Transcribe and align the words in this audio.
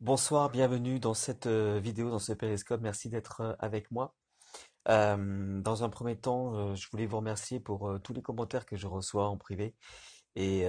Bonsoir, 0.00 0.48
bienvenue 0.50 0.98
dans 0.98 1.12
cette 1.12 1.46
euh, 1.46 1.78
vidéo, 1.78 2.08
dans 2.10 2.18
ce 2.18 2.32
périscope. 2.32 2.80
Merci 2.80 3.10
d'être 3.10 3.42
euh, 3.42 3.54
avec 3.58 3.90
moi. 3.90 4.14
Euh, 4.88 5.60
dans 5.60 5.84
un 5.84 5.90
premier 5.90 6.16
temps, 6.16 6.74
je 6.74 6.88
voulais 6.90 7.04
vous 7.04 7.18
remercier 7.18 7.60
pour 7.60 8.00
tous 8.02 8.14
les 8.14 8.22
commentaires 8.22 8.64
que 8.64 8.76
je 8.76 8.86
reçois 8.86 9.28
en 9.28 9.36
privé. 9.36 9.74
Et 10.36 10.66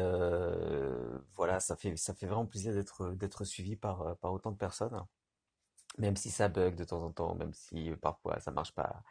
voilà, 1.36 1.62
ça 1.62 1.78
fait, 1.78 1.96
vraiment 2.24 2.46
plaisir 2.46 2.74
d'être, 2.74 3.46
suivi 3.46 3.78
par, 3.78 4.18
autant 4.24 4.52
de 4.52 4.58
personnes. 4.58 5.06
Même 5.98 6.18
si 6.18 6.30
ça 6.30 6.50
bug 6.50 6.76
de 6.76 6.84
temps 6.84 7.04
en 7.04 7.12
temps, 7.12 7.36
même 7.36 7.54
si 7.54 7.92
parfois 8.02 8.40
ça 8.42 8.52
marche 8.52 8.74
pas, 8.74 9.02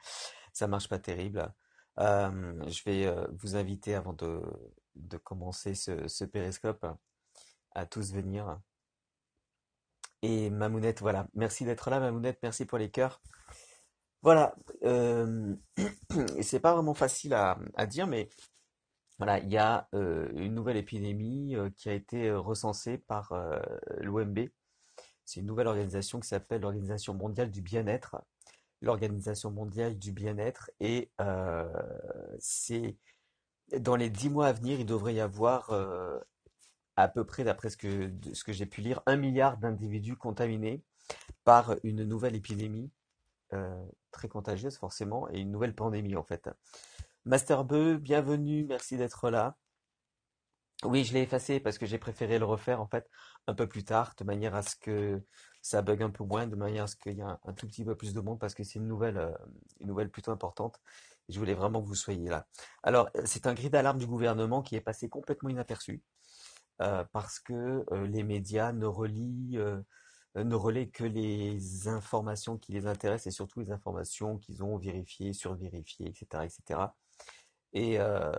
ça 0.53 0.67
marche 0.69 0.89
pas 0.89 0.99
terrible. 0.99 1.53
Je 1.99 2.85
vais 2.85 3.11
vous 3.33 3.57
inviter 3.57 3.95
avant 3.95 4.13
de, 4.13 4.43
de 4.97 5.17
commencer 5.17 5.75
ce, 5.75 6.09
ce 6.09 6.25
périscope 6.25 6.87
à 7.73 7.87
tous 7.87 8.13
venir. 8.13 8.61
Et 10.23 10.51
Mamounette, 10.51 11.01
voilà. 11.01 11.29
Merci 11.35 11.65
d'être 11.65 11.91
là, 11.91 12.01
Mamounette. 12.01 12.39
Merci 12.43 12.67
pour 12.67 12.79
les 12.79 12.91
cœurs. 12.91 13.23
Voilà. 14.23 14.55
Euh, 14.85 15.55
c'est 16.43 16.61
pas 16.61 16.75
vraiment 16.75 16.95
facile 16.95 17.35
à, 17.35 17.87
dire, 17.87 18.07
mais 18.07 18.29
voilà, 19.19 19.39
il 19.39 19.51
y 19.51 19.59
a 19.59 19.89
euh, 19.95 20.29
une 20.35 20.55
nouvelle 20.55 20.77
épidémie 20.77 21.57
euh, 21.57 21.71
qui 21.77 21.89
a 21.89 21.95
été 21.95 22.29
euh, 22.29 22.39
recensée 22.41 22.99
par 22.99 23.33
l'OMB. 23.99 24.49
C'est 25.25 25.41
une 25.41 25.47
nouvelle 25.47 25.69
organisation 25.69 26.21
qui 26.21 26.29
s'appelle 26.29 26.63
l'Organisation 26.63 27.15
mondiale 27.15 27.51
du 27.51 27.63
bien-être. 27.63 28.17
L'Organisation 28.83 29.51
mondiale 29.51 29.99
du 29.99 30.13
bien-être. 30.13 30.71
Et 30.81 31.13
c'est 32.39 32.97
dans 33.79 33.95
les 33.95 34.11
dix 34.11 34.29
mois 34.31 34.49
à 34.49 34.53
venir, 34.53 34.81
il 34.81 34.87
devrait 34.87 35.15
y 35.15 35.21
avoir 35.21 35.71
à 37.03 37.09
peu 37.09 37.25
près, 37.25 37.45
d'après 37.45 37.71
ce 37.71 37.77
que, 37.77 38.53
j'ai 38.53 38.67
pu 38.67 38.81
lire, 38.81 39.01
un 39.07 39.17
milliard 39.17 39.57
d'individus 39.59 40.17
contaminés 40.17 40.83
par 41.45 41.77
une 41.83 42.05
nouvelle 42.05 42.37
épidémie 42.37 42.91
euh, 43.53 43.85
très 44.11 44.29
contagieuse 44.29 44.77
forcément 44.77 45.29
et 45.31 45.41
une 45.41 45.51
nouvelle 45.51 45.75
pandémie 45.75 46.17
en 46.17 46.23
fait. 46.23 46.49
Master 47.25 47.65
Beu, 47.65 47.97
bienvenue, 47.97 48.65
merci 48.65 48.97
d'être 48.97 49.31
là. 49.31 49.57
Oui, 50.85 51.05
je 51.05 51.13
l'ai 51.13 51.23
effacé 51.23 51.61
parce 51.61 51.77
que 51.77 51.85
j'ai 51.85 51.99
préféré 51.99 52.39
le 52.39 52.47
refaire 52.47 52.81
en 52.81 52.87
fait 52.87 53.09
un 53.47 53.55
peu 53.55 53.67
plus 53.67 53.85
tard, 53.85 54.15
de 54.17 54.25
manière 54.25 54.55
à 54.55 54.63
ce 54.63 54.77
que 54.77 55.23
ça 55.61 55.83
bug 55.83 56.03
un 56.03 56.11
peu 56.11 56.25
moins, 56.25 56.47
de 56.47 56.57
manière 56.57 56.85
à 56.85 56.87
ce 56.87 56.97
qu'il 56.97 57.17
y 57.17 57.21
ait 57.21 57.23
un, 57.23 57.53
tout 57.55 57.67
petit 57.67 57.85
peu 57.85 57.95
plus 57.95 58.15
de 58.15 58.21
monde 58.21 58.39
parce 58.39 58.55
que 58.55 58.65
c'est 58.65 58.79
une 58.79 58.89
nouvelle, 58.89 59.19
euh, 59.19 59.33
une 59.81 59.89
nouvelle 59.89 60.11
plutôt 60.11 60.33
importante. 60.33 60.81
Je 61.29 61.39
voulais 61.39 61.55
vraiment 61.55 61.83
que 61.83 61.87
vous 61.87 61.95
soyez 61.95 62.29
là. 62.29 62.47
Alors, 62.83 63.11
c'est 63.25 63.47
un 63.47 63.55
cri 63.55 63.71
d'alarme 63.71 63.99
du 63.99 64.07
gouvernement 64.07 64.63
qui 64.63 64.75
est 64.75 64.81
passé 64.81 65.09
complètement 65.09 65.51
inaperçu 65.51 66.03
parce 67.13 67.39
que 67.39 67.85
euh, 67.93 68.07
les 68.07 68.23
médias 68.23 68.73
ne 68.73 68.87
relient, 68.87 69.59
euh, 69.59 69.81
que 70.93 71.05
les 71.05 71.89
informations 71.89 72.57
qui 72.57 72.73
les 72.73 72.87
intéressent 72.87 73.27
et 73.27 73.35
surtout 73.35 73.61
les 73.61 73.73
informations 73.73 74.39
qu'ils 74.39 74.63
ont 74.63 74.79
vérifiées, 74.79 75.33
survérifiées, 75.33 76.09
etc., 76.09 76.45
etc. 76.45 76.81
Et 77.73 78.01
euh, 78.01 78.33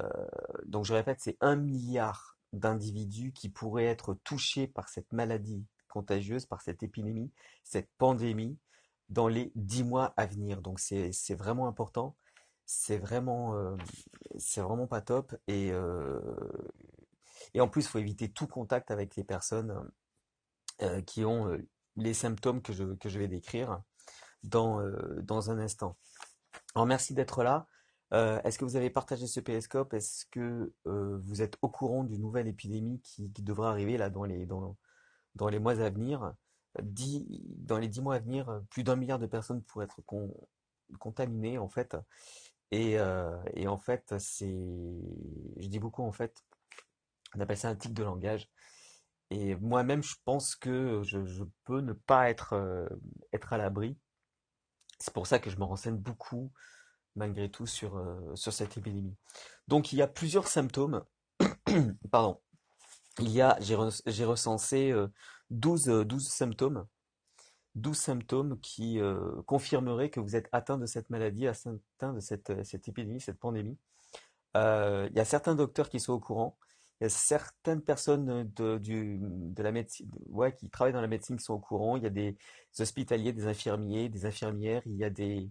donc 0.66 0.86
je 0.86 0.94
répète, 0.94 1.20
c'est 1.20 1.38
un 1.42 1.56
milliard 1.56 2.38
d'individus 2.54 3.32
qui 3.34 3.50
pourraient 3.50 3.86
être 3.86 4.14
touchés 4.24 4.68
par 4.68 4.90
cette 4.90 5.14
maladie 5.14 5.66
contagieuse, 5.90 6.46
par 6.46 6.62
cette 6.62 6.84
épidémie, 6.84 7.32
cette 7.64 7.90
pandémie, 7.98 8.58
dans 9.10 9.28
les 9.28 9.52
dix 9.56 9.84
mois 9.84 10.14
à 10.18 10.26
venir. 10.26 10.62
Donc 10.62 10.80
c'est 10.80 11.36
vraiment 11.36 11.68
important, 11.68 12.16
c'est 12.66 12.98
vraiment 12.98 13.56
euh, 13.56 13.76
vraiment 14.58 14.88
pas 14.88 15.02
top. 15.02 15.36
Et 15.48 15.72
euh, 15.72 16.20
et 17.54 17.62
en 17.62 17.68
plus, 17.68 17.84
il 17.84 17.88
faut 17.88 18.00
éviter 18.00 18.32
tout 18.32 18.48
contact 18.48 18.92
avec 18.92 19.16
les 19.16 19.24
personnes 19.24 19.90
euh, 20.82 21.02
qui 21.02 21.26
ont 21.26 21.50
euh, 21.50 21.68
les 21.96 22.14
symptômes 22.14 22.62
que 22.62 22.74
je 22.74 22.84
que 22.96 23.10
je 23.10 23.20
vais 23.20 23.28
décrire 23.28 23.82
dans 24.44 24.82
euh, 24.82 25.22
dans 25.22 25.52
un 25.52 25.60
instant. 25.60 25.98
Alors 26.76 26.86
merci 26.86 27.14
d'être 27.14 27.44
là. 27.44 27.68
Euh, 28.14 28.42
est-ce 28.44 28.60
que 28.60 28.66
vous 28.66 28.76
avez 28.76 28.90
partagé 28.90 29.28
ce 29.28 29.40
périscope? 29.40 29.94
Est-ce 29.94 30.26
que 30.32 30.74
euh, 30.88 31.18
vous 31.20 31.42
êtes 31.42 31.58
au 31.62 31.70
courant 31.70 32.04
d'une 32.04 32.22
nouvelle 32.22 32.48
épidémie 32.48 33.00
qui, 33.02 33.30
devrait 33.30 33.70
arriver 33.70 33.98
là 33.98 34.10
dans 34.10 34.26
les, 34.26 34.46
dans, 34.46 34.76
dans 35.36 35.48
les 35.48 35.60
mois 35.60 35.80
à 35.80 35.90
venir? 35.90 36.34
Dix- 36.82 37.26
dans 37.58 37.78
les 37.78 37.88
dix 37.88 38.02
mois 38.02 38.16
à 38.16 38.20
venir, 38.20 38.50
euh, 38.50 38.60
plus 38.70 38.84
d'un 38.84 38.96
milliard 38.98 39.20
de 39.20 39.28
personnes 39.28 39.62
pourraient 39.64 39.86
être 39.86 40.02
con- 40.02 40.34
contaminées 41.00 41.58
en 41.58 41.70
fait. 41.70 41.96
Et, 42.72 43.00
euh, 43.00 43.38
et 43.54 43.68
en 43.68 43.78
fait, 43.78 44.14
c'est, 44.18 44.48
je 45.58 45.68
dis 45.68 45.80
beaucoup 45.80 46.04
en 46.04 46.12
fait, 46.12 46.44
on 47.36 47.40
appelle 47.40 47.58
ça 47.58 47.70
un 47.70 47.76
tic 47.76 47.94
de 47.94 48.04
langage. 48.04 48.50
Et 49.30 49.56
moi-même, 49.56 50.04
je 50.04 50.16
pense 50.26 50.56
que 50.56 51.02
je, 51.04 51.44
peux 51.64 51.80
ne 51.80 51.94
pas 51.94 52.30
être, 52.30 52.54
euh, 52.54 52.86
être 53.32 53.54
à 53.54 53.58
l'abri. 53.58 53.98
C'est 55.00 55.14
pour 55.14 55.26
ça 55.26 55.40
que 55.40 55.50
je 55.50 55.58
me 55.58 55.64
renseigne 55.64 55.96
beaucoup 55.96 56.52
malgré 57.16 57.50
tout 57.50 57.66
sur, 57.66 57.98
euh, 57.98 58.36
sur 58.36 58.54
cette 58.54 58.78
épidémie. 58.78 59.16
Donc 59.68 59.94
il 59.94 59.98
y 59.98 60.02
a 60.02 60.08
plusieurs 60.08 60.48
symptômes. 60.48 61.04
Pardon. 62.12 62.42
Il 63.20 63.30
y 63.30 63.42
a, 63.42 63.58
j'ai 63.60 63.76
re- 63.76 64.02
j'ai 64.06 64.26
recensé 64.26 64.92
euh, 64.92 65.08
12, 65.50 65.90
euh, 65.90 66.06
12 66.06 66.28
symptômes. 66.28 66.86
12 67.76 67.98
symptômes 67.98 68.60
qui 68.60 69.00
confirmeraient 69.46 70.10
que 70.10 70.20
vous 70.20 70.36
êtes 70.36 70.50
atteint 70.52 70.78
de 70.78 70.86
cette 70.86 71.10
maladie, 71.10 71.48
atteint 71.48 72.12
de 72.14 72.20
cette, 72.20 72.66
cette 72.66 72.90
épidémie, 72.90 73.22
cette 73.22 73.40
pandémie. 73.40 73.78
Il 74.56 75.12
y 75.16 75.20
a 75.22 75.24
certains 75.24 75.56
docteurs 75.56 75.88
qui 75.88 76.02
sont 76.02 76.12
au 76.12 76.20
courant. 76.20 76.58
Il 77.02 77.06
y 77.06 77.08
a 77.08 77.10
certaines 77.10 77.82
personnes 77.82 78.48
de, 78.56 79.64
la 79.64 79.72
médecine, 79.72 80.08
ouais, 80.28 80.54
qui 80.54 80.70
travaillent 80.70 80.94
dans 80.94 81.02
la 81.02 81.08
médecine 81.08 81.36
qui 81.36 81.44
sont 81.44 81.56
au 81.56 81.60
courant. 81.60 81.98
Il 81.98 82.04
y 82.04 82.06
a 82.06 82.12
des 82.12 82.38
hospitaliers, 82.78 83.34
des 83.34 83.48
infirmiers, 83.48 84.08
des 84.08 84.28
infirmières. 84.28 84.84
Il 84.86 84.98
y 84.98 85.04
a 85.04 85.10
des, 85.10 85.50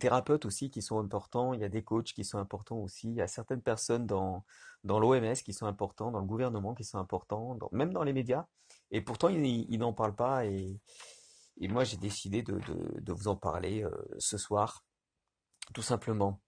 thérapeutes 0.00 0.46
aussi 0.46 0.70
qui 0.70 0.80
sont 0.80 0.98
importants. 0.98 1.52
Il 1.52 1.60
y 1.60 1.64
a 1.64 1.68
des 1.68 1.84
coachs 1.84 2.14
qui 2.14 2.24
sont 2.24 2.38
importants 2.38 2.78
aussi. 2.78 3.08
Il 3.08 3.16
y 3.16 3.20
a 3.20 3.28
certaines 3.28 3.60
personnes 3.60 4.06
dans, 4.06 4.46
l'OMS 4.82 5.34
qui 5.34 5.52
sont 5.52 5.66
importants, 5.66 6.10
dans 6.10 6.20
le 6.20 6.26
gouvernement 6.26 6.74
qui 6.74 6.84
sont 6.84 6.96
importants, 6.96 7.58
même 7.70 7.92
dans 7.92 8.02
les 8.02 8.14
médias. 8.14 8.46
Et 8.90 9.02
pourtant, 9.02 9.28
ils, 9.28 9.78
n'en 9.78 9.92
parlent 9.92 10.16
pas. 10.16 10.46
Et, 10.46 10.80
moi, 11.60 11.84
j'ai 11.84 11.98
décidé 11.98 12.42
de, 12.42 13.12
vous 13.12 13.28
en 13.28 13.36
parler 13.36 13.84
euh, 13.84 13.90
ce 14.16 14.38
soir, 14.38 14.86
tout 15.74 15.82
simplement. 15.82 16.40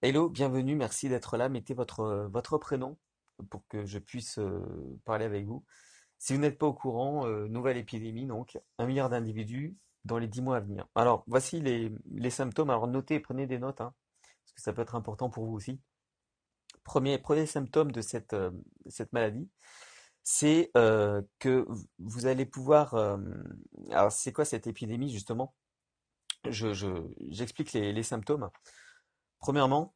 Hello, 0.00 0.30
bienvenue, 0.30 0.76
merci 0.76 1.10
d'être 1.10 1.36
là. 1.36 1.50
Mettez 1.50 1.74
votre 1.74 2.56
prénom 2.56 2.96
pour 3.50 3.66
que 3.68 3.84
je 3.84 3.98
puisse 3.98 4.38
euh, 4.38 4.98
parler 5.04 5.24
avec 5.24 5.46
vous. 5.46 5.64
Si 6.18 6.32
vous 6.32 6.40
n'êtes 6.40 6.58
pas 6.58 6.66
au 6.66 6.72
courant, 6.72 7.26
euh, 7.26 7.46
nouvelle 7.48 7.76
épidémie, 7.76 8.26
donc 8.26 8.58
un 8.78 8.86
milliard 8.86 9.10
d'individus 9.10 9.76
dans 10.04 10.18
les 10.18 10.28
dix 10.28 10.40
mois 10.40 10.56
à 10.56 10.60
venir. 10.60 10.86
Alors, 10.94 11.24
voici 11.26 11.60
les, 11.60 12.30
symptômes. 12.30 12.70
Alors, 12.70 12.86
notez, 12.86 13.20
prenez 13.20 13.46
des 13.46 13.58
notes, 13.58 13.80
hein, 13.80 13.92
parce 14.22 14.52
que 14.54 14.60
ça 14.62 14.72
peut 14.72 14.82
être 14.82 14.94
important 14.94 15.30
pour 15.30 15.44
vous 15.44 15.54
aussi. 15.54 15.80
Premier, 16.84 17.20
symptôme 17.46 17.90
de 17.90 18.00
cette, 18.00 18.32
euh, 18.32 18.52
maladie, 19.12 19.50
c'est 20.22 20.70
que 21.38 21.66
vous 21.98 22.26
allez 22.26 22.46
pouvoir... 22.46 22.94
alors, 23.90 24.10
c'est 24.10 24.32
quoi 24.32 24.44
cette 24.44 24.66
épidémie, 24.66 25.10
justement? 25.10 25.54
Je, 26.48 26.72
je, 26.72 26.88
j'explique 27.28 27.72
les, 27.72 27.92
les 27.92 28.02
symptômes. 28.02 28.50
Premièrement, 29.38 29.94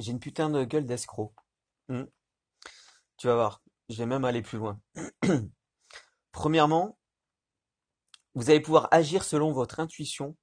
j'ai 0.00 0.12
une 0.12 0.20
putain 0.20 0.50
de 0.50 0.64
gueule 0.64 0.86
d'escroc. 0.86 1.32
Hmm, 1.88 2.04
tu 3.16 3.26
vas 3.26 3.34
voir, 3.34 3.62
je 3.88 3.96
vais 3.96 4.06
même 4.06 4.24
aller 4.24 4.42
plus 4.42 4.58
loin. 4.58 4.80
Premièrement, 6.32 6.98
vous 8.34 8.50
allez 8.50 8.60
pouvoir 8.60 8.88
agir 8.92 9.24
selon 9.24 9.52
votre 9.52 9.80
intuition, 9.80 10.36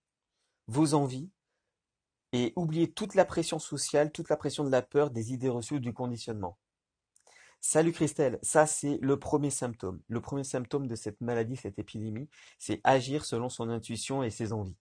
vos 0.68 0.94
envies, 0.94 1.30
et 2.34 2.54
oublier 2.56 2.92
toute 2.92 3.16
la 3.16 3.26
pression 3.26 3.58
sociale, 3.60 4.12
toute 4.12 4.30
la 4.30 4.38
pression 4.38 4.64
de 4.64 4.70
la 4.70 4.82
peur, 4.82 5.12
des 5.12 5.34
idées 5.34 5.50
reçues 5.50 5.76
ou 5.76 5.80
du 5.80 5.94
conditionnement. 5.94 6.58
Salut 7.62 7.92
Christelle, 7.92 8.38
ça 8.44 8.68
c'est 8.68 9.00
le 9.02 9.18
premier 9.18 9.50
symptôme. 9.50 10.02
Le 10.08 10.22
premier 10.22 10.44
symptôme 10.44 10.88
de 10.88 10.96
cette 10.96 11.20
maladie, 11.22 11.56
cette 11.56 11.80
épidémie, 11.80 12.30
c'est 12.60 12.82
agir 12.84 13.26
selon 13.26 13.50
son 13.50 13.70
intuition 13.70 14.24
et 14.24 14.30
ses 14.30 14.54
envies. 14.54 14.78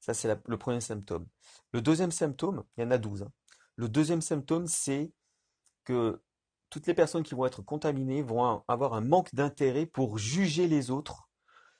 Ça 0.00 0.12
c'est 0.12 0.28
le 0.46 0.58
premier 0.58 0.80
symptôme. 0.80 1.26
Le 1.72 1.80
deuxième 1.80 2.12
symptôme, 2.12 2.64
il 2.76 2.82
y 2.82 2.86
en 2.86 2.90
a 2.90 2.98
12. 2.98 3.22
hein. 3.22 3.32
Le 3.80 3.88
deuxième 3.88 4.20
symptôme, 4.20 4.66
c'est 4.66 5.10
que 5.84 6.22
toutes 6.68 6.86
les 6.86 6.92
personnes 6.92 7.22
qui 7.22 7.34
vont 7.34 7.46
être 7.46 7.62
contaminées 7.62 8.20
vont 8.20 8.62
avoir 8.68 8.92
un 8.92 9.00
manque 9.00 9.34
d'intérêt 9.34 9.86
pour 9.86 10.18
juger 10.18 10.68
les 10.68 10.90
autres, 10.90 11.30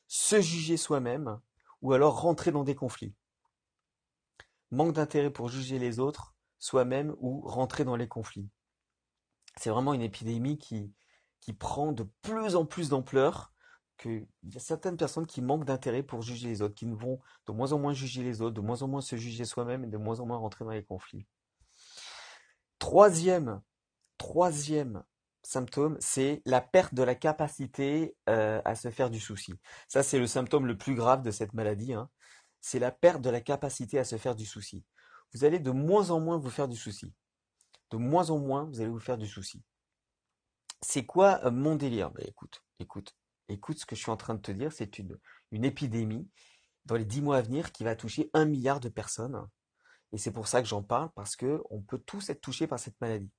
se 0.08 0.40
juger 0.40 0.78
soi-même, 0.78 1.38
ou 1.82 1.92
alors 1.92 2.22
rentrer 2.22 2.52
dans 2.52 2.64
des 2.64 2.74
conflits. 2.74 3.14
Manque 4.70 4.94
d'intérêt 4.94 5.28
pour 5.28 5.50
juger 5.50 5.78
les 5.78 5.98
autres, 5.98 6.34
soi-même, 6.58 7.14
ou 7.18 7.42
rentrer 7.42 7.84
dans 7.84 7.96
les 7.96 8.08
conflits. 8.08 8.48
C'est 9.56 9.68
vraiment 9.68 9.92
une 9.92 10.00
épidémie 10.00 10.56
qui, 10.56 10.94
qui 11.42 11.52
prend 11.52 11.92
de 11.92 12.08
plus 12.22 12.56
en 12.56 12.64
plus 12.64 12.88
d'ampleur, 12.88 13.52
qu'il 13.98 14.26
y 14.44 14.56
a 14.56 14.60
certaines 14.60 14.96
personnes 14.96 15.26
qui 15.26 15.42
manquent 15.42 15.66
d'intérêt 15.66 16.02
pour 16.02 16.22
juger 16.22 16.48
les 16.48 16.62
autres, 16.62 16.76
qui 16.76 16.86
vont 16.86 17.20
de 17.46 17.52
moins 17.52 17.72
en 17.72 17.78
moins 17.78 17.92
juger 17.92 18.22
les 18.22 18.40
autres, 18.40 18.54
de 18.54 18.62
moins 18.62 18.80
en 18.80 18.88
moins 18.88 19.02
se 19.02 19.16
juger 19.16 19.44
soi-même 19.44 19.84
et 19.84 19.88
de 19.88 19.98
moins 19.98 20.20
en 20.20 20.24
moins 20.24 20.38
rentrer 20.38 20.64
dans 20.64 20.70
les 20.70 20.82
conflits. 20.82 21.26
Troisième, 22.80 23.62
symptôme, 25.42 25.96
c'est 26.00 26.42
la 26.44 26.60
perte 26.60 26.94
de 26.94 27.02
la 27.02 27.14
capacité 27.14 28.16
euh, 28.28 28.60
à 28.64 28.74
se 28.74 28.90
faire 28.90 29.10
du 29.10 29.20
souci. 29.20 29.54
Ça, 29.86 30.02
c'est 30.02 30.18
le 30.18 30.26
symptôme 30.26 30.66
le 30.66 30.76
plus 30.76 30.94
grave 30.94 31.22
de 31.22 31.30
cette 31.30 31.54
maladie. 31.54 31.92
hein. 31.92 32.10
C'est 32.60 32.78
la 32.78 32.90
perte 32.90 33.22
de 33.22 33.30
la 33.30 33.40
capacité 33.40 33.98
à 33.98 34.04
se 34.04 34.16
faire 34.16 34.34
du 34.34 34.46
souci. 34.46 34.84
Vous 35.32 35.44
allez 35.44 35.60
de 35.60 35.70
moins 35.70 36.10
en 36.10 36.20
moins 36.20 36.38
vous 36.38 36.50
faire 36.50 36.68
du 36.68 36.76
souci. 36.76 37.14
De 37.90 37.96
moins 37.96 38.30
en 38.30 38.38
moins, 38.38 38.64
vous 38.64 38.80
allez 38.80 38.90
vous 38.90 38.98
faire 38.98 39.18
du 39.18 39.26
souci. 39.26 39.62
C'est 40.80 41.04
quoi 41.06 41.40
euh, 41.44 41.50
mon 41.50 41.76
délire? 41.76 42.10
Ben, 42.10 42.24
écoute, 42.26 42.64
écoute, 42.78 43.14
écoute 43.48 43.78
ce 43.78 43.86
que 43.86 43.94
je 43.94 44.00
suis 44.00 44.10
en 44.10 44.16
train 44.16 44.34
de 44.34 44.40
te 44.40 44.52
dire. 44.52 44.72
C'est 44.72 44.98
une, 44.98 45.18
une 45.52 45.64
épidémie 45.64 46.28
dans 46.86 46.96
les 46.96 47.04
dix 47.04 47.20
mois 47.20 47.36
à 47.36 47.42
venir 47.42 47.72
qui 47.72 47.84
va 47.84 47.94
toucher 47.94 48.30
un 48.32 48.46
milliard 48.46 48.80
de 48.80 48.88
personnes. 48.88 49.46
Et 50.12 50.18
c'est 50.18 50.32
pour 50.32 50.48
ça 50.48 50.60
que 50.60 50.68
j'en 50.68 50.82
parle, 50.82 51.10
parce 51.14 51.36
que 51.36 51.62
on 51.70 51.80
peut 51.80 51.98
tous 51.98 52.30
être 52.30 52.40
touchés 52.40 52.66
par 52.66 52.78
cette 52.78 53.00
maladie. 53.00 53.30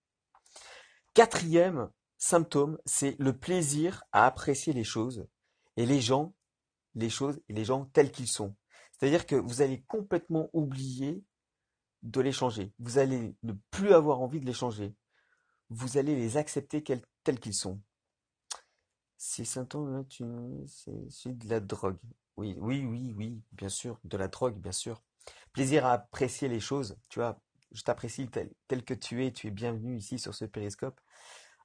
Quatrième 1.14 1.90
symptôme, 2.18 2.78
c'est 2.86 3.16
le 3.20 3.38
plaisir 3.38 4.04
à 4.12 4.26
apprécier 4.26 4.74
les 4.74 4.84
choses 4.84 5.28
et 5.76 5.86
les 5.86 6.00
gens, 6.00 6.34
les 6.96 7.10
choses 7.10 7.42
et 7.50 7.54
les 7.54 7.66
gens 7.66 7.86
tels 7.86 8.12
qu'ils 8.12 8.28
sont. 8.28 8.56
C'est-à-dire 8.92 9.26
que 9.26 9.36
vous 9.36 9.62
allez 9.62 9.82
complètement 9.84 10.50
oublier 10.54 11.24
de 12.04 12.22
les 12.22 12.32
changer. 12.32 12.74
Vous 12.80 12.98
allez 12.98 13.36
ne 13.44 13.54
plus 13.72 13.94
avoir 13.94 14.22
envie 14.22 14.40
de 14.40 14.46
les 14.46 14.54
changer. 14.54 14.96
Vous 15.70 15.98
allez 15.98 16.16
les 16.16 16.38
accepter 16.38 16.84
tels 16.84 17.40
qu'ils 17.40 17.54
sont. 17.54 17.82
Ces 19.18 19.46
symptômes-là, 19.46 20.04
tu... 20.06 20.24
c'est 20.68 21.10
c'est 21.10 21.38
de 21.38 21.50
la 21.50 21.60
drogue. 21.60 22.00
Oui, 22.38 22.56
oui, 22.60 22.86
oui, 22.86 23.14
oui, 23.16 23.42
bien 23.52 23.70
sûr, 23.70 24.00
de 24.04 24.18
la 24.18 24.28
drogue, 24.28 24.60
bien 24.60 24.72
sûr. 24.72 25.04
Plaisir 25.54 25.86
à 25.86 25.94
apprécier 25.94 26.48
les 26.48 26.60
choses. 26.60 26.98
Tu 27.10 27.20
vois, 27.20 27.40
je 27.72 27.84
t'apprécie 27.84 28.30
tel, 28.30 28.84
que 28.84 28.94
tu 28.94 29.26
es. 29.26 29.32
Tu 29.32 29.48
es 29.48 29.52
bienvenu 29.52 29.98
ici 29.98 30.20
sur 30.20 30.34
ce 30.34 30.46
périscope. 30.46 31.00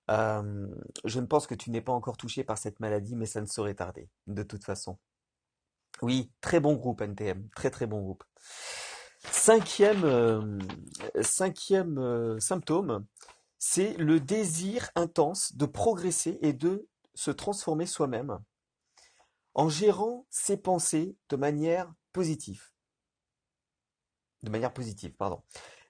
Je 0.09 1.21
ne 1.21 1.27
pense 1.27 1.47
que 1.47 1.55
tu 1.55 1.71
n'es 1.71 1.81
pas 1.81 1.93
encore 1.93 2.17
touché 2.17 2.45
par 2.45 2.59
cette 2.59 2.81
maladie, 2.81 3.17
mais 3.17 3.27
ça 3.27 3.41
ne 3.41 3.47
saurait 3.47 3.75
tarder, 3.75 4.09
de 4.27 4.43
toute 4.43 4.65
façon. 4.65 4.99
Oui, 6.03 6.31
très 6.41 6.61
bon 6.61 6.75
groupe 6.75 7.01
NTM, 7.01 7.49
très 7.57 7.71
très 7.71 7.87
bon 7.87 8.03
groupe. 8.03 8.25
Cinquième, 9.31 10.69
symptôme, 12.39 13.07
c'est 13.59 13.95
le 13.95 14.21
désir 14.21 14.91
intense 14.95 15.57
de 15.57 15.67
progresser 15.67 16.39
et 16.43 16.53
de 16.53 16.87
se 17.15 17.31
transformer 17.31 17.87
soi-même 17.87 18.39
en 19.55 19.69
gérant 19.71 20.27
ses 20.29 20.59
pensées 20.59 21.17
de 21.31 21.37
manière 21.37 21.91
positive. 22.13 22.71
De 24.47 24.51
manière 24.51 24.73
positive, 24.73 25.13
pardon. 25.17 25.43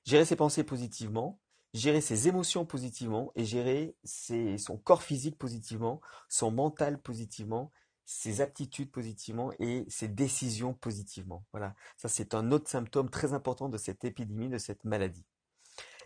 Gérer 0.07 0.25
ses 0.25 0.35
pensées 0.35 0.65
positivement, 0.65 1.39
gérer 1.75 2.01
ses 2.01 2.27
émotions 2.27 2.65
positivement 2.65 3.33
et 3.37 3.45
gérer 3.45 3.95
son 4.03 4.79
corps 4.79 5.03
physique 5.03 5.37
positivement, 5.37 6.01
son 6.31 6.51
mental 6.51 6.99
positivement, 6.99 7.71
ses 8.07 8.41
aptitudes 8.41 8.91
positivement 8.91 9.53
et 9.59 9.85
ses 9.91 10.09
décisions 10.09 10.73
positivement. 10.73 11.45
Voilà, 11.53 11.75
ça 11.99 12.09
c'est 12.09 12.33
un 12.35 12.51
autre 12.51 12.71
symptôme 12.71 13.11
très 13.11 13.35
important 13.35 13.69
de 13.69 13.77
cette 13.77 14.05
épidémie, 14.05 14.49
de 14.49 14.57
cette 14.57 14.85
maladie. 14.85 15.27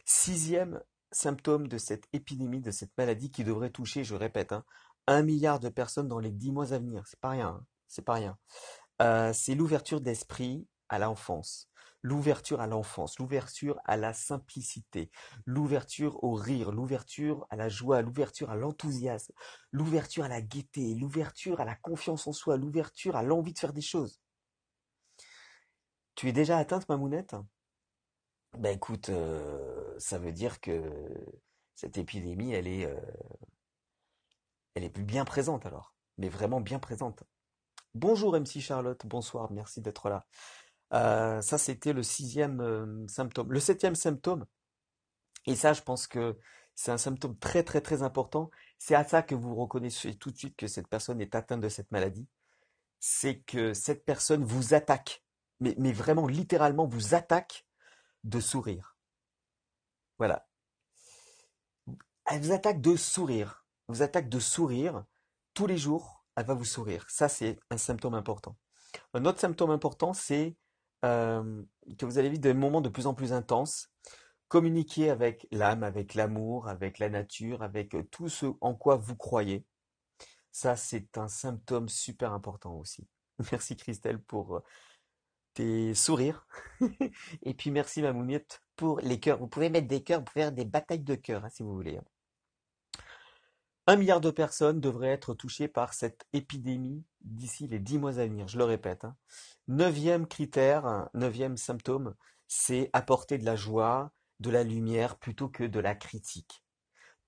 Sixième 0.05 0.83
symptôme 1.13 1.69
de 1.69 1.79
cette 1.79 2.09
épidémie, 2.13 2.61
de 2.61 2.73
cette 2.73 2.97
maladie 2.99 3.31
qui 3.31 3.45
devrait 3.45 3.71
toucher, 3.71 4.03
je 4.03 4.17
répète, 4.17 4.51
hein, 4.51 4.65
un 5.07 5.23
milliard 5.23 5.61
de 5.61 5.69
personnes 5.69 6.09
dans 6.09 6.19
les 6.19 6.33
dix 6.33 6.51
mois 6.51 6.73
à 6.73 6.79
venir. 6.79 7.07
C'est 7.07 7.21
pas 7.21 7.31
rien, 7.31 7.49
hein, 7.49 7.67
c'est 7.87 8.05
pas 8.05 8.15
rien. 8.15 8.37
Euh, 9.03 9.33
c'est 9.33 9.55
l'ouverture 9.55 10.01
d'esprit 10.01 10.67
à 10.89 10.99
l'enfance, 10.99 11.70
l'ouverture 12.03 12.61
à 12.61 12.67
l'enfance, 12.67 13.19
l'ouverture 13.19 13.79
à 13.85 13.97
la 13.97 14.13
simplicité, 14.13 15.11
l'ouverture 15.45 16.23
au 16.25 16.35
rire, 16.35 16.73
l'ouverture 16.73 17.47
à 17.51 17.57
la 17.57 17.69
joie, 17.69 18.03
l'ouverture 18.03 18.51
à 18.51 18.57
l'enthousiasme, 18.57 19.33
l'ouverture 19.71 20.25
à 20.25 20.29
la 20.29 20.41
gaieté, 20.41 20.95
l'ouverture 20.95 21.61
à 21.61 21.65
la 21.65 21.75
confiance 21.75 22.27
en 22.27 22.33
soi, 22.33 22.57
l'ouverture 22.57 23.17
à 23.17 23.23
l'envie 23.23 23.53
de 23.53 23.59
faire 23.59 23.73
des 23.73 23.81
choses. 23.81 24.21
Tu 26.15 26.29
es 26.29 26.33
déjà 26.33 26.59
atteinte, 26.59 26.89
Mamounette? 26.89 27.37
Ben 28.59 28.75
écoute, 28.75 29.11
euh, 29.11 29.95
ça 29.99 30.19
veut 30.19 30.33
dire 30.33 30.61
que 30.61 30.83
cette 31.77 31.99
épidémie, 31.99 32.53
elle 32.53 32.67
est, 32.67 32.85
euh, 32.87 33.01
elle 34.75 34.85
est 34.85 34.91
plus 34.91 35.05
bien 35.05 35.25
présente 35.25 35.67
alors, 35.67 35.95
mais 36.19 36.29
vraiment 36.29 36.61
bien 36.61 36.79
présente. 36.79 37.23
Bonjour 37.95 38.37
MC 38.37 38.61
Charlotte, 38.61 39.05
bonsoir, 39.07 39.51
merci 39.51 39.81
d'être 39.81 40.09
là. 40.09 40.27
Euh, 40.93 41.41
ça, 41.41 41.59
c'était 41.59 41.93
le 41.93 42.03
sixième 42.03 42.61
euh, 42.61 43.07
symptôme. 43.09 43.53
Le 43.53 43.61
septième 43.61 43.95
symptôme, 43.95 44.47
et 45.47 45.57
ça, 45.57 45.73
je 45.73 45.83
pense 45.83 46.07
que 46.07 46.39
c'est 46.75 46.91
un 46.91 46.99
symptôme 46.99 47.39
très 47.39 47.63
très 47.63 47.81
très 47.81 48.03
important. 48.03 48.51
C'est 48.79 48.95
à 48.95 49.05
ça 49.05 49.23
que 49.23 49.35
vous 49.35 49.55
reconnaissez 49.55 50.15
tout 50.17 50.31
de 50.31 50.37
suite 50.37 50.57
que 50.57 50.67
cette 50.67 50.89
personne 50.89 51.21
est 51.21 51.35
atteinte 51.35 51.61
de 51.61 51.69
cette 51.69 51.91
maladie. 51.91 52.27
C'est 53.01 53.41
que 53.41 53.75
cette 53.75 54.05
personne 54.05 54.45
vous 54.45 54.75
attaque, 54.75 55.25
mais, 55.61 55.75
mais 55.79 55.93
vraiment 55.93 56.27
littéralement 56.27 56.87
vous 56.87 57.15
attaque 57.15 57.67
de 58.25 58.41
sourire. 58.41 58.97
Voilà. 60.19 60.47
Elle 62.27 62.43
vous 62.43 62.53
attaque 62.53 62.81
de 62.81 62.97
sourire. 62.97 63.65
Elle 63.89 63.95
vous 63.97 64.03
attaque 64.03 64.29
de 64.29 64.39
sourire. 64.39 65.05
Tous 65.55 65.67
les 65.67 65.79
jours, 65.79 66.25
elle 66.37 66.47
va 66.47 66.55
vous 66.55 66.65
sourire. 66.65 67.05
Ça, 67.09 67.29
c'est 67.29 67.59
un 67.71 67.79
symptôme 67.79 68.15
important. 68.15 68.57
Un 69.15 69.25
autre 69.25 69.41
symptôme 69.41 69.71
important, 69.71 70.13
c'est 70.13 70.57
que 71.03 72.05
vous 72.05 72.19
allez 72.19 72.29
vivre 72.29 72.41
des 72.41 72.55
moments 72.55 72.81
de 72.81 72.89
plus 72.89 73.07
en 73.07 73.15
plus 73.15 73.33
intenses. 73.33 73.91
Communiquer 74.49 75.11
avec 75.11 75.47
l'âme, 75.53 75.85
avec 75.85 76.15
l'amour, 76.15 76.69
avec 76.69 76.99
la 76.99 77.09
nature, 77.09 77.63
avec 77.63 77.97
tout 78.11 78.29
ce 78.29 78.47
en 78.61 78.75
quoi 78.75 78.97
vous 78.97 79.17
croyez. 79.17 79.65
Ça, 80.51 80.77
c'est 80.77 81.17
un 81.19 81.29
symptôme 81.29 81.89
super 81.89 82.33
important 82.33 82.75
aussi. 82.75 83.07
Merci 83.53 83.77
Christelle 83.77 84.21
pour 84.21 84.63
tes 85.55 85.95
sourires. 85.95 86.47
Et 87.43 87.55
puis 87.55 87.71
merci 87.71 88.03
Mamounette 88.03 88.63
pour 88.77 89.01
les 89.01 89.21
cœurs. 89.21 89.39
Vous 89.39 89.49
pouvez 89.49 89.71
mettre 89.71 89.89
des 89.89 90.03
cœurs, 90.03 90.21
vous 90.21 90.25
pouvez 90.25 90.45
faire 90.45 90.53
des 90.53 90.65
batailles 90.65 91.01
de 91.01 91.15
cœurs 91.15 91.45
hein, 91.45 91.51
si 91.51 91.63
vous 91.63 91.75
voulez. 91.75 91.99
Un 93.87 93.97
milliard 93.97 94.21
de 94.21 94.31
personnes 94.31 94.81
devraient 94.81 95.09
être 95.09 95.35
touchées 95.35 95.69
par 95.69 95.95
cette 95.95 96.25
épidémie 96.33 97.05
d'ici 97.23 97.67
les 97.67 97.79
dix 97.79 97.99
mois 97.99 98.19
à 98.19 98.27
venir. 98.27 98.47
Je 98.47 98.59
le 98.59 98.65
répète. 98.65 99.05
hein. 99.05 99.17
Neuvième 99.69 100.27
critère, 100.27 101.09
neuvième 101.15 101.57
symptôme, 101.57 102.15
c'est 102.47 102.91
apporter 102.93 103.39
de 103.39 103.45
la 103.45 103.57
joie, 103.57 104.13
de 104.39 104.51
la 104.51 104.65
lumière 104.65 105.19
plutôt 105.19 105.49
que 105.49 105.65
de 105.65 105.81
la 105.81 105.95
critique. 105.95 106.65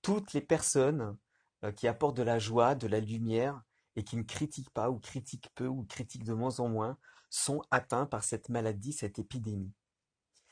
Toutes 0.01 0.33
les 0.33 0.41
personnes 0.41 1.17
euh, 1.63 1.71
qui 1.71 1.87
apportent 1.87 2.17
de 2.17 2.23
la 2.23 2.39
joie, 2.39 2.75
de 2.75 2.87
la 2.87 2.99
lumière 2.99 3.61
et 3.95 4.03
qui 4.03 4.17
ne 4.17 4.23
critiquent 4.23 4.73
pas 4.73 4.89
ou 4.89 4.99
critiquent 4.99 5.51
peu 5.55 5.67
ou 5.67 5.83
critiquent 5.85 6.25
de 6.25 6.33
moins 6.33 6.59
en 6.59 6.67
moins 6.67 6.97
sont 7.29 7.61
atteints 7.71 8.05
par 8.05 8.23
cette 8.23 8.49
maladie, 8.49 8.93
cette 8.93 9.19
épidémie. 9.19 9.73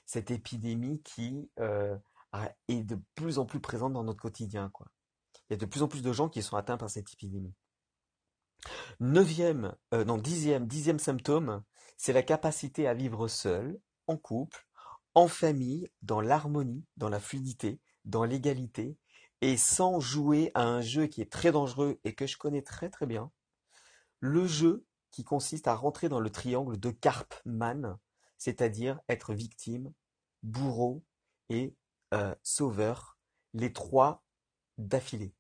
Cette 0.05 0.31
épidémie 0.31 1.01
qui 1.03 1.49
euh, 1.59 1.97
est 2.67 2.83
de 2.83 2.99
plus 3.15 3.39
en 3.39 3.45
plus 3.45 3.59
présente 3.59 3.93
dans 3.93 4.03
notre 4.03 4.21
quotidien, 4.21 4.69
quoi. 4.69 4.87
Il 5.51 5.55
y 5.55 5.57
a 5.57 5.57
de 5.57 5.65
plus 5.65 5.83
en 5.83 5.89
plus 5.89 6.01
de 6.01 6.13
gens 6.13 6.29
qui 6.29 6.41
sont 6.41 6.55
atteints 6.55 6.77
par 6.77 6.89
cette 6.89 7.11
épidémie. 7.11 7.53
Neuvième, 9.01 9.75
euh, 9.93 10.05
non, 10.05 10.17
dixième, 10.17 10.65
dixième 10.65 10.97
symptôme, 10.97 11.61
c'est 11.97 12.13
la 12.13 12.23
capacité 12.23 12.87
à 12.87 12.93
vivre 12.93 13.27
seul, 13.27 13.77
en 14.07 14.15
couple, 14.15 14.65
en 15.13 15.27
famille, 15.27 15.91
dans 16.03 16.21
l'harmonie, 16.21 16.85
dans 16.95 17.09
la 17.09 17.19
fluidité, 17.19 17.81
dans 18.05 18.23
l'égalité, 18.23 18.97
et 19.41 19.57
sans 19.57 19.99
jouer 19.99 20.51
à 20.53 20.63
un 20.63 20.79
jeu 20.79 21.07
qui 21.07 21.19
est 21.21 21.29
très 21.29 21.51
dangereux 21.51 21.99
et 22.05 22.15
que 22.15 22.27
je 22.27 22.37
connais 22.37 22.61
très 22.61 22.89
très 22.89 23.05
bien, 23.05 23.29
le 24.21 24.47
jeu 24.47 24.85
qui 25.09 25.25
consiste 25.25 25.67
à 25.67 25.75
rentrer 25.75 26.07
dans 26.07 26.21
le 26.21 26.29
triangle 26.29 26.79
de 26.79 26.91
Karpman, 26.91 27.99
c'est-à-dire 28.37 29.01
être 29.09 29.33
victime, 29.33 29.91
bourreau 30.43 31.03
et 31.49 31.75
euh, 32.13 32.33
sauveur, 32.41 33.17
les 33.53 33.73
trois 33.73 34.23
d'affilée. 34.77 35.33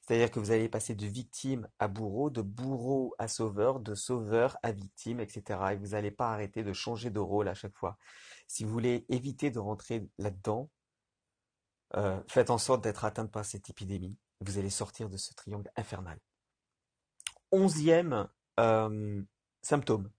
C'est-à-dire 0.00 0.30
que 0.30 0.40
vous 0.40 0.50
allez 0.50 0.68
passer 0.68 0.94
de 0.94 1.06
victime 1.06 1.68
à 1.78 1.88
bourreau, 1.88 2.30
de 2.30 2.42
bourreau 2.42 3.14
à 3.18 3.28
sauveur, 3.28 3.80
de 3.80 3.94
sauveur 3.94 4.56
à 4.62 4.72
victime, 4.72 5.20
etc. 5.20 5.60
Et 5.72 5.76
vous 5.76 5.88
n'allez 5.88 6.10
pas 6.10 6.32
arrêter 6.32 6.64
de 6.64 6.72
changer 6.72 7.10
de 7.10 7.20
rôle 7.20 7.48
à 7.48 7.54
chaque 7.54 7.76
fois. 7.76 7.98
Si 8.48 8.64
vous 8.64 8.70
voulez 8.70 9.04
éviter 9.08 9.50
de 9.50 9.58
rentrer 9.58 10.08
là-dedans, 10.18 10.70
euh, 11.96 12.20
faites 12.28 12.50
en 12.50 12.58
sorte 12.58 12.82
d'être 12.82 13.04
atteinte 13.04 13.30
par 13.30 13.44
cette 13.44 13.68
épidémie. 13.70 14.16
Vous 14.40 14.58
allez 14.58 14.70
sortir 14.70 15.08
de 15.08 15.16
ce 15.16 15.34
triangle 15.34 15.70
infernal. 15.76 16.18
Onzième 17.50 18.28
euh, 18.60 19.22
symptôme, 19.62 20.10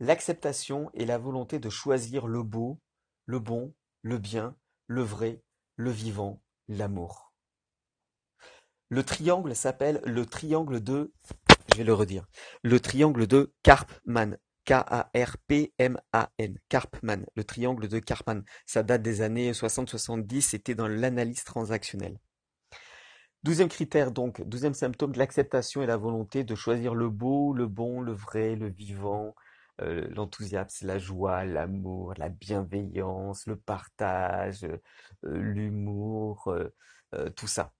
l'acceptation 0.00 0.90
et 0.94 1.04
la 1.04 1.18
volonté 1.18 1.58
de 1.58 1.70
choisir 1.70 2.26
le 2.26 2.42
beau, 2.42 2.80
le 3.26 3.38
bon, 3.38 3.74
le 4.02 4.18
bien, 4.18 4.56
le 4.86 5.02
vrai, 5.02 5.42
le 5.76 5.90
vivant, 5.90 6.42
l'amour. 6.68 7.25
Le 8.88 9.02
triangle 9.02 9.54
s'appelle 9.56 10.00
le 10.04 10.26
triangle 10.26 10.80
de, 10.82 11.12
je 11.72 11.78
vais 11.78 11.84
le 11.84 11.94
redire, 11.94 12.26
le 12.62 12.80
triangle 12.80 13.26
de 13.26 13.52
Karpman. 13.62 14.36
K-A-R-P-M-A-N. 14.66 16.58
Karpman. 16.68 17.24
Le 17.36 17.44
triangle 17.44 17.86
de 17.86 18.00
Karpman. 18.00 18.42
Ça 18.66 18.82
date 18.82 19.00
des 19.00 19.22
années 19.22 19.52
60-70. 19.52 20.40
C'était 20.40 20.74
dans 20.74 20.88
l'analyse 20.88 21.44
transactionnelle. 21.44 22.18
Douzième 23.44 23.68
critère, 23.68 24.10
donc, 24.10 24.42
douzième 24.42 24.74
symptôme, 24.74 25.12
l'acceptation 25.14 25.80
et 25.82 25.86
la 25.86 25.96
volonté 25.96 26.42
de 26.42 26.56
choisir 26.56 26.96
le 26.96 27.08
beau, 27.08 27.52
le 27.54 27.68
bon, 27.68 28.00
le 28.00 28.10
vrai, 28.10 28.56
le 28.56 28.68
vivant, 28.68 29.36
euh, 29.82 30.08
l'enthousiasme, 30.10 30.86
la 30.86 30.98
joie, 30.98 31.44
l'amour, 31.44 32.14
la 32.16 32.28
bienveillance, 32.28 33.46
le 33.46 33.54
partage, 33.56 34.64
euh, 34.64 34.78
l'humour, 35.22 36.48
euh, 36.48 37.30
tout 37.36 37.46
ça. 37.46 37.72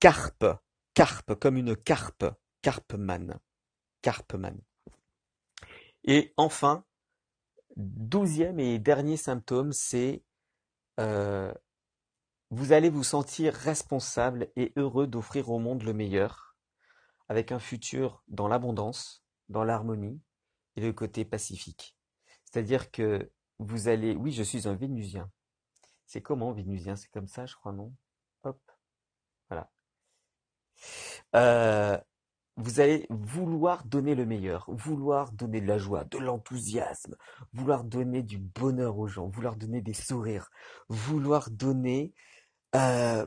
Carpe, 0.00 0.46
carpe, 0.94 1.34
comme 1.34 1.56
une 1.56 1.74
carpe, 1.76 2.24
carpeman, 2.62 3.40
carpeman. 4.00 4.56
Et 6.04 6.32
enfin, 6.36 6.84
douzième 7.76 8.60
et 8.60 8.78
dernier 8.78 9.16
symptôme, 9.16 9.72
c'est 9.72 10.22
vous 12.50 12.72
allez 12.72 12.88
vous 12.88 13.04
sentir 13.04 13.52
responsable 13.52 14.50
et 14.56 14.72
heureux 14.76 15.06
d'offrir 15.06 15.50
au 15.50 15.58
monde 15.58 15.82
le 15.82 15.92
meilleur, 15.92 16.56
avec 17.28 17.52
un 17.52 17.58
futur 17.58 18.22
dans 18.28 18.48
l'abondance, 18.48 19.22
dans 19.48 19.64
l'harmonie 19.64 20.20
et 20.76 20.80
le 20.80 20.92
côté 20.92 21.24
pacifique. 21.24 21.96
C'est-à-dire 22.44 22.90
que 22.90 23.30
vous 23.58 23.88
allez... 23.88 24.14
Oui, 24.14 24.32
je 24.32 24.42
suis 24.42 24.66
un 24.66 24.74
Vénusien. 24.74 25.30
C'est 26.06 26.22
comment 26.22 26.52
Vénusien? 26.52 26.96
C'est 26.96 27.10
comme 27.10 27.26
ça, 27.26 27.44
je 27.44 27.54
crois, 27.54 27.72
non? 27.72 27.92
Euh, 31.34 31.98
vous 32.56 32.80
allez 32.80 33.06
vouloir 33.08 33.84
donner 33.84 34.14
le 34.14 34.26
meilleur, 34.26 34.64
vouloir 34.68 35.32
donner 35.32 35.60
de 35.60 35.66
la 35.66 35.78
joie, 35.78 36.04
de 36.04 36.18
l'enthousiasme, 36.18 37.16
vouloir 37.52 37.84
donner 37.84 38.22
du 38.22 38.38
bonheur 38.38 38.98
aux 38.98 39.06
gens, 39.06 39.28
vouloir 39.28 39.56
donner 39.56 39.80
des 39.80 39.94
sourires, 39.94 40.50
vouloir 40.88 41.50
donner 41.50 42.12
euh, 42.74 43.24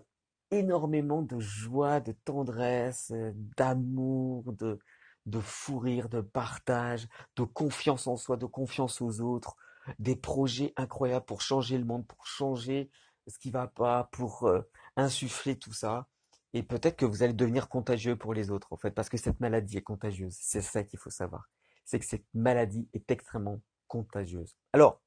énormément 0.51 1.21
de 1.21 1.39
joie, 1.39 2.01
de 2.01 2.11
tendresse, 2.25 3.11
euh, 3.11 3.31
d'amour, 3.57 4.51
de, 4.53 4.79
de 5.25 5.39
fou 5.39 5.79
rire, 5.79 6.09
de 6.09 6.19
partage, 6.19 7.07
de 7.37 7.43
confiance 7.43 8.07
en 8.07 8.17
soi, 8.17 8.35
de 8.35 8.45
confiance 8.45 9.01
aux 9.01 9.21
autres, 9.21 9.55
des 9.97 10.17
projets 10.17 10.73
incroyables 10.75 11.25
pour 11.25 11.41
changer 11.41 11.77
le 11.77 11.85
monde, 11.85 12.05
pour 12.05 12.25
changer 12.25 12.91
ce 13.27 13.39
qui 13.39 13.49
va 13.49 13.67
pas, 13.67 14.09
pour 14.11 14.51
insuffler 14.97 15.57
tout 15.57 15.73
ça. 15.73 16.07
Et 16.53 16.63
peut-être 16.63 16.97
que 16.97 17.05
vous 17.05 17.23
allez 17.23 17.33
devenir 17.33 17.69
contagieux 17.69 18.15
pour 18.15 18.33
les 18.33 18.51
autres, 18.51 18.73
en 18.73 18.77
fait, 18.77 18.91
parce 18.91 19.09
que 19.09 19.17
cette 19.17 19.39
maladie 19.39 19.77
est 19.77 19.83
contagieuse. 19.83 20.35
C'est 20.39 20.61
ça 20.61 20.83
qu'il 20.83 20.99
faut 20.99 21.09
savoir. 21.09 21.49
C'est 21.85 21.99
que 21.99 22.05
cette 22.05 22.25
maladie 22.33 22.87
est 22.93 23.09
extrêmement 23.11 23.61
contagieuse. 23.87 24.55
Alors, 24.73 25.01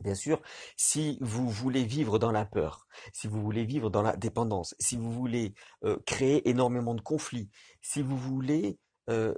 Bien 0.00 0.14
sûr, 0.14 0.42
si 0.76 1.18
vous 1.20 1.48
voulez 1.48 1.84
vivre 1.84 2.18
dans 2.18 2.32
la 2.32 2.44
peur, 2.44 2.88
si 3.12 3.28
vous 3.28 3.40
voulez 3.40 3.64
vivre 3.64 3.88
dans 3.88 4.02
la 4.02 4.16
dépendance, 4.16 4.74
si 4.80 4.96
vous 4.96 5.12
voulez 5.12 5.54
euh, 5.84 5.98
créer 6.06 6.48
énormément 6.48 6.94
de 6.94 7.00
conflits, 7.00 7.50
si 7.82 8.02
vous 8.02 8.16
voulez 8.16 8.78
euh, 9.10 9.34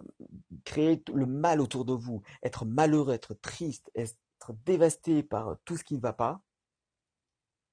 créer 0.64 1.02
le 1.12 1.26
mal 1.26 1.61
autour 1.61 1.85
de 1.85 1.92
vous, 1.92 2.23
être 2.42 2.64
malheureux, 2.64 3.12
être 3.12 3.35
triste, 3.35 3.90
être 3.94 4.16
dévasté 4.64 5.23
par 5.23 5.56
tout 5.64 5.76
ce 5.76 5.85
qui 5.85 5.97
ne 5.97 6.00
va 6.00 6.12
pas, 6.12 6.40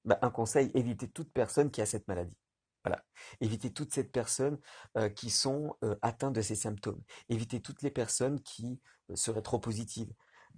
bah, 0.03 0.17
un 0.21 0.31
conseil, 0.31 0.71
évitez 0.73 1.07
toute 1.07 1.31
personne 1.31 1.71
qui 1.71 1.81
a 1.81 1.85
cette 1.85 2.07
maladie. 2.07 2.35
Voilà. 2.83 3.03
Évitez 3.41 3.71
toutes 3.71 3.93
ces 3.93 4.03
personnes 4.03 4.59
euh, 4.97 5.09
qui 5.09 5.29
sont 5.29 5.75
atteintes 6.01 6.33
de 6.33 6.41
ces 6.41 6.55
symptômes. 6.55 7.01
Évitez 7.29 7.61
toutes 7.61 7.81
les 7.81 7.91
personnes 7.91 8.41
qui 8.41 8.79
seraient 9.13 9.41
trop 9.41 9.59
positives. 9.59 10.11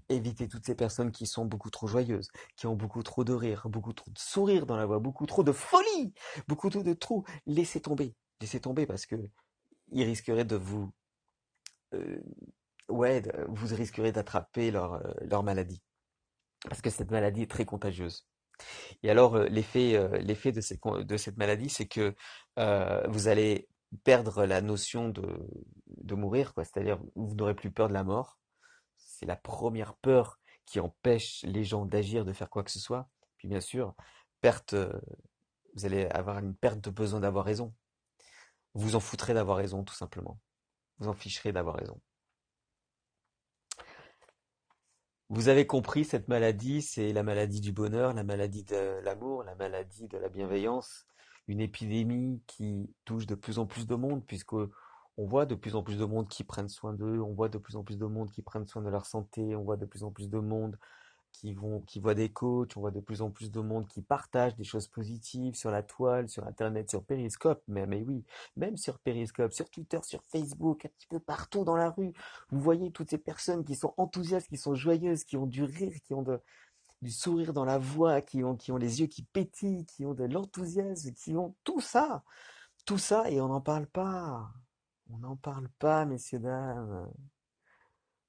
Évitez 0.10 0.48
toutes 0.48 0.66
ces 0.66 0.76
personnes 0.76 1.12
qui 1.12 1.26
sont 1.26 1.46
beaucoup 1.46 1.70
trop 1.70 1.88
joyeuses, 1.88 2.30
qui 2.56 2.68
ont 2.68 2.76
beaucoup 2.76 3.04
trop 3.04 3.24
de 3.24 3.34
rire, 3.34 3.68
beaucoup 3.70 3.94
trop 3.94 4.12
de 4.12 4.20
sourire 4.20 4.66
dans 4.66 4.76
la 4.76 4.86
voix, 4.86 5.00
beaucoup 5.00 5.26
trop 5.26 5.44
de 5.44 5.52
folie, 5.52 6.14
beaucoup 6.48 6.70
trop 6.70 6.84
de 6.84 6.94
trop. 6.94 7.26
Laissez 7.46 7.82
tomber, 7.82 8.16
laissez 8.42 8.60
tomber 8.60 8.86
parce 8.86 9.06
que 9.06 9.16
ils 9.92 10.04
risqueraient 10.04 10.46
de 10.46 10.56
vous, 10.56 10.92
euh, 11.94 12.22
ouais, 12.90 13.24
vous 13.48 13.76
risquerez 13.76 14.12
d'attraper 14.12 14.76
euh, 14.76 14.98
leur 15.22 15.44
maladie 15.44 15.82
parce 16.68 16.82
que 16.82 16.90
cette 16.90 17.12
maladie 17.12 17.44
est 17.44 17.52
très 17.52 17.66
contagieuse. 17.66 18.28
Et 19.04 19.10
alors 19.10 19.36
euh, 19.36 19.46
l'effet, 19.48 20.08
l'effet 20.22 20.52
de, 20.52 20.62
cette, 20.62 20.82
de 20.84 21.38
maladie, 21.38 21.70
c'est 21.70 21.88
que 21.88 22.16
vous 23.08 23.28
allez 23.28 23.68
perdre 24.04 24.46
la 24.46 24.62
notion 24.62 25.10
de, 25.10 26.16
mourir. 26.16 26.54
C'est-à-dire 26.58 27.00
vous 27.16 27.36
n'aurez 27.36 27.56
plus 27.56 27.72
peur 27.72 27.88
de 27.88 27.94
la 27.94 28.04
mort 28.04 28.38
c'est 29.24 29.26
la 29.26 29.36
première 29.36 29.96
peur 29.96 30.40
qui 30.66 30.80
empêche 30.80 31.44
les 31.44 31.64
gens 31.64 31.86
d'agir, 31.86 32.26
de 32.26 32.34
faire 32.34 32.50
quoi 32.50 32.64
que 32.64 32.72
ce 32.72 32.80
soit. 32.80 33.08
Puis 33.38 33.48
bien 33.48 33.62
sûr, 33.62 33.96
perte, 34.42 34.74
euh, 34.74 34.92
vous 35.76 35.86
allez 35.86 36.06
avoir 36.08 36.40
une 36.40 36.56
perte 36.56 36.80
de 36.82 36.90
besoin 36.90 37.20
d'avoir 37.20 37.46
raison. 37.46 37.74
Vous 38.74 38.96
en 38.96 39.00
foutrez 39.00 39.34
d'avoir 39.34 39.58
raison, 39.58 39.84
tout 39.84 39.94
simplement. 39.94 40.40
Vous 41.00 41.08
en 41.08 41.14
ficherez 41.14 41.52
d'avoir 41.52 41.76
raison. 41.76 42.02
Vous 45.36 45.48
avez 45.48 45.66
compris, 45.66 46.06
cette 46.06 46.28
maladie, 46.28 46.84
c'est 46.84 47.12
la 47.12 47.24
maladie 47.24 47.60
du 47.60 47.72
bonheur, 47.72 48.14
la 48.14 48.24
maladie 48.24 48.64
de 48.64 49.00
l'amour, 49.04 49.42
la 49.42 49.56
maladie 49.56 50.08
de 50.08 50.20
la 50.20 50.30
bienveillance, 50.30 51.08
une 51.48 51.60
épidémie 51.60 52.40
qui 52.46 52.88
touche 53.04 53.26
de 53.26 53.34
plus 53.34 53.58
en 53.58 53.66
plus 53.66 53.88
de 53.88 53.96
monde, 53.96 54.24
puisque 54.28 54.54
on 54.54 55.26
voit 55.26 55.48
de 55.48 55.56
plus 55.56 55.74
en 55.74 55.82
plus 55.82 55.98
de 55.98 56.06
monde 56.06 56.28
qui 56.28 56.44
prennent 56.44 56.70
soin 56.70 56.94
d'eux, 56.94 57.20
on 57.20 57.34
voit 57.34 57.50
de 57.50 57.58
plus 57.58 57.76
en 57.76 57.84
plus 57.84 57.98
de 57.98 58.06
monde 58.06 58.30
qui 58.30 58.44
prennent 58.44 58.68
soin 58.68 58.84
de 58.84 58.92
leur 58.92 59.08
santé, 59.08 59.56
on 59.56 59.64
voit 59.64 59.76
de 59.76 59.88
plus 59.88 60.04
en 60.04 60.12
plus 60.12 60.30
de 60.30 60.38
monde 60.38 60.78
qui 61.34 61.54
vont, 61.54 61.82
qui 61.82 62.00
voient 62.00 62.14
des 62.14 62.30
coachs, 62.30 62.78
on 62.78 62.82
voit 62.82 62.92
de 62.92 63.02
plus 63.02 63.22
en 63.22 63.32
plus 63.32 63.52
de 63.52 63.60
monde 63.60 63.88
qui 63.88 64.02
partagent 64.02 64.56
des 64.56 64.64
choses 64.64 64.88
positives 64.88 65.56
sur 65.56 65.72
la 65.72 65.84
toile, 65.84 66.30
sur 66.30 66.48
Internet, 66.48 66.90
sur 66.90 67.04
Periscope, 67.04 67.62
mais, 67.68 67.86
mais 67.86 68.04
oui, 68.04 68.24
même 68.56 68.78
sur 68.78 69.00
Periscope, 69.00 69.52
sur 69.52 69.70
Twitter, 69.70 70.00
sur 70.04 70.24
Facebook, 70.24 70.86
un 70.86 70.90
petit 70.90 71.08
peu 71.08 71.20
partout 71.20 71.66
dans 71.66 71.76
la 71.76 71.90
rue. 71.90 72.14
Vous 72.52 72.62
voyez 72.62 72.92
toutes 72.92 73.10
ces 73.10 73.18
personnes 73.18 73.66
qui 73.66 73.76
sont 73.76 73.94
enthousiastes, 73.98 74.48
qui 74.48 74.58
sont 74.58 74.76
joyeuses, 74.76 75.26
qui 75.26 75.36
ont 75.36 75.48
du 75.48 75.64
rire, 75.64 75.94
qui 76.06 76.14
ont 76.14 76.24
du 77.02 77.12
sourire 77.12 77.52
dans 77.52 77.66
la 77.66 77.80
voix, 77.80 78.22
qui 78.22 78.44
ont, 78.44 78.56
qui 78.56 78.72
ont 78.72 78.78
les 78.78 79.02
yeux 79.02 79.08
qui 79.08 79.24
pétillent, 79.24 79.86
qui 79.86 80.06
ont 80.06 80.14
de 80.14 80.24
l'enthousiasme, 80.24 81.14
qui 81.14 81.36
ont 81.36 81.56
tout 81.64 81.82
ça. 81.82 82.24
Tout 82.86 82.98
ça, 82.98 83.30
et 83.30 83.42
on 83.42 83.48
n'en 83.48 83.62
parle 83.62 83.88
pas. 83.88 84.52
On 85.10 85.18
n'en 85.18 85.36
parle 85.36 85.70
pas, 85.80 86.06
messieurs, 86.06 86.40
dames. 86.40 87.12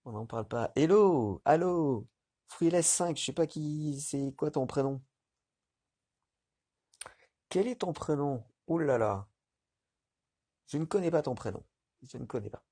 On 0.05 0.13
n'en 0.13 0.27
parle 0.27 0.47
pas. 0.47 0.71
Hello, 0.77 1.41
allô, 1.45 2.07
Freeless 2.55 2.87
5, 2.87 3.17
je 3.17 3.25
sais 3.25 3.33
pas 3.33 3.47
qui, 3.47 4.01
c'est 4.01 4.33
quoi 4.37 4.51
ton 4.51 4.67
prénom 4.67 5.03
Quel 7.49 7.67
est 7.67 7.81
ton 7.81 7.93
prénom? 7.93 8.45
Oh 8.67 8.79
là 8.79 8.99
là. 8.99 9.27
Je 10.69 10.79
ne 10.79 10.85
connais 10.85 11.11
pas 11.11 11.23
ton 11.23 11.35
prénom. 11.35 11.65
Je 12.03 12.19
ne 12.19 12.25
connais 12.27 12.51
pas. 12.51 12.65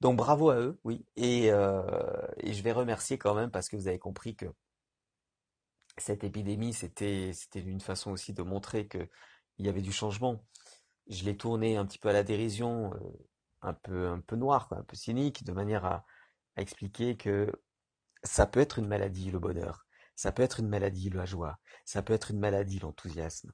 Donc 0.00 0.16
bravo 0.16 0.50
à 0.50 0.56
eux, 0.56 0.80
oui. 0.84 1.06
Et, 1.16 1.52
euh, 1.52 1.82
je 2.44 2.62
vais 2.62 2.72
remercier 2.72 3.18
quand 3.18 3.34
même 3.34 3.50
parce 3.50 3.68
que 3.68 3.76
vous 3.76 3.88
avez 3.88 3.98
compris 3.98 4.34
que 4.34 4.46
cette 5.96 6.24
épidémie, 6.24 6.72
c'était 6.72 7.32
c'était 7.34 7.60
une 7.60 7.80
façon 7.80 8.10
aussi 8.10 8.32
de 8.32 8.42
montrer 8.42 8.88
que 8.88 9.08
il 9.58 9.66
y 9.66 9.68
avait 9.68 9.82
du 9.82 9.92
changement 9.92 10.44
je 11.08 11.24
l'ai 11.24 11.36
tourné 11.36 11.76
un 11.76 11.86
petit 11.86 11.98
peu 11.98 12.08
à 12.08 12.12
la 12.12 12.22
dérision, 12.22 12.92
euh, 12.94 13.28
un 13.62 13.74
peu, 13.74 14.08
un 14.08 14.20
peu 14.20 14.36
noir, 14.36 14.68
un 14.72 14.82
peu 14.82 14.96
cynique, 14.96 15.44
de 15.44 15.52
manière 15.52 15.84
à, 15.84 16.04
expliquer 16.56 17.16
que 17.16 17.50
ça 18.22 18.46
peut 18.46 18.60
être 18.60 18.78
une 18.78 18.86
maladie, 18.86 19.30
le 19.30 19.38
bonheur. 19.38 19.86
Ça 20.14 20.32
peut 20.32 20.42
être 20.42 20.60
une 20.60 20.68
maladie, 20.68 21.10
la 21.10 21.24
joie. 21.24 21.58
Ça 21.84 22.02
peut 22.02 22.12
être 22.12 22.30
une 22.30 22.38
maladie, 22.38 22.78
l'enthousiasme. 22.78 23.52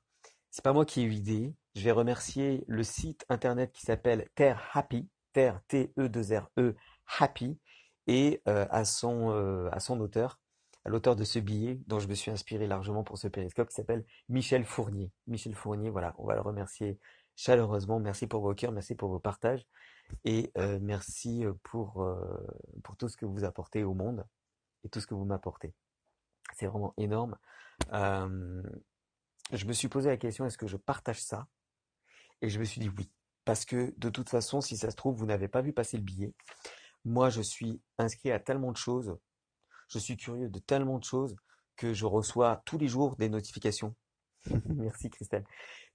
C'est 0.51 0.65
pas 0.65 0.73
moi 0.73 0.85
qui 0.85 1.01
ai 1.01 1.05
eu 1.05 1.09
l'idée. 1.11 1.55
Je 1.75 1.83
vais 1.83 1.93
remercier 1.93 2.65
le 2.67 2.83
site 2.83 3.25
internet 3.29 3.73
qui 3.73 3.83
s'appelle 3.83 4.29
Terre 4.35 4.63
Happy, 4.73 5.09
Terre 5.33 5.61
T-E-2-R-E, 5.69 6.75
Happy, 7.19 7.59
et 8.07 8.43
euh, 8.49 8.67
à, 8.71 8.85
son, 8.85 9.31
euh, 9.31 9.69
à 9.71 9.81
son 9.81 10.01
auteur, 10.01 10.41
à 10.85 10.89
l'auteur 10.89 11.15
de 11.15 11.25
ce 11.25 11.39
billet 11.39 11.81
dont 11.87 11.99
je 11.99 12.09
me 12.09 12.15
suis 12.15 12.31
inspiré 12.31 12.67
largement 12.67 13.05
pour 13.05 13.19
ce 13.19 13.29
périscope 13.29 13.69
qui 13.69 13.75
s'appelle 13.75 14.05
Michel 14.29 14.65
Fournier. 14.65 15.13
Michel 15.27 15.55
Fournier, 15.55 15.91
voilà, 15.91 16.15
on 16.19 16.27
va 16.27 16.35
le 16.35 16.41
remercier 16.41 16.99
chaleureusement. 17.37 18.01
Merci 18.01 18.27
pour 18.27 18.43
vos 18.43 18.55
cœurs, 18.55 18.73
merci 18.73 18.95
pour 18.95 19.11
vos 19.11 19.21
partages 19.21 19.67
et 20.25 20.51
euh, 20.59 20.79
merci 20.83 21.45
euh, 21.45 21.53
pour, 21.63 22.03
euh, 22.03 22.47
pour 22.83 22.97
tout 22.97 23.09
ce 23.09 23.17
que 23.17 23.27
vous 23.27 23.45
apportez 23.45 23.85
au 23.85 23.95
monde 23.95 24.25
et 24.85 24.89
tout 24.89 25.01
ce 25.01 25.07
que 25.07 25.15
vous 25.15 25.25
m'apportez. 25.25 25.75
C'est 26.55 26.67
vraiment 26.67 26.95
énorme. 26.97 27.37
je 27.93 29.65
me 29.67 29.73
suis 29.73 29.89
posé 29.89 30.09
la 30.09 30.17
question, 30.17 30.47
est-ce 30.47 30.59
que 30.59 30.67
je 30.67 30.77
partage 30.77 31.23
ça? 31.23 31.47
Et 32.41 32.49
je 32.49 32.59
me 32.59 32.65
suis 32.65 32.81
dit 32.81 32.91
oui. 32.97 33.11
Parce 33.45 33.65
que 33.65 33.95
de 33.97 34.11
toute 34.11 34.29
façon, 34.29 34.61
si 34.61 34.77
ça 34.77 34.91
se 34.91 34.97
trouve, 34.97 35.17
vous 35.17 35.27
n'avez 35.27 35.49
pas 35.49 35.63
vu 35.63 35.73
passer 35.73 35.97
le 35.97 36.03
billet. 36.03 36.35
Moi, 37.05 37.31
je 37.31 37.41
suis 37.41 37.81
inscrit 37.97 38.31
à 38.31 38.39
tellement 38.39 38.73
de 38.73 38.77
choses. 38.77 39.17
Je 39.89 39.99
suis 39.99 40.17
curieux 40.17 40.51
de 40.51 40.59
tellement 40.59 40.99
de 40.99 41.05
choses 41.05 41.35
que 41.77 41.95
je 41.95 42.05
reçois 42.05 42.63
tous 42.67 42.77
les 42.77 42.89
jours 42.89 43.17
des 43.17 43.29
notifications. 43.29 43.95
Merci 44.67 45.09
Christelle 45.09 45.45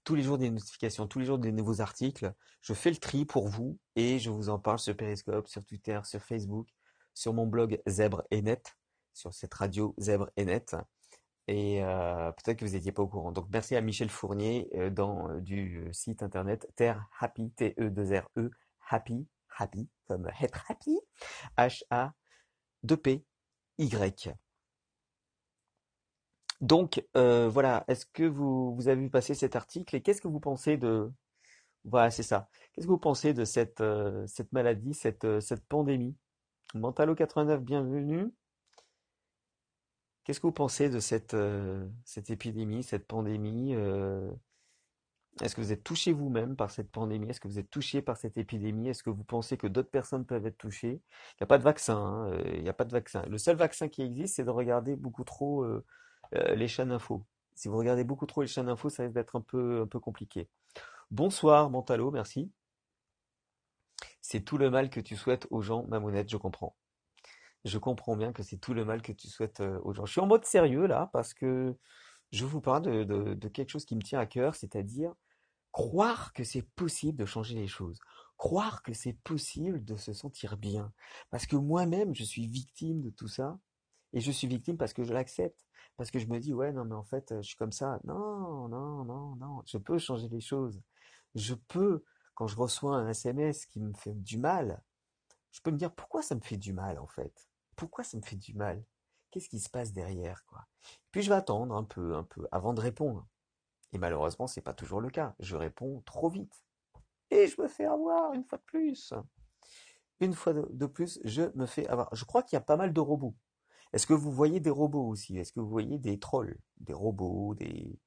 tous 0.03 0.15
les 0.15 0.23
jours 0.23 0.37
des 0.37 0.49
notifications, 0.49 1.07
tous 1.07 1.19
les 1.19 1.25
jours 1.25 1.39
des 1.39 1.51
nouveaux 1.51 1.81
articles. 1.81 2.33
Je 2.61 2.73
fais 2.73 2.89
le 2.89 2.97
tri 2.97 3.25
pour 3.25 3.47
vous 3.47 3.79
et 3.95 4.19
je 4.19 4.29
vous 4.29 4.49
en 4.49 4.59
parle 4.59 4.79
sur 4.79 4.95
Periscope, 4.95 5.47
sur 5.47 5.63
Twitter, 5.63 5.99
sur 6.03 6.21
Facebook, 6.21 6.67
sur 7.13 7.33
mon 7.33 7.47
blog 7.47 7.81
Zèbre 7.87 8.23
et 8.31 8.41
Net, 8.41 8.75
sur 9.13 9.33
cette 9.33 9.53
radio 9.53 9.93
Zèbre 9.97 10.29
et 10.35 10.45
Net. 10.45 10.75
Et 11.47 11.83
euh, 11.83 12.31
peut-être 12.31 12.59
que 12.59 12.65
vous 12.65 12.73
n'étiez 12.73 12.91
pas 12.91 13.03
au 13.03 13.07
courant. 13.07 13.31
Donc 13.31 13.47
merci 13.51 13.75
à 13.75 13.81
Michel 13.81 14.09
Fournier 14.09 14.69
euh, 14.75 14.89
dans 14.89 15.29
euh, 15.29 15.41
du 15.41 15.89
site 15.91 16.23
internet 16.23 16.67
Terre 16.75 17.05
Happy 17.19 17.51
T 17.51 17.75
E 17.79 17.89
2 17.89 18.19
R 18.19 18.29
E 18.37 18.51
Happy 18.89 19.27
Happy 19.57 19.89
comme 20.07 20.29
être 20.41 20.63
happy 20.69 20.99
H 21.57 21.83
A 21.89 22.13
2 22.83 22.97
P 22.97 23.25
Y. 23.77 24.29
Donc 26.61 27.05
voilà, 27.13 27.83
est-ce 27.89 28.05
que 28.05 28.23
vous 28.23 28.73
vous 28.75 28.87
avez 28.87 29.01
vu 29.01 29.09
passer 29.09 29.33
cet 29.33 29.57
article 29.57 29.97
et 29.97 30.01
qu'est-ce 30.01 30.21
que 30.21 30.29
vous 30.29 30.39
pensez 30.39 30.77
de 30.77 31.11
voilà, 31.83 32.09
c'est 32.09 32.23
ça. 32.23 32.47
Qu'est-ce 32.71 32.87
que 32.87 32.91
vous 32.91 32.97
pensez 32.97 33.33
de 33.33 33.43
cette 33.43 33.83
cette 34.27 34.53
maladie, 34.53 34.93
cette 34.93 35.41
cette 35.41 35.65
pandémie? 35.67 36.15
Mentalo 36.73 37.13
89, 37.13 37.61
bienvenue. 37.61 38.31
Qu'est-ce 40.23 40.39
que 40.39 40.47
vous 40.47 40.53
pensez 40.53 40.89
de 40.89 40.99
cette, 40.99 41.35
euh, 41.35 41.87
épidémie, 42.29 42.81
cette 42.83 43.05
pandémie? 43.07 43.75
euh, 43.75 44.31
est-ce 45.41 45.55
que 45.55 45.61
vous 45.61 45.71
êtes 45.71 45.83
touché 45.83 46.13
vous-même 46.13 46.55
par 46.55 46.71
cette 46.71 46.91
pandémie? 46.91 47.29
Est-ce 47.29 47.39
que 47.39 47.47
vous 47.47 47.59
êtes 47.59 47.69
touché 47.69 48.01
par 48.01 48.17
cette 48.17 48.37
épidémie? 48.37 48.89
Est-ce 48.89 49.03
que 49.03 49.09
vous 49.09 49.23
pensez 49.23 49.57
que 49.57 49.67
d'autres 49.67 49.89
personnes 49.89 50.25
peuvent 50.25 50.45
être 50.45 50.57
touchées? 50.57 51.01
Il 51.31 51.35
n'y 51.41 51.43
a 51.43 51.47
pas 51.47 51.57
de 51.57 51.63
vaccin, 51.63 51.97
hein, 51.97 52.31
euh, 52.31 52.51
il 52.55 52.63
n'y 52.63 52.69
a 52.69 52.73
pas 52.73 52.85
de 52.85 52.91
vaccin. 52.91 53.23
Le 53.27 53.37
seul 53.37 53.55
vaccin 53.55 53.87
qui 53.87 54.01
existe, 54.01 54.35
c'est 54.35 54.43
de 54.43 54.49
regarder 54.49 54.95
beaucoup 54.95 55.23
trop 55.23 55.65
les 56.31 56.67
chaînes 56.67 56.91
info. 56.91 57.23
Si 57.53 57.67
vous 57.67 57.77
regardez 57.77 58.03
beaucoup 58.03 58.25
trop 58.25 58.41
les 58.41 58.47
chaînes 58.47 58.69
info, 58.69 58.89
ça 58.89 59.03
risque 59.03 59.13
d'être 59.15 59.35
un 59.35 59.41
peu, 59.41 59.81
un 59.81 59.87
peu 59.87 59.99
compliqué. 59.99 60.49
Bonsoir, 61.11 61.69
Mentalo, 61.69 62.11
merci. 62.11 62.51
C'est 64.23 64.41
tout 64.41 64.57
le 64.57 64.71
mal 64.71 64.89
que 64.89 65.01
tu 65.01 65.17
souhaites 65.17 65.47
aux 65.51 65.61
gens, 65.61 65.85
Mamounette, 65.89 66.31
je 66.31 66.37
comprends. 66.37 66.75
Je 67.65 67.77
comprends 67.77 68.17
bien 68.17 68.33
que 68.33 68.43
c'est 68.43 68.57
tout 68.57 68.73
le 68.73 68.85
mal 68.85 69.01
que 69.01 69.11
tu 69.13 69.27
souhaites 69.27 69.61
euh, 69.61 69.79
aux 69.83 69.93
gens. 69.93 70.05
Je 70.05 70.11
suis 70.13 70.21
en 70.21 70.27
mode 70.27 70.45
sérieux 70.45 70.85
là 70.85 71.09
parce 71.13 71.33
que 71.33 71.75
je 72.31 72.45
vous 72.45 72.61
parle 72.61 72.83
de, 73.05 73.35
de- 73.35 73.47
quelque 73.49 73.69
chose 73.71 73.85
qui 73.85 73.95
me 73.95 74.01
tient 74.01 74.19
à 74.19 74.25
cœur, 74.27 74.55
c'est-à-dire 74.55 75.13
croire 75.71 76.33
que 76.33 76.43
c'est 76.43 76.63
possible 76.75 77.17
de 77.17 77.25
changer 77.25 77.55
les 77.55 77.67
choses, 77.67 77.99
croire 78.37 78.83
que 78.83 78.93
c'est 78.93 79.13
possible 79.23 79.83
de 79.85 79.95
se 79.97 80.13
sentir 80.13 80.57
bien. 80.57 80.93
Parce 81.31 81.47
que 81.47 81.55
moi-même, 81.55 82.15
je 82.15 82.23
suis 82.23 82.47
victime 82.47 83.01
de 83.01 83.09
tout 83.11 83.27
ça 83.27 83.59
et 84.13 84.19
je 84.21 84.31
suis 84.31 84.47
victime 84.47 84.77
parce 84.77 84.93
que 84.93 85.03
je 85.03 85.13
l'accepte. 85.13 85.65
Parce 85.97 86.11
que 86.11 86.19
je 86.19 86.27
me 86.27 86.39
dis, 86.39 86.53
ouais, 86.53 86.71
non, 86.73 86.85
mais 86.85 86.95
en 86.95 87.03
fait, 87.03 87.31
euh, 87.31 87.41
je 87.41 87.47
suis 87.49 87.57
comme 87.57 87.71
ça. 87.71 87.99
Non, 88.03 88.67
non, 88.67 89.03
non, 89.05 89.35
non, 89.35 89.61
je 89.67 89.77
peux 89.77 89.97
changer 89.99 90.27
les 90.29 90.41
choses. 90.41 90.81
Je 91.35 91.53
peux, 91.55 92.03
quand 92.35 92.47
je 92.47 92.55
reçois 92.55 92.95
un 92.95 93.09
SMS 93.09 93.65
qui 93.65 93.79
me 93.79 93.93
fait 93.93 94.13
du 94.13 94.37
mal, 94.37 94.81
je 95.51 95.61
peux 95.61 95.71
me 95.71 95.77
dire 95.77 95.93
pourquoi 95.93 96.21
ça 96.21 96.35
me 96.35 96.41
fait 96.41 96.57
du 96.57 96.73
mal 96.73 96.99
en 96.99 97.07
fait? 97.07 97.47
Pourquoi 97.75 98.03
ça 98.03 98.17
me 98.17 98.23
fait 98.23 98.35
du 98.35 98.53
mal? 98.53 98.83
Qu'est-ce 99.31 99.49
qui 99.49 99.59
se 99.59 99.69
passe 99.69 99.93
derrière, 99.93 100.45
quoi? 100.45 100.65
Puis 101.11 101.23
je 101.23 101.29
vais 101.29 101.35
attendre 101.35 101.75
un 101.75 101.83
peu, 101.83 102.15
un 102.15 102.23
peu, 102.23 102.47
avant 102.51 102.73
de 102.73 102.81
répondre. 102.81 103.27
Et 103.91 103.97
malheureusement, 103.97 104.47
c'est 104.47 104.61
pas 104.61 104.73
toujours 104.73 105.01
le 105.01 105.09
cas. 105.09 105.35
Je 105.39 105.55
réponds 105.55 106.01
trop 106.05 106.29
vite. 106.29 106.65
Et 107.31 107.47
je 107.47 107.59
me 107.61 107.67
fais 107.67 107.85
avoir 107.85 108.33
une 108.33 108.43
fois 108.43 108.57
de 108.57 108.63
plus. 108.63 109.13
Une 110.19 110.33
fois 110.33 110.53
de 110.53 110.85
plus, 110.85 111.19
je 111.23 111.43
me 111.55 111.65
fais 111.65 111.87
avoir. 111.87 112.13
Je 112.13 112.25
crois 112.25 112.43
qu'il 112.43 112.55
y 112.55 112.57
a 112.57 112.61
pas 112.61 112.77
mal 112.77 112.93
de 112.93 112.99
robots. 112.99 113.35
Est-ce 113.91 114.07
que 114.07 114.13
vous 114.13 114.31
voyez 114.31 114.59
des 114.59 114.71
robots 114.71 115.07
aussi? 115.07 115.37
Est-ce 115.37 115.53
que 115.53 115.59
vous 115.59 115.69
voyez 115.69 115.99
des 115.99 116.19
trolls, 116.19 116.59
des 116.77 116.93
robots, 116.93 117.53
des, 117.53 117.99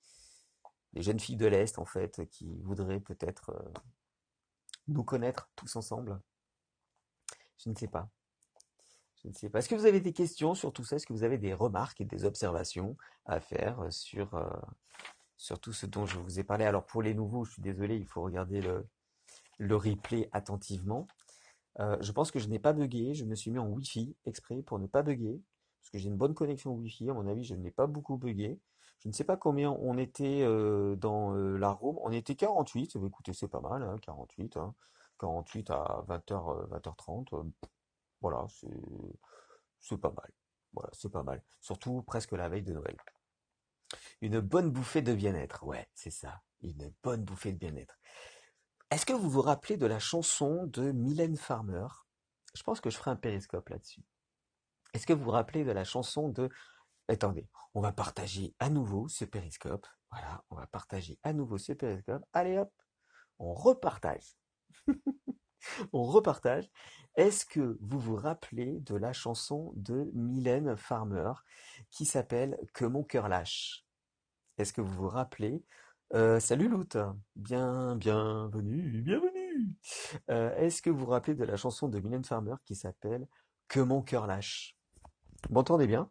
des 0.93 1.03
jeunes 1.03 1.21
filles 1.21 1.37
de 1.37 1.47
l'Est 1.47 1.79
en 1.79 1.85
fait, 1.85 2.29
qui 2.31 2.61
voudraient 2.63 3.01
peut-être 3.01 3.51
euh, 3.51 3.73
nous 4.89 5.05
connaître 5.05 5.51
tous 5.57 5.77
ensemble? 5.77 6.21
Je 7.59 7.71
ne 7.71 7.75
sais 7.75 7.89
pas. 7.89 8.09
Je 9.23 9.29
ne 9.29 9.33
sais 9.33 9.49
pas. 9.49 9.59
Est-ce 9.59 9.69
que 9.69 9.75
vous 9.75 9.87
avez 9.87 10.01
des 10.01 10.13
questions 10.13 10.55
sur 10.55 10.73
tout 10.73 10.85
ça? 10.85 10.97
Est-ce 10.97 11.07
que 11.07 11.13
vous 11.13 11.25
avez 11.25 11.39
des 11.39 11.55
remarques 11.55 12.01
et 12.01 12.05
des 12.05 12.25
observations 12.25 12.97
à 13.25 13.41
faire 13.41 13.81
euh, 13.81 13.91
sur, 13.91 14.35
euh, 14.35 14.49
sur 15.37 15.59
tout 15.59 15.73
ce 15.73 15.87
dont 15.87 16.07
je 16.07 16.19
vous 16.19 16.39
ai 16.39 16.45
parlé? 16.45 16.65
Alors 16.65 16.85
pour 16.85 17.03
les 17.03 17.15
nouveaux, 17.15 17.45
je 17.45 17.53
suis 17.53 17.63
désolé, 17.63 17.97
il 17.97 18.07
faut 18.07 18.23
regarder 18.23 18.61
le, 18.61 18.87
le 19.59 19.77
replay 19.77 20.29
attentivement. 20.33 21.09
Euh, 21.81 21.97
je 22.01 22.13
pense 22.13 22.31
que 22.31 22.39
je 22.39 22.49
n'ai 22.49 22.59
pas 22.59 22.73
bugué. 22.73 23.15
Je 23.15 23.25
me 23.25 23.35
suis 23.35 23.51
mis 23.51 23.59
en 23.59 23.69
Wi-Fi 23.69 24.15
exprès 24.27 24.63
pour 24.63 24.79
ne 24.79 24.87
pas 24.87 25.03
bugger. 25.03 25.41
Parce 25.81 25.91
que 25.91 25.99
j'ai 25.99 26.09
une 26.09 26.17
bonne 26.17 26.35
connexion 26.35 26.73
Wi-Fi. 26.73 27.11
À 27.11 27.15
mon 27.15 27.27
avis, 27.27 27.45
je 27.45 27.55
n'ai 27.55 27.71
pas 27.71 27.87
beaucoup 27.87 28.17
bugué. 28.17 28.61
Je 29.01 29.09
ne 29.09 29.13
sais 29.13 29.25
pas 29.25 29.37
combien 29.37 29.71
on 29.71 29.99
était 29.99 30.43
euh, 30.43 30.97
dans 30.97 31.35
euh, 31.35 31.57
la 31.59 31.71
room. 31.71 31.99
On 32.03 32.11
était 32.13 32.35
48. 32.35 32.93
Eh 32.95 32.99
bien, 32.99 33.09
Écoutez, 33.09 33.33
c'est 33.33 33.49
pas 33.49 33.61
mal, 33.61 33.83
hein, 33.83 33.97
48. 34.03 34.57
hein. 34.57 34.75
48 35.19 35.71
à 35.71 36.05
20h, 36.09 36.69
20h30. 36.71 37.35
euh, 37.35 37.43
voilà, 38.21 38.45
c'est 38.49 38.67
c'est 39.81 39.99
pas 39.99 40.11
mal. 40.11 40.31
Voilà, 40.73 40.91
c'est 40.93 41.11
pas 41.13 41.23
mal. 41.23 41.43
Surtout 41.61 42.03
presque 42.03 42.33
la 42.33 42.49
veille 42.49 42.63
de 42.63 42.73
Noël. 42.73 42.97
Une 44.21 44.41
bonne 44.41 44.71
bouffée 44.71 45.03
de 45.03 45.15
bien-être. 45.15 45.65
Ouais, 45.65 45.89
c'est 45.95 46.11
ça. 46.11 46.43
Une 46.63 46.93
bonne 47.03 47.25
bouffée 47.25 47.53
de 47.53 47.59
bien-être. 47.59 47.97
Est-ce 48.91 49.07
que 49.07 49.13
vous 49.13 49.31
vous 49.31 49.43
rappelez 49.43 49.77
de 49.77 49.87
la 49.87 49.99
chanson 49.99 50.67
de 50.67 50.93
Mylène 50.93 51.37
Farmer? 51.37 51.87
Je 52.55 52.63
pense 52.63 52.81
que 52.81 52.91
je 52.91 52.97
ferai 52.97 53.11
un 53.11 53.17
périscope 53.17 53.69
là-dessus. 53.69 54.03
Est-ce 54.95 55.07
que 55.07 55.13
vous 55.13 55.25
vous 55.25 55.31
rappelez 55.31 55.65
de 55.65 55.73
la 55.73 55.85
chanson 55.85 56.29
de... 56.29 56.49
Attendez, 57.09 57.49
on 57.75 57.81
va 57.81 57.93
partager 57.93 58.55
à 58.59 58.69
nouveau 58.69 59.09
ce 59.09 59.25
périscope. 59.25 59.87
Voilà, 60.11 60.45
on 60.51 60.57
va 60.57 60.67
partager 60.67 61.19
à 61.23 61.33
nouveau 61.33 61.59
ce 61.59 61.73
périscope. 61.73 62.25
Allez 62.33 62.59
hop, 62.59 62.73
on 63.39 63.55
repartage. 63.55 64.37
On 65.93 66.05
repartage. 66.05 66.71
Est-ce 67.17 67.45
que 67.45 67.77
vous 67.81 67.99
vous 67.99 68.17
rappelez 68.17 68.79
de 68.81 68.95
la 68.95 69.13
chanson 69.13 69.73
de 69.75 70.11
Mylène 70.15 70.77
Farmer 70.77 71.33
qui 71.91 72.05
s'appelle 72.05 72.59
Que 72.73 72.85
mon 72.85 73.03
cœur 73.03 73.29
lâche? 73.29 73.85
Est-ce 74.59 74.73
que 74.73 74.81
vous 74.81 74.95
vous 74.95 75.09
rappelez? 75.09 75.65
Euh, 76.15 76.39
salut 76.39 76.69
Lout, 76.69 76.97
bien, 77.35 77.97
bienvenue, 77.97 79.03
bienvenue. 79.03 79.75
Euh, 80.31 80.55
est-ce 80.57 80.83
que 80.83 80.91
vous 80.91 81.01
vous 81.01 81.11
rappelez 81.11 81.35
de 81.35 81.45
la 81.45 81.57
chanson 81.57 81.89
de 81.89 81.99
Mylène 81.99 82.25
Farmer 82.25 82.55
qui 82.65 82.77
s'appelle 82.77 83.27
Que 83.67 83.81
mon 83.81 84.03
cœur 84.03 84.27
lâche? 84.27 84.77
Vous 85.49 85.55
m'entendez 85.55 85.87
bien? 85.87 86.11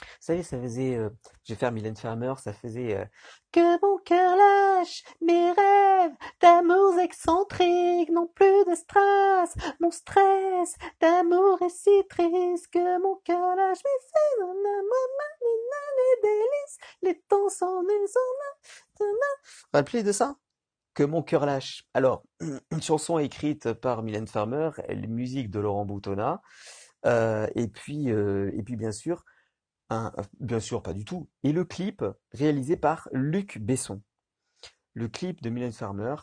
Vous 0.00 0.26
savez, 0.26 0.42
ça 0.42 0.60
faisait, 0.60 0.96
euh, 0.96 1.10
je 1.44 1.52
vais 1.52 1.58
faire 1.58 1.72
Mylène 1.72 1.96
Farmer, 1.96 2.34
ça 2.42 2.52
faisait 2.52 2.96
euh, 2.96 3.04
Que 3.52 3.80
mon 3.84 3.98
cœur 3.98 4.36
lâche 4.36 5.04
mes 5.20 5.52
rêves 5.52 6.14
d'amours 6.40 6.98
excentriques, 6.98 8.10
non 8.10 8.26
plus 8.26 8.64
de 8.68 8.74
stress, 8.74 9.54
mon 9.80 9.90
stress 9.90 10.76
d'amour 11.00 11.60
est 11.62 11.70
si 11.70 12.02
triste 12.08 12.68
que 12.72 13.02
mon 13.02 13.16
cœur 13.24 13.56
lâche 13.56 13.78
mes 13.84 14.00
faits, 14.10 14.40
les 16.00 16.28
délices, 16.28 16.78
les 17.02 17.20
temps 17.28 17.48
s'en 17.48 17.82
est 17.82 18.10
Rappelez 19.72 20.02
de 20.02 20.12
ça? 20.12 20.36
Que 20.94 21.04
mon 21.04 21.22
cœur 21.22 21.46
lâche. 21.46 21.84
Alors, 21.94 22.24
une 22.70 22.82
chanson 22.82 23.18
écrite 23.18 23.72
par 23.72 24.02
Mylène 24.02 24.26
Farmer, 24.26 24.70
elle, 24.88 25.08
musique 25.08 25.50
de 25.50 25.60
Laurent 25.60 25.84
Boutonnat, 25.84 26.42
euh, 27.06 27.46
et 27.54 27.68
puis, 27.68 28.10
euh, 28.10 28.50
et 28.54 28.62
puis 28.62 28.76
bien 28.76 28.92
sûr, 28.92 29.24
un, 29.90 30.12
bien 30.38 30.60
sûr, 30.60 30.82
pas 30.82 30.92
du 30.92 31.04
tout. 31.04 31.28
Et 31.42 31.52
le 31.52 31.64
clip 31.64 32.04
réalisé 32.32 32.76
par 32.76 33.08
Luc 33.12 33.58
Besson. 33.58 34.02
Le 34.94 35.08
clip 35.08 35.42
de 35.42 35.50
Mylène 35.50 35.72
Farmer 35.72 36.16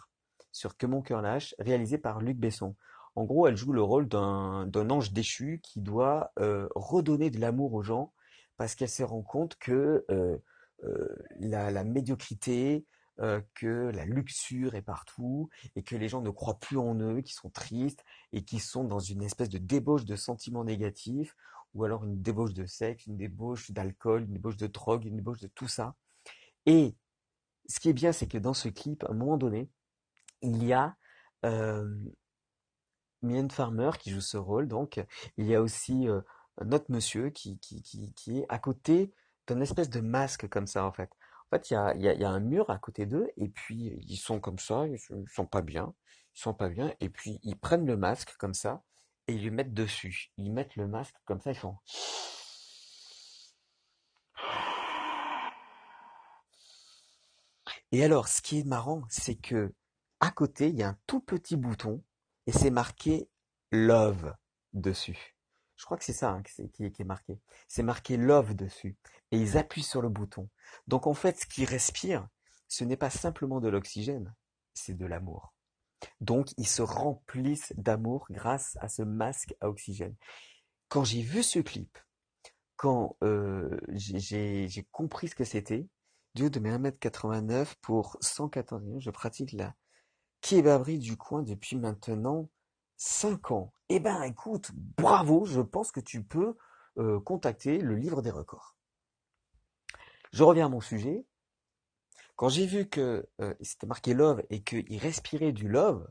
sur 0.52 0.78
Que 0.78 0.88
mon 0.88 1.02
cœur 1.02 1.22
lâche, 1.22 1.54
réalisé 1.60 1.98
par 1.98 2.20
Luc 2.20 2.38
Besson. 2.38 2.76
En 3.16 3.26
gros, 3.26 3.48
elle 3.48 3.58
joue 3.58 3.74
le 3.74 3.82
rôle 3.82 4.08
d'un 4.08 4.90
ange 4.90 5.12
déchu 5.12 5.60
qui 5.64 5.82
doit 5.82 6.32
euh, 6.40 6.68
redonner 6.76 7.30
de 7.30 7.40
l'amour 7.40 7.74
aux 7.74 7.84
gens 7.84 8.14
parce 8.58 8.76
qu'elle 8.76 8.90
se 8.90 9.04
rend 9.04 9.22
compte 9.22 9.56
que 9.58 10.06
euh, 10.10 10.38
euh, 10.84 11.08
la, 11.40 11.72
la 11.72 11.84
médiocrité, 11.84 12.86
euh, 13.20 13.42
que 13.56 13.90
la 13.96 14.06
luxure 14.06 14.76
est 14.76 14.84
partout 14.84 15.50
et 15.76 15.82
que 15.82 15.96
les 15.96 16.08
gens 16.08 16.22
ne 16.22 16.30
croient 16.30 16.60
plus 16.60 16.78
en 16.78 16.94
eux, 17.00 17.22
qui 17.22 17.34
sont 17.34 17.50
tristes 17.50 18.04
et 18.32 18.44
qui 18.44 18.60
sont 18.60 18.84
dans 18.84 19.00
une 19.00 19.24
espèce 19.24 19.50
de 19.50 19.58
débauche 19.58 20.06
de 20.06 20.16
sentiments 20.16 20.64
négatifs 20.64 21.36
ou 21.78 21.86
alors 21.86 22.04
une 22.04 22.22
débauche 22.22 22.54
de 22.54 22.66
sexe, 22.66 23.06
une 23.06 23.18
débauche 23.18 23.70
d'alcool, 23.72 24.24
une 24.24 24.34
débauche 24.34 24.58
de 24.58 24.66
drogue, 24.66 25.06
une 25.06 25.16
débauche 25.16 25.40
de 25.40 25.48
tout 25.48 25.68
ça. 25.68 25.96
Et 26.66 26.96
ce 27.68 27.80
qui 27.80 27.90
est 27.90 27.94
bien, 27.94 28.12
c'est 28.12 28.28
que 28.28 28.40
dans 28.40 28.56
ce 28.56 28.68
clip, 28.68 29.04
à 29.04 29.12
un 29.12 29.13
moment 29.13 29.38
donné, 29.38 29.70
il 30.42 30.63
y 30.66 30.74
a 30.74 30.98
euh, 31.46 31.88
Mylène 33.22 33.52
Farmer 33.52 33.92
qui 34.00 34.10
joue 34.10 34.22
ce 34.22 34.38
rôle, 34.38 34.68
donc 34.68 35.06
il 35.38 35.46
y 35.46 35.54
a 35.54 35.62
aussi 35.62 36.10
euh, 36.10 36.22
un 36.58 36.72
autre 36.72 36.86
monsieur 36.90 37.30
qui, 37.30 37.60
qui, 37.60 37.84
qui, 37.84 38.40
est 38.40 38.46
à 38.50 38.58
côté 38.58 39.13
d'un 39.46 39.62
espèce 39.62 39.92
de 39.92 40.02
masque 40.02 40.50
comme 40.50 40.66
ça 40.66 40.84
en 40.84 40.92
fait. 40.92 41.12
En 41.52 41.56
fait, 41.56 41.70
il 41.70 41.74
y 41.76 41.78
a, 41.78 41.96
y 41.96 42.20
y 42.20 42.26
a 42.26 42.30
un 42.30 42.40
mur 42.40 42.72
à 42.72 42.80
côté 42.80 43.06
d'eux 43.06 43.30
et 43.38 43.50
puis 43.50 44.00
ils 44.08 44.18
sont 44.18 44.40
comme 44.40 44.60
ça, 44.60 44.88
ils 44.88 45.00
sont 45.28 45.46
pas 45.46 45.62
bien, 45.62 45.94
ils 46.36 46.40
sont 46.40 46.56
pas 46.56 46.70
bien 46.70 46.92
et 47.00 47.10
puis 47.10 47.40
ils 47.44 47.56
prennent 47.56 47.86
le 47.86 47.98
masque 47.98 48.36
comme 48.38 48.56
ça 48.56 48.84
et 49.28 49.34
ils 49.34 49.46
le 49.46 49.52
mettent 49.52 49.74
dessus. 49.74 50.32
Ils 50.38 50.52
mettent 50.52 50.76
le 50.76 50.88
masque 50.88 51.16
comme 51.26 51.42
ça, 51.42 51.52
ils 51.52 51.58
font 51.58 51.78
Et 57.92 58.04
alors, 58.04 58.28
ce 58.28 58.42
qui 58.42 58.60
est 58.60 58.66
marrant, 58.66 59.04
c'est 59.10 59.36
que 59.36 59.74
à 60.20 60.32
côté, 60.32 60.68
il 60.70 60.76
y 60.76 60.84
a 60.84 60.90
un 60.90 60.98
tout 61.08 61.22
petit 61.22 61.56
bouton 61.56 62.04
et 62.46 62.52
c'est 62.52 62.70
marqué 62.72 63.30
Love 63.72 64.34
dessus. 64.74 65.38
Je 65.78 65.86
crois 65.86 65.98
que 65.98 66.04
c'est 66.04 66.13
ça 66.13 66.32
hein, 66.32 66.42
qui, 66.44 66.84
est, 66.84 66.92
qui 66.92 67.02
est 67.02 67.06
marqué. 67.06 67.40
C'est 67.68 67.84
marqué 67.84 68.18
love 68.18 68.56
dessus. 68.56 68.98
Et 69.32 69.38
ils 69.38 69.58
appuient 69.58 69.84
sur 69.84 70.02
le 70.02 70.10
bouton. 70.10 70.50
Donc 70.88 71.06
en 71.06 71.13
fait, 71.13 71.40
ce 71.40 71.46
qu'ils 71.46 71.66
respirent, 71.66 72.28
ce 72.68 72.84
n'est 72.84 72.98
pas 72.98 73.12
simplement 73.12 73.62
de 73.62 73.70
l'oxygène, 73.70 74.34
c'est 74.74 74.98
de 74.98 75.06
l'amour. 75.06 75.54
Donc 76.22 76.50
ils 76.58 76.68
se 76.68 76.82
remplissent 76.82 77.74
d'amour 77.78 78.28
grâce 78.30 78.78
à 78.82 78.90
ce 78.90 79.02
masque 79.02 79.56
à 79.62 79.70
oxygène. 79.70 80.16
Quand 80.90 81.04
j'ai 81.04 81.22
vu 81.22 81.44
ce 81.44 81.60
clip, 81.60 81.98
quand 82.76 83.18
euh, 83.24 83.78
j'ai 83.94 84.88
compris 84.92 85.28
ce 85.28 85.36
que 85.36 85.44
c'était, 85.44 85.88
du 86.36 86.46
haut 86.46 86.50
de 86.50 86.60
mes 86.60 86.72
1m89 86.72 87.74
pour 87.82 88.18
114 88.22 88.84
ans, 88.84 89.00
je 89.00 89.10
pratique 89.10 89.54
la 89.54 89.74
kebaberie 90.42 91.00
du 91.00 91.18
coin 91.18 91.42
depuis 91.42 91.76
maintenant 91.76 92.50
5 92.98 93.52
ans. 93.52 93.74
Eh 93.90 94.00
ben 94.00 94.22
écoute, 94.24 94.72
bravo, 94.98 95.46
je 95.46 95.62
pense 95.62 95.92
que 95.92 96.00
tu 96.00 96.24
peux 96.24 96.56
euh, 97.00 97.20
contacter 97.20 97.80
le 97.80 97.96
livre 97.96 98.22
des 98.22 98.32
records. 98.32 98.76
Je 100.32 100.44
reviens 100.44 100.68
à 100.68 100.70
mon 100.70 100.82
sujet. 100.82 101.26
Quand 102.38 102.50
j'ai 102.50 102.67
vu 102.67 102.88
que 102.88 103.28
euh, 103.41 103.56
c'était 103.62 103.88
marqué 103.88 104.13
love 104.13 104.43
et 104.52 104.63
qu'il 104.63 104.97
respirait 105.00 105.52
du 105.52 105.67
love, 105.67 106.08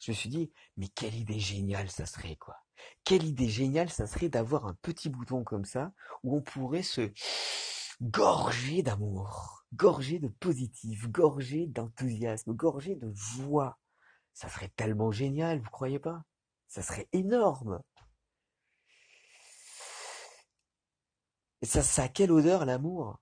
je 0.00 0.10
me 0.10 0.16
suis 0.16 0.30
dit, 0.30 0.50
mais 0.78 0.88
quelle 0.88 1.14
idée 1.14 1.38
géniale 1.38 1.90
ça 1.90 2.06
serait, 2.06 2.36
quoi. 2.36 2.56
Quelle 3.04 3.24
idée 3.24 3.48
géniale 3.48 3.90
ça 3.90 4.06
serait 4.06 4.30
d'avoir 4.30 4.66
un 4.66 4.74
petit 4.80 5.10
bouton 5.10 5.44
comme 5.44 5.66
ça 5.66 5.92
où 6.22 6.34
on 6.34 6.40
pourrait 6.40 6.82
se 6.82 7.12
gorger 8.00 8.82
d'amour, 8.82 9.64
gorger 9.74 10.18
de 10.18 10.28
positif, 10.28 11.08
gorger 11.10 11.66
d'enthousiasme, 11.66 12.54
gorger 12.54 12.96
de 12.96 13.12
joie. 13.12 13.78
Ça 14.32 14.48
serait 14.48 14.72
tellement 14.76 15.10
génial, 15.10 15.60
vous 15.60 15.70
croyez 15.70 15.98
pas? 15.98 16.22
Ça 16.68 16.80
serait 16.80 17.08
énorme. 17.12 17.82
Ça, 21.62 21.82
ça 21.82 22.04
a 22.04 22.08
quelle 22.08 22.32
odeur 22.32 22.64
l'amour? 22.64 23.18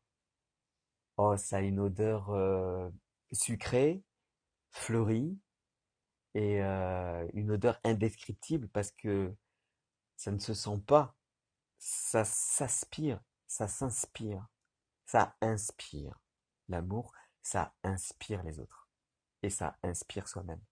Oh, 1.16 1.36
ça 1.36 1.58
a 1.58 1.60
une 1.60 1.80
odeur 1.80 2.30
euh, 2.30 2.88
sucrée, 3.32 4.02
fleurie, 4.70 5.38
et 6.34 6.62
euh, 6.62 7.26
une 7.32 7.52
odeur 7.52 7.80
indescriptible 7.84 8.68
parce 8.68 8.90
que 8.90 9.34
ça 10.16 10.32
ne 10.32 10.38
se 10.38 10.54
sent 10.54 10.82
pas, 10.86 11.16
ça 11.78 12.24
s'aspire, 12.24 13.20
ça 13.46 13.68
s'inspire, 13.68 14.46
ça 15.06 15.36
inspire. 15.40 16.18
L'amour, 16.68 17.12
ça 17.42 17.74
inspire 17.84 18.42
les 18.42 18.58
autres 18.58 18.88
et 19.42 19.50
ça 19.50 19.76
inspire 19.82 20.26
soi-même. 20.28 20.62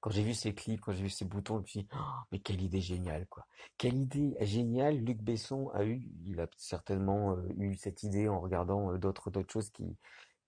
Quand 0.00 0.10
j'ai 0.10 0.22
vu 0.22 0.34
ces 0.34 0.54
clips, 0.54 0.80
quand 0.80 0.92
j'ai 0.92 1.02
vu 1.02 1.10
ces 1.10 1.24
boutons, 1.24 1.56
je 1.56 1.62
me 1.62 1.66
suis 1.66 1.80
dit, 1.80 1.88
oh, 1.94 1.98
mais 2.32 2.38
quelle 2.38 2.62
idée 2.62 2.80
géniale, 2.80 3.26
quoi. 3.28 3.46
Quelle 3.78 3.96
idée 3.96 4.36
géniale 4.40 4.96
Luc 4.98 5.22
Besson 5.22 5.70
a 5.74 5.84
eu. 5.84 6.08
Il 6.24 6.40
a 6.40 6.46
certainement 6.56 7.32
euh, 7.32 7.48
eu 7.58 7.74
cette 7.76 8.02
idée 8.02 8.28
en 8.28 8.40
regardant 8.40 8.92
euh, 8.92 8.98
d'autres 8.98 9.30
d'autres 9.30 9.52
choses 9.52 9.70
qui, 9.70 9.96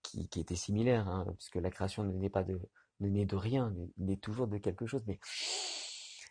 qui, 0.02 0.40
étaient 0.40 0.56
similaires, 0.56 1.08
hein, 1.08 1.26
puisque 1.36 1.56
la 1.56 1.70
création 1.70 2.04
ne 2.04 2.12
naît 2.12 2.30
pas 2.30 2.44
de, 2.44 2.60
ne 3.00 3.08
naît 3.08 3.26
de 3.26 3.36
rien, 3.36 3.74
naît 3.98 4.16
toujours 4.16 4.48
de 4.48 4.58
quelque 4.58 4.86
chose, 4.86 5.02
mais 5.06 5.18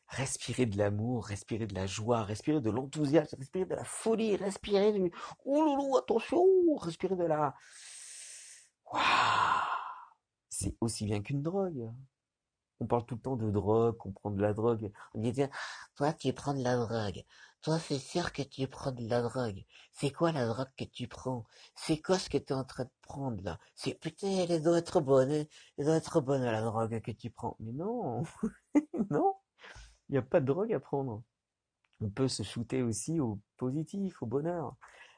respirer 0.09 0.65
de 0.65 0.77
l'amour, 0.77 1.25
respirer 1.25 1.67
de 1.67 1.75
la 1.75 1.85
joie, 1.85 2.23
respirer 2.23 2.61
de 2.61 2.69
l'enthousiasme, 2.69 3.37
respirer 3.37 3.65
de 3.65 3.75
la 3.75 3.83
folie, 3.83 4.35
respirer 4.35 4.93
du 4.93 5.11
ouloulou, 5.45 5.97
attention, 5.97 6.45
respirer 6.77 7.15
de 7.15 7.25
la 7.25 7.53
waouh, 8.91 9.01
c'est 10.49 10.75
aussi 10.81 11.05
bien 11.05 11.21
qu'une 11.21 11.41
drogue. 11.41 11.91
On 12.79 12.85
parle 12.85 13.05
tout 13.05 13.15
le 13.15 13.21
temps 13.21 13.35
de 13.35 13.49
drogue, 13.49 13.97
on 14.05 14.11
prend 14.11 14.31
de 14.31 14.41
la 14.41 14.53
drogue. 14.53 14.91
On 15.13 15.19
dit 15.19 15.33
toi 15.95 16.13
tu 16.13 16.31
prends 16.33 16.53
de 16.53 16.63
la 16.63 16.75
drogue. 16.77 17.23
Toi 17.61 17.79
c'est 17.79 17.99
sûr 17.99 18.31
que 18.33 18.43
tu 18.43 18.67
prends 18.67 18.91
de 18.91 19.07
la 19.09 19.21
drogue. 19.21 19.63
C'est 19.91 20.11
quoi 20.11 20.31
la 20.31 20.45
drogue 20.47 20.69
que 20.77 20.83
tu 20.85 21.07
prends? 21.07 21.45
C'est 21.75 22.01
quoi 22.01 22.19
ce 22.19 22.29
que 22.29 22.37
tu 22.37 22.53
es 22.53 22.55
en 22.55 22.63
train 22.63 22.83
de 22.85 22.91
prendre 23.01 23.43
là? 23.43 23.59
C'est 23.75 23.99
putain, 23.99 24.27
elle 24.27 24.61
doit 24.61 24.77
être 24.77 25.01
bonne, 25.01 25.31
elle 25.31 25.85
doit 25.85 25.95
être 25.95 26.21
bonne 26.21 26.43
la 26.43 26.61
drogue 26.61 27.01
que 27.01 27.11
tu 27.11 27.31
prends. 27.31 27.55
Mais 27.59 27.73
non, 27.73 28.23
non, 29.09 29.33
il 30.09 30.13
n'y 30.13 30.17
a 30.17 30.21
pas 30.21 30.39
de 30.39 30.45
drogue 30.45 30.73
à 30.73 30.79
prendre. 30.79 31.23
On 31.99 32.09
peut 32.09 32.27
se 32.27 32.43
shooter 32.43 32.83
aussi 32.83 33.19
au 33.19 33.39
positif, 33.57 34.21
au 34.21 34.27
bonheur. 34.27 34.75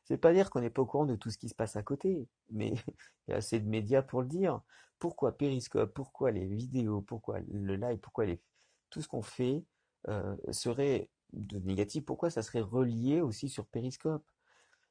C'est 0.09 0.17
pas 0.17 0.33
dire 0.33 0.49
qu'on 0.49 0.61
n'est 0.61 0.71
pas 0.71 0.81
au 0.81 0.87
courant 0.87 1.05
de 1.05 1.15
tout 1.15 1.29
ce 1.29 1.37
qui 1.37 1.49
se 1.49 1.55
passe 1.55 1.75
à 1.75 1.83
côté, 1.83 2.27
mais 2.49 2.73
il 3.27 3.31
y 3.31 3.33
a 3.33 3.37
assez 3.37 3.59
de 3.59 3.69
médias 3.69 4.01
pour 4.01 4.21
le 4.21 4.27
dire. 4.27 4.61
Pourquoi 4.97 5.37
Periscope 5.37 5.93
Pourquoi 5.93 6.31
les 6.31 6.45
vidéos 6.45 7.01
Pourquoi 7.01 7.39
le 7.51 7.75
live 7.75 7.99
Pourquoi 7.99 8.25
les... 8.25 8.41
tout 8.89 9.01
ce 9.01 9.07
qu'on 9.07 9.21
fait 9.21 9.63
euh, 10.07 10.35
serait 10.51 11.09
de 11.33 11.59
négatif 11.59 12.05
Pourquoi 12.05 12.31
ça 12.31 12.41
serait 12.41 12.61
relié 12.61 13.21
aussi 13.21 13.49
sur 13.49 13.67
Periscope? 13.67 14.25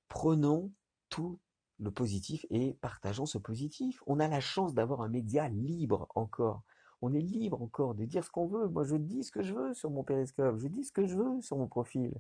Prenons 0.09 0.71
tout 1.09 1.41
le 1.81 1.91
positif 1.91 2.47
et 2.51 2.75
partageons 2.75 3.27
ce 3.27 3.39
positif. 3.39 4.03
On 4.07 4.21
a 4.21 4.29
la 4.29 4.41
chance 4.41 4.73
d'avoir 4.73 5.01
un 5.03 5.09
média 5.09 5.49
libre 5.49 6.07
encore. 6.15 6.63
On 7.03 7.13
est 7.13 7.21
libre 7.21 7.61
encore 7.61 7.95
de 7.95 8.05
dire 8.05 8.25
ce 8.25 8.31
qu'on 8.31 8.47
veut. 8.47 8.69
Moi, 8.69 8.85
je 8.85 8.97
dis 8.97 9.25
ce 9.25 9.33
que 9.33 9.43
je 9.43 9.53
veux 9.53 9.75
sur 9.75 9.91
mon 9.91 10.05
périscope. 10.05 10.59
Je 10.59 10.69
dis 10.69 10.85
ce 10.85 10.93
que 10.93 11.07
je 11.07 11.17
veux 11.17 11.41
sur 11.41 11.57
mon 11.57 11.67
profil. 11.67 12.13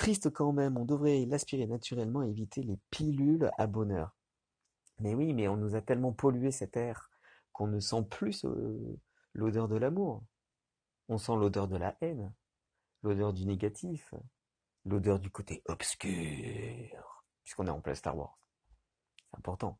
Triste 0.00 0.30
quand 0.30 0.54
même, 0.54 0.78
on 0.78 0.86
devrait 0.86 1.26
l'aspirer 1.26 1.66
naturellement 1.66 2.22
et 2.22 2.30
éviter 2.30 2.62
les 2.62 2.78
pilules 2.88 3.50
à 3.58 3.66
bonheur. 3.66 4.16
Mais 4.98 5.14
oui, 5.14 5.34
mais 5.34 5.46
on 5.46 5.58
nous 5.58 5.74
a 5.74 5.82
tellement 5.82 6.14
pollué 6.14 6.52
cet 6.52 6.78
air 6.78 7.10
qu'on 7.52 7.66
ne 7.66 7.80
sent 7.80 8.04
plus 8.08 8.46
l'odeur 9.34 9.68
de 9.68 9.76
l'amour. 9.76 10.24
On 11.10 11.18
sent 11.18 11.36
l'odeur 11.36 11.68
de 11.68 11.76
la 11.76 11.98
haine, 12.00 12.32
l'odeur 13.02 13.34
du 13.34 13.44
négatif, 13.44 14.14
l'odeur 14.86 15.20
du 15.20 15.30
côté 15.30 15.62
obscur, 15.66 17.22
puisqu'on 17.44 17.66
est 17.66 17.70
en 17.70 17.82
plein 17.82 17.94
Star 17.94 18.16
Wars. 18.16 18.38
C'est 19.18 19.36
important. 19.36 19.78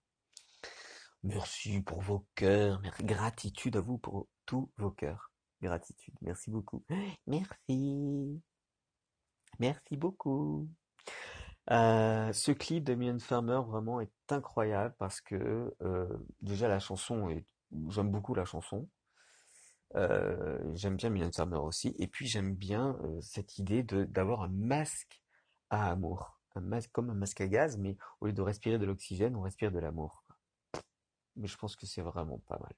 Merci 1.23 1.81
pour 1.81 2.03
vos 2.03 2.27
cœurs, 2.35 2.83
gratitude 3.01 3.79
à 3.79 3.81
vous 3.81 3.97
pour 3.97 4.29
tous 4.45 4.71
vos 4.77 4.91
cœurs. 4.91 5.33
Gratitude, 5.63 6.15
merci 6.21 6.51
beaucoup. 6.51 6.85
Merci. 7.27 8.43
Merci 9.59 9.97
beaucoup. 9.97 10.69
Euh, 11.71 12.33
ce 12.33 12.51
clip 12.53 12.85
de 12.85 12.95
Mylène 12.95 13.21
Farmer 13.21 13.61
vraiment 13.67 14.01
est 14.01 14.11
incroyable 14.31 14.95
parce 14.99 15.21
que 15.21 15.75
euh, 15.83 16.09
déjà 16.41 16.67
la 16.67 16.81
chanson 16.81 17.29
j'aime 17.89 18.11
beaucoup 18.11 18.35
la 18.35 18.45
chanson. 18.45 18.89
Euh, 19.97 20.59
j'aime 20.75 20.97
bien 20.97 21.11
Mylène 21.11 21.33
Farmer 21.33 21.59
aussi 21.59 21.95
et 21.99 22.07
puis 22.07 22.27
j'aime 22.27 22.55
bien 22.55 22.99
cette 23.21 23.59
idée 23.59 23.83
d'avoir 23.83 24.43
un 24.43 24.49
masque 24.49 25.23
à 25.69 25.91
amour, 25.91 26.41
comme 26.93 27.11
un 27.11 27.15
masque 27.15 27.41
à 27.41 27.47
gaz, 27.47 27.77
mais 27.77 27.97
au 28.21 28.27
lieu 28.27 28.33
de 28.33 28.43
respirer 28.43 28.79
de 28.79 28.87
l'oxygène, 28.87 29.37
on 29.37 29.43
respire 29.43 29.71
de 29.71 29.79
l'amour. 29.79 30.25
Mais 31.37 31.47
je 31.47 31.57
pense 31.57 31.77
que 31.77 31.87
c'est 31.87 32.03
vraiment 32.03 32.39
pas 32.47 32.59
mal. 32.59 32.75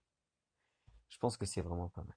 Je 1.08 1.18
pense 1.18 1.36
que 1.36 1.46
c'est 1.46 1.62
vraiment 1.62 1.88
pas 1.88 2.02
mal. 2.02 2.16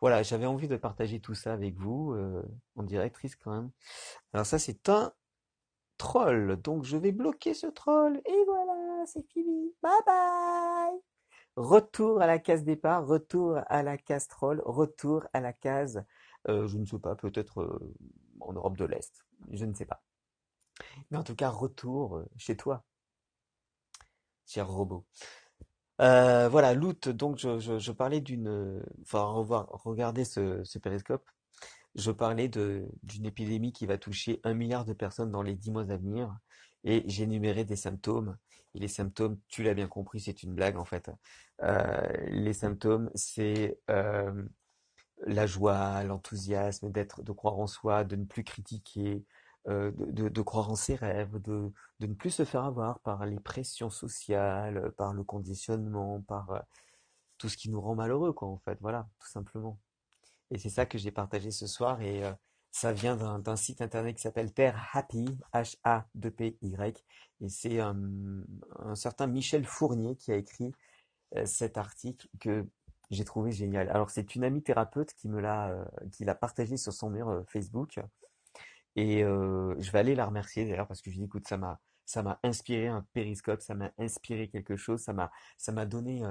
Voilà, 0.00 0.22
j'avais 0.22 0.46
envie 0.46 0.68
de 0.68 0.76
partager 0.76 1.20
tout 1.20 1.34
ça 1.34 1.52
avec 1.52 1.76
vous, 1.76 2.12
euh, 2.12 2.42
en 2.76 2.82
directrice 2.82 3.36
quand 3.36 3.52
même. 3.52 3.70
Alors 4.32 4.46
ça, 4.46 4.58
c'est 4.58 4.88
un 4.88 5.12
troll. 5.98 6.60
Donc 6.62 6.84
je 6.84 6.96
vais 6.96 7.12
bloquer 7.12 7.54
ce 7.54 7.66
troll. 7.66 8.20
Et 8.24 8.44
voilà, 8.46 9.04
c'est 9.06 9.26
fini. 9.30 9.74
Bye 9.82 9.92
bye 10.06 11.00
Retour 11.56 12.22
à 12.22 12.26
la 12.26 12.38
case 12.38 12.64
départ, 12.64 13.06
retour 13.06 13.60
à 13.66 13.82
la 13.82 13.98
case 13.98 14.28
troll, 14.28 14.62
retour 14.64 15.26
à 15.32 15.40
la 15.40 15.52
case, 15.52 16.04
euh, 16.48 16.66
je 16.68 16.78
ne 16.78 16.86
sais 16.86 16.98
pas, 16.98 17.16
peut-être 17.16 17.60
euh, 17.60 17.94
en 18.40 18.52
Europe 18.52 18.78
de 18.78 18.84
l'Est. 18.84 19.26
Je 19.52 19.66
ne 19.66 19.74
sais 19.74 19.84
pas. 19.84 20.02
Mais 21.10 21.18
en 21.18 21.24
tout 21.24 21.34
cas, 21.34 21.50
retour 21.50 22.22
chez 22.38 22.56
toi, 22.56 22.84
cher 24.46 24.68
robot. 24.68 25.04
Euh, 26.00 26.48
voilà, 26.48 26.74
loot. 26.74 27.08
Donc, 27.08 27.38
je, 27.38 27.92
parlais 27.92 28.20
d'une, 28.20 28.82
enfin, 29.02 29.22
revoir, 29.22 29.68
regarder 29.84 30.24
ce, 30.24 30.62
ce 30.64 30.78
périscope. 30.78 31.28
Je 31.94 32.10
parlais 32.10 32.48
d'une 32.48 33.26
épidémie 33.26 33.72
qui 33.72 33.86
va 33.86 33.98
toucher 33.98 34.40
un 34.44 34.54
milliard 34.54 34.84
de 34.84 34.92
personnes 34.92 35.30
dans 35.30 35.42
les 35.42 35.54
dix 35.54 35.70
mois 35.70 35.90
à 35.90 35.96
venir, 35.96 36.36
et 36.84 37.02
j'ai 37.06 37.24
énuméré 37.24 37.64
des 37.64 37.76
symptômes. 37.76 38.36
Et 38.74 38.78
les 38.78 38.88
symptômes, 38.88 39.38
tu 39.48 39.62
l'as 39.62 39.74
bien 39.74 39.88
compris, 39.88 40.20
c'est 40.20 40.42
une 40.44 40.54
blague 40.54 40.76
en 40.76 40.84
fait. 40.84 41.10
Euh, 41.62 42.00
les 42.28 42.52
symptômes, 42.52 43.10
c'est 43.14 43.78
euh, 43.90 44.44
la 45.26 45.46
joie, 45.46 46.04
l'enthousiasme, 46.04 46.90
d'être, 46.90 47.22
de 47.22 47.32
croire 47.32 47.58
en 47.58 47.66
soi, 47.66 48.04
de 48.04 48.16
ne 48.16 48.24
plus 48.24 48.44
critiquer, 48.44 49.24
euh, 49.70 49.92
de, 49.96 50.42
croire 50.42 50.70
en 50.70 50.76
ses 50.76 50.94
rêves, 50.94 51.40
de, 51.42 51.72
ne 52.00 52.14
plus 52.14 52.30
se 52.30 52.44
faire 52.44 52.64
avoir 52.64 53.00
par 53.00 53.24
les 53.26 53.40
pressions 53.40 53.90
sociales, 53.90 54.92
par 54.96 55.14
le 55.14 55.24
conditionnement, 55.24 56.20
par 56.22 56.50
euh, 56.50 56.60
tout 57.38 57.48
ce 57.48 57.56
qui 57.56 57.70
nous 57.70 57.80
rend 57.80 57.94
malheureux, 57.94 58.32
quoi, 58.32 58.48
en 58.48 58.58
fait. 58.58 58.78
Voilà, 58.80 59.08
tout 59.20 59.28
simplement. 59.28 59.78
Et 60.50 60.58
c'est 60.58 60.70
ça 60.70 60.86
que 60.86 60.98
j'ai 60.98 61.10
partagé 61.10 61.50
ce 61.50 61.66
soir 61.66 62.02
et 62.02 62.24
euh, 62.24 62.32
ça 62.72 62.92
vient 62.92 63.16
d'un 63.16 63.56
site 63.56 63.82
internet 63.82 64.16
qui 64.16 64.22
s'appelle 64.22 64.52
Terre 64.52 64.88
Happy, 64.92 65.26
H-A-2-P-Y. 65.54 67.04
Et 67.42 67.48
c'est 67.48 67.80
un, 67.80 67.96
un 68.80 68.94
certain 68.94 69.26
Michel 69.26 69.64
Fournier 69.64 70.16
qui 70.16 70.32
a 70.32 70.36
écrit 70.36 70.72
cet 71.44 71.78
article 71.78 72.28
que 72.40 72.66
j'ai 73.10 73.24
trouvé 73.24 73.52
génial. 73.52 73.88
Alors 73.90 74.10
c'est 74.10 74.34
une 74.34 74.44
amie 74.44 74.62
thérapeute 74.62 75.12
qui 75.14 75.28
me 75.28 75.40
l'a 75.40 75.70
euh, 75.70 75.84
qui 76.12 76.24
l'a 76.24 76.34
partagé 76.34 76.76
sur 76.76 76.92
son 76.92 77.10
mur 77.10 77.28
euh, 77.28 77.42
Facebook 77.48 78.00
et 78.96 79.20
je 79.22 79.90
vais 79.90 79.98
aller 79.98 80.14
la 80.14 80.26
remercier 80.26 80.64
d'ailleurs 80.64 80.88
parce 80.88 81.00
que 81.00 81.10
je 81.10 81.16
dis 81.16 81.24
écoute 81.24 81.46
ça 81.48 81.56
m'a 81.56 81.80
ça 82.06 82.22
m'a 82.24 82.40
inspiré 82.42 82.88
un 82.88 83.06
périscope, 83.12 83.60
ça 83.60 83.74
m'a 83.74 83.92
inspiré 83.98 84.48
quelque 84.48 84.76
chose, 84.76 85.00
ça 85.00 85.12
m'a 85.12 85.30
ça 85.58 85.72
m'a 85.72 85.86
donné 85.86 86.22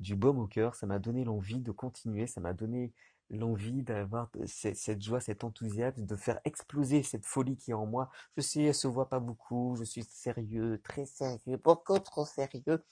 du 0.00 0.14
baume 0.14 0.38
au 0.38 0.46
cœur, 0.46 0.74
ça 0.74 0.86
m'a 0.86 0.98
donné 0.98 1.24
l'envie 1.24 1.60
de 1.60 1.72
continuer, 1.72 2.26
ça 2.26 2.40
m'a 2.40 2.52
donné 2.52 2.92
l'envie 3.30 3.82
d'avoir 3.82 4.30
cette 4.46 5.02
joie, 5.02 5.20
cet 5.20 5.44
enthousiasme, 5.44 6.06
de 6.06 6.16
faire 6.16 6.40
exploser 6.44 7.02
cette 7.02 7.26
folie 7.26 7.56
qui 7.56 7.72
est 7.72 7.74
en 7.74 7.86
moi. 7.86 8.10
Je 8.36 8.42
sais, 8.42 8.62
elle 8.62 8.74
se 8.74 8.88
voit 8.88 9.08
pas 9.08 9.20
beaucoup, 9.20 9.76
je 9.78 9.84
suis 9.84 10.04
sérieux, 10.04 10.80
très 10.82 11.04
sérieux, 11.04 11.58
beaucoup 11.62 11.98
trop 11.98 12.24
sérieux, 12.24 12.82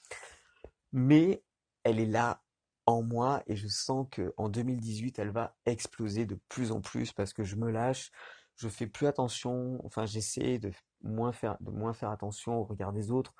mais 0.93 1.43
elle 1.85 2.01
est 2.01 2.07
là 2.07 2.43
en 2.87 3.03
moi 3.03 3.43
et 3.47 3.57
je 3.57 3.67
sens 3.67 4.07
que 4.11 4.35
en 4.37 4.49
2018, 4.49 5.19
elle 5.19 5.31
va 5.31 5.57
exploser 5.65 6.27
de 6.27 6.39
plus 6.49 6.71
en 6.71 6.81
plus 6.81 7.13
parce 7.13 7.33
que 7.33 7.43
je 7.43 7.57
me 7.57 7.71
lâche, 7.71 8.11
je 8.57 8.69
fais 8.69 8.87
plus 8.87 9.07
attention, 9.07 9.81
enfin 9.85 10.07
j'essaie 10.07 10.59
de 10.59 10.73
moins 11.03 11.33
faire 11.33 11.57
de 11.61 11.71
moins 11.71 11.93
faire 11.93 12.11
attention 12.11 12.59
au 12.59 12.65
regard 12.65 12.93
des 12.93 13.11
autres. 13.11 13.35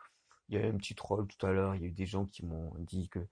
Il 0.49 0.57
y 0.57 0.59
a 0.59 0.67
eu 0.67 0.71
un 0.71 0.77
petit 0.77 0.95
troll 0.95 1.27
tout 1.27 1.45
à 1.47 1.53
l'heure, 1.53 1.75
il 1.75 1.83
y 1.83 1.85
a 1.85 1.89
eu 1.89 1.93
des 1.93 2.07
gens 2.07 2.27
qui 2.27 2.45
m'ont 2.45 2.73
dit 2.79 3.09
que 3.09 3.27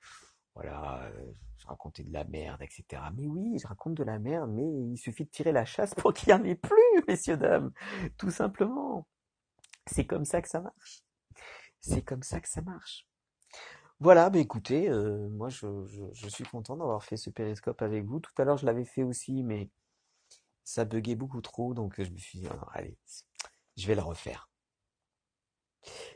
voilà, 0.55 1.03
euh, 1.05 1.33
je 1.59 1.67
racontais 1.67 2.05
de 2.05 2.13
la 2.13 2.25
merde, 2.25 2.63
etc. 2.63 3.03
Mais 3.17 3.27
oui, 3.27 3.59
je 3.59 3.67
raconte 3.67 3.95
de 3.95 4.05
la 4.05 4.19
merde, 4.19 4.51
mais 4.53 4.65
il 4.65 4.97
suffit 4.97 5.25
de 5.25 5.31
tirer 5.31 5.53
la 5.53 5.65
chasse 5.65 5.95
pour 5.95 6.13
qu'il 6.15 6.29
n'y 6.29 6.41
en 6.41 6.45
ait 6.45 6.55
plus, 6.55 7.05
messieurs, 7.09 7.37
dames. 7.37 7.73
Tout 8.17 8.31
simplement. 8.31 9.07
C'est 9.87 10.07
comme 10.07 10.25
ça 10.25 10.41
que 10.43 10.49
ça 10.49 10.61
marche. 10.61 11.05
C'est 11.81 12.03
comme 12.03 12.23
ça 12.23 12.41
que 12.41 12.49
ça 12.49 12.63
marche. 12.63 13.07
Voilà, 14.01 14.31
bah 14.31 14.39
écoutez, 14.39 14.89
euh, 14.89 15.29
moi 15.31 15.49
je, 15.49 15.87
je, 15.87 16.05
je 16.13 16.29
suis 16.29 16.45
content 16.45 16.77
d'avoir 16.77 17.05
fait 17.05 17.17
ce 17.17 17.31
périscope 17.31 17.83
avec 17.83 18.05
vous. 18.05 18.21
Tout 18.21 18.33
à 18.39 18.45
l'heure 18.45 18.57
je 18.57 18.67
l'avais 18.67 18.85
fait 18.85 19.03
aussi, 19.03 19.43
mais 19.43 19.71
ça 20.65 20.85
buguait 20.85 21.15
beaucoup 21.15 21.41
trop, 21.41 21.75
donc 21.75 22.03
je 22.03 22.11
me 22.11 22.19
suis 22.19 22.41
dit, 22.41 22.49
Ah, 22.51 22.67
allez, 22.73 22.97
je 23.77 23.87
vais 23.87 23.95
le 23.95 24.03
refaire. 24.03 24.51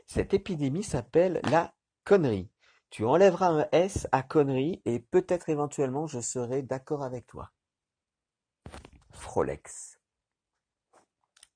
Cette 0.07 0.33
épidémie 0.33 0.83
s'appelle 0.83 1.39
la 1.43 1.73
connerie. 2.03 2.49
Tu 2.89 3.05
enlèveras 3.05 3.49
un 3.49 3.67
S 3.71 4.07
à 4.11 4.23
connerie 4.23 4.81
et 4.85 4.99
peut-être 4.99 5.49
éventuellement 5.49 6.07
je 6.07 6.19
serai 6.19 6.63
d'accord 6.63 7.03
avec 7.03 7.27
toi. 7.27 7.51
Frolex. 9.11 9.99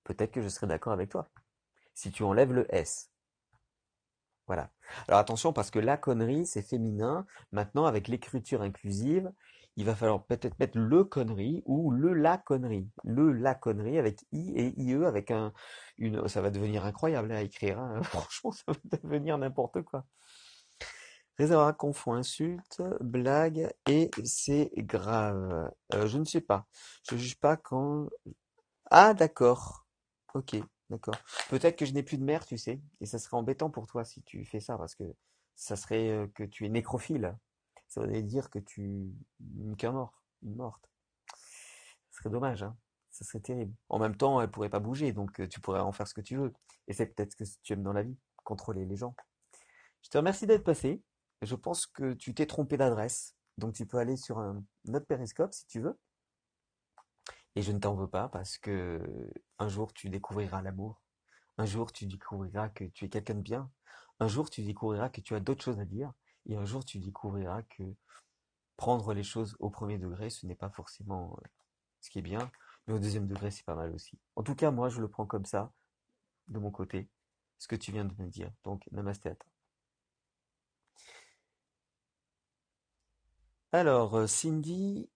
Peut-être 0.04 0.32
que 0.32 0.42
je 0.42 0.50
serai 0.50 0.68
d'accord 0.68 0.94
avec 0.94 1.10
toi. 1.10 1.30
Si 1.96 2.12
tu 2.12 2.24
enlèves 2.24 2.54
le 2.54 2.74
S. 2.74 3.10
Voilà. 4.46 4.72
Alors 5.08 5.20
attention 5.20 5.54
parce 5.54 5.72
que 5.72 5.80
la 5.80 5.98
connerie, 5.98 6.46
c'est 6.46 6.62
féminin. 6.62 7.26
Maintenant, 7.52 7.86
avec 7.86 8.08
l'écriture 8.08 8.62
inclusive, 8.62 9.32
il 9.76 9.86
va 9.86 9.96
falloir 9.96 10.24
peut-être 10.26 10.60
mettre 10.60 10.78
le 10.78 11.04
connerie 11.04 11.64
ou 11.66 11.92
le 11.92 12.14
la 12.14 12.38
connerie. 12.38 12.90
Le 13.04 13.32
la 13.32 13.56
connerie 13.56 13.98
avec 13.98 14.22
I 14.32 14.54
et 14.56 14.82
IE 14.82 15.06
avec 15.06 15.32
un, 15.32 15.54
une, 15.98 16.28
ça 16.28 16.42
va 16.42 16.52
devenir 16.52 16.86
incroyable 16.86 17.32
à 17.32 17.42
écrire. 17.42 17.80
hein. 17.80 18.02
Franchement, 18.04 18.52
ça 18.52 18.64
va 18.68 18.76
devenir 19.02 19.38
n'importe 19.38 19.82
quoi. 19.84 20.06
Réservoir 21.40 21.76
confond 21.76 22.14
insulte, 22.14 22.82
blague 23.02 23.72
et 23.90 24.12
c'est 24.24 24.72
grave. 24.78 25.72
Euh, 25.96 26.08
je 26.08 26.18
ne 26.20 26.26
sais 26.26 26.42
pas. 26.42 26.68
Je 27.10 27.18
juge 27.18 27.40
pas 27.40 27.58
quand. 27.58 28.08
Ah, 28.92 29.14
d'accord. 29.14 29.88
Ok, 30.36 30.56
d'accord. 30.90 31.16
Peut-être 31.50 31.78
que 31.78 31.86
je 31.86 31.94
n'ai 31.94 32.04
plus 32.04 32.18
de 32.18 32.24
mère, 32.24 32.46
tu 32.46 32.58
sais, 32.58 32.82
et 33.02 33.06
ça 33.08 33.20
serait 33.20 33.38
embêtant 33.38 33.70
pour 33.72 33.88
toi 33.88 34.06
si 34.06 34.24
tu 34.24 34.46
fais 34.46 34.60
ça, 34.62 34.78
parce 34.78 34.96
que 34.96 35.04
ça 35.56 35.76
serait 35.76 36.10
euh, 36.10 36.28
que 36.36 36.44
tu 36.44 36.66
es 36.66 36.70
nécrophile. 36.70 37.36
Ça 37.94 38.02
voudrait 38.02 38.24
dire 38.24 38.50
que 38.50 38.58
tu 38.58 39.14
qu'un 39.78 39.92
mort, 39.92 40.24
une 40.42 40.56
morte. 40.56 40.90
Ce 42.10 42.18
serait 42.18 42.32
dommage, 42.32 42.64
hein. 42.64 42.76
Ça 43.12 43.24
serait 43.24 43.40
terrible. 43.40 43.76
En 43.88 44.00
même 44.00 44.18
temps, 44.18 44.42
elle 44.42 44.50
pourrait 44.50 44.72
pas 44.72 44.80
bouger, 44.80 45.14
donc 45.14 45.40
euh, 45.40 45.48
tu 45.48 45.62
pourrais 45.62 45.80
en 45.80 45.92
faire 45.92 46.08
ce 46.08 46.16
que 46.16 46.22
tu 46.22 46.36
veux. 46.36 46.52
Et 46.88 46.94
c'est 46.94 47.06
peut-être 47.06 47.34
ce 47.34 47.36
que 47.36 47.44
tu 47.62 47.74
aimes 47.74 47.84
dans 47.84 47.94
la 47.94 48.02
vie, 48.02 48.18
contrôler 48.44 48.88
les 48.88 48.96
gens. 48.96 49.16
Je 50.02 50.10
te 50.10 50.18
remercie 50.18 50.48
d'être 50.48 50.64
passé. 50.64 51.04
Je 51.44 51.54
pense 51.54 51.86
que 51.86 52.14
tu 52.14 52.34
t'es 52.34 52.48
trompé 52.48 52.78
d'adresse, 52.78 53.36
donc 53.60 53.76
tu 53.76 53.86
peux 53.86 54.00
aller 54.00 54.18
sur 54.18 54.40
un 54.40 54.64
autre 54.88 55.06
périscope 55.06 55.54
si 55.54 55.68
tu 55.68 55.80
veux. 55.80 56.00
Et 57.56 57.62
je 57.62 57.72
ne 57.72 57.78
t'en 57.78 57.94
veux 57.94 58.10
pas 58.10 58.28
parce 58.28 58.58
que 58.58 59.30
un 59.60 59.68
jour 59.68 59.94
tu 59.94 60.10
découvriras 60.10 60.64
l'amour. 60.64 61.04
Un 61.60 61.66
jour 61.66 61.92
tu 61.92 62.08
découvriras 62.08 62.70
que 62.70 62.86
tu 62.86 63.06
es 63.06 63.10
quelqu'un 63.10 63.36
de 63.36 63.42
bien. 63.42 63.70
Un 64.20 64.28
jour 64.28 64.50
tu 64.50 64.64
découvriras 64.64 65.10
que 65.10 65.22
tu 65.22 65.36
as 65.36 65.40
d'autres 65.40 65.64
choses 65.64 65.80
à 65.80 65.86
dire. 65.86 66.12
Et 66.46 66.56
un 66.56 66.66
jour 66.66 66.84
tu 66.86 67.00
découvriras 67.00 67.64
que 67.64 67.84
prendre 68.78 69.14
les 69.14 69.24
choses 69.24 69.56
au 69.60 69.70
premier 69.70 69.98
degré, 69.98 70.30
ce 70.30 70.46
n'est 70.46 70.56
pas 70.56 70.70
forcément 70.70 71.38
euh, 71.40 71.48
ce 72.02 72.10
qui 72.10 72.20
est 72.20 72.24
bien, 72.24 72.52
mais 72.88 72.94
au 72.94 73.00
deuxième 73.00 73.28
degré, 73.28 73.52
c'est 73.52 73.66
pas 73.66 73.76
mal 73.76 73.94
aussi. 73.94 74.18
En 74.36 74.44
tout 74.44 74.56
cas, 74.56 74.72
moi, 74.72 74.90
je 74.90 75.00
le 75.02 75.08
prends 75.08 75.26
comme 75.26 75.46
ça, 75.46 75.72
de 76.48 76.60
mon 76.60 76.72
côté, 76.72 77.10
ce 77.58 77.68
que 77.68 77.76
tu 77.76 77.92
viens 77.92 78.06
de 78.06 78.14
me 78.22 78.28
dire. 78.30 78.52
Donc, 78.64 78.84
namasté 78.92 79.30
à 79.30 79.36
toi. 79.36 79.50
Alors, 83.72 84.16
euh, 84.16 84.28
Cindy, 84.28 85.10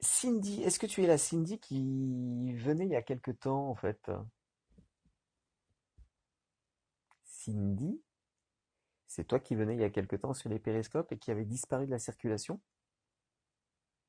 Cindy, 0.00 0.62
est-ce 0.62 0.78
que 0.78 0.86
tu 0.86 1.02
es 1.02 1.06
la 1.06 1.18
Cindy 1.18 1.58
qui 1.58 2.54
venait 2.54 2.86
il 2.86 2.90
y 2.92 2.96
a 2.96 3.02
quelque 3.02 3.30
temps, 3.30 3.68
en 3.68 3.74
fait? 3.74 4.10
Cindy, 7.24 8.00
c'est 9.14 9.24
toi 9.24 9.38
qui 9.38 9.54
venais 9.54 9.74
il 9.74 9.80
y 9.80 9.84
a 9.84 9.90
quelque 9.90 10.16
temps 10.16 10.32
sur 10.32 10.48
les 10.48 10.58
périscopes 10.58 11.12
et 11.12 11.18
qui 11.18 11.30
avait 11.30 11.44
disparu 11.44 11.84
de 11.84 11.90
la 11.90 11.98
circulation? 11.98 12.62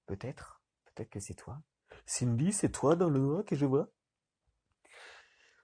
Peut-être, 0.06 0.62
peut-être 0.86 1.10
que 1.10 1.20
c'est 1.20 1.34
toi. 1.34 1.62
Cindy, 2.06 2.54
c'est 2.54 2.72
toi 2.72 2.96
dans 2.96 3.10
le 3.10 3.20
noir 3.20 3.44
que 3.44 3.54
je 3.58 3.66
vois? 3.66 3.90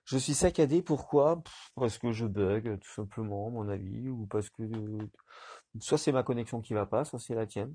Je 0.03 0.17
suis 0.17 0.33
saccadé, 0.33 0.81
pourquoi? 0.81 1.41
Parce 1.75 1.97
que 1.97 2.11
je 2.11 2.25
bug, 2.25 2.79
tout 2.79 2.91
simplement, 2.91 3.47
à 3.47 3.51
mon 3.51 3.69
avis, 3.69 4.09
ou 4.09 4.27
parce 4.27 4.49
que 4.49 4.63
soit 5.79 5.97
c'est 5.97 6.11
ma 6.11 6.23
connexion 6.23 6.59
qui 6.59 6.73
va 6.73 6.85
pas, 6.85 7.05
soit 7.05 7.19
c'est 7.19 7.35
la 7.35 7.47
tienne. 7.47 7.73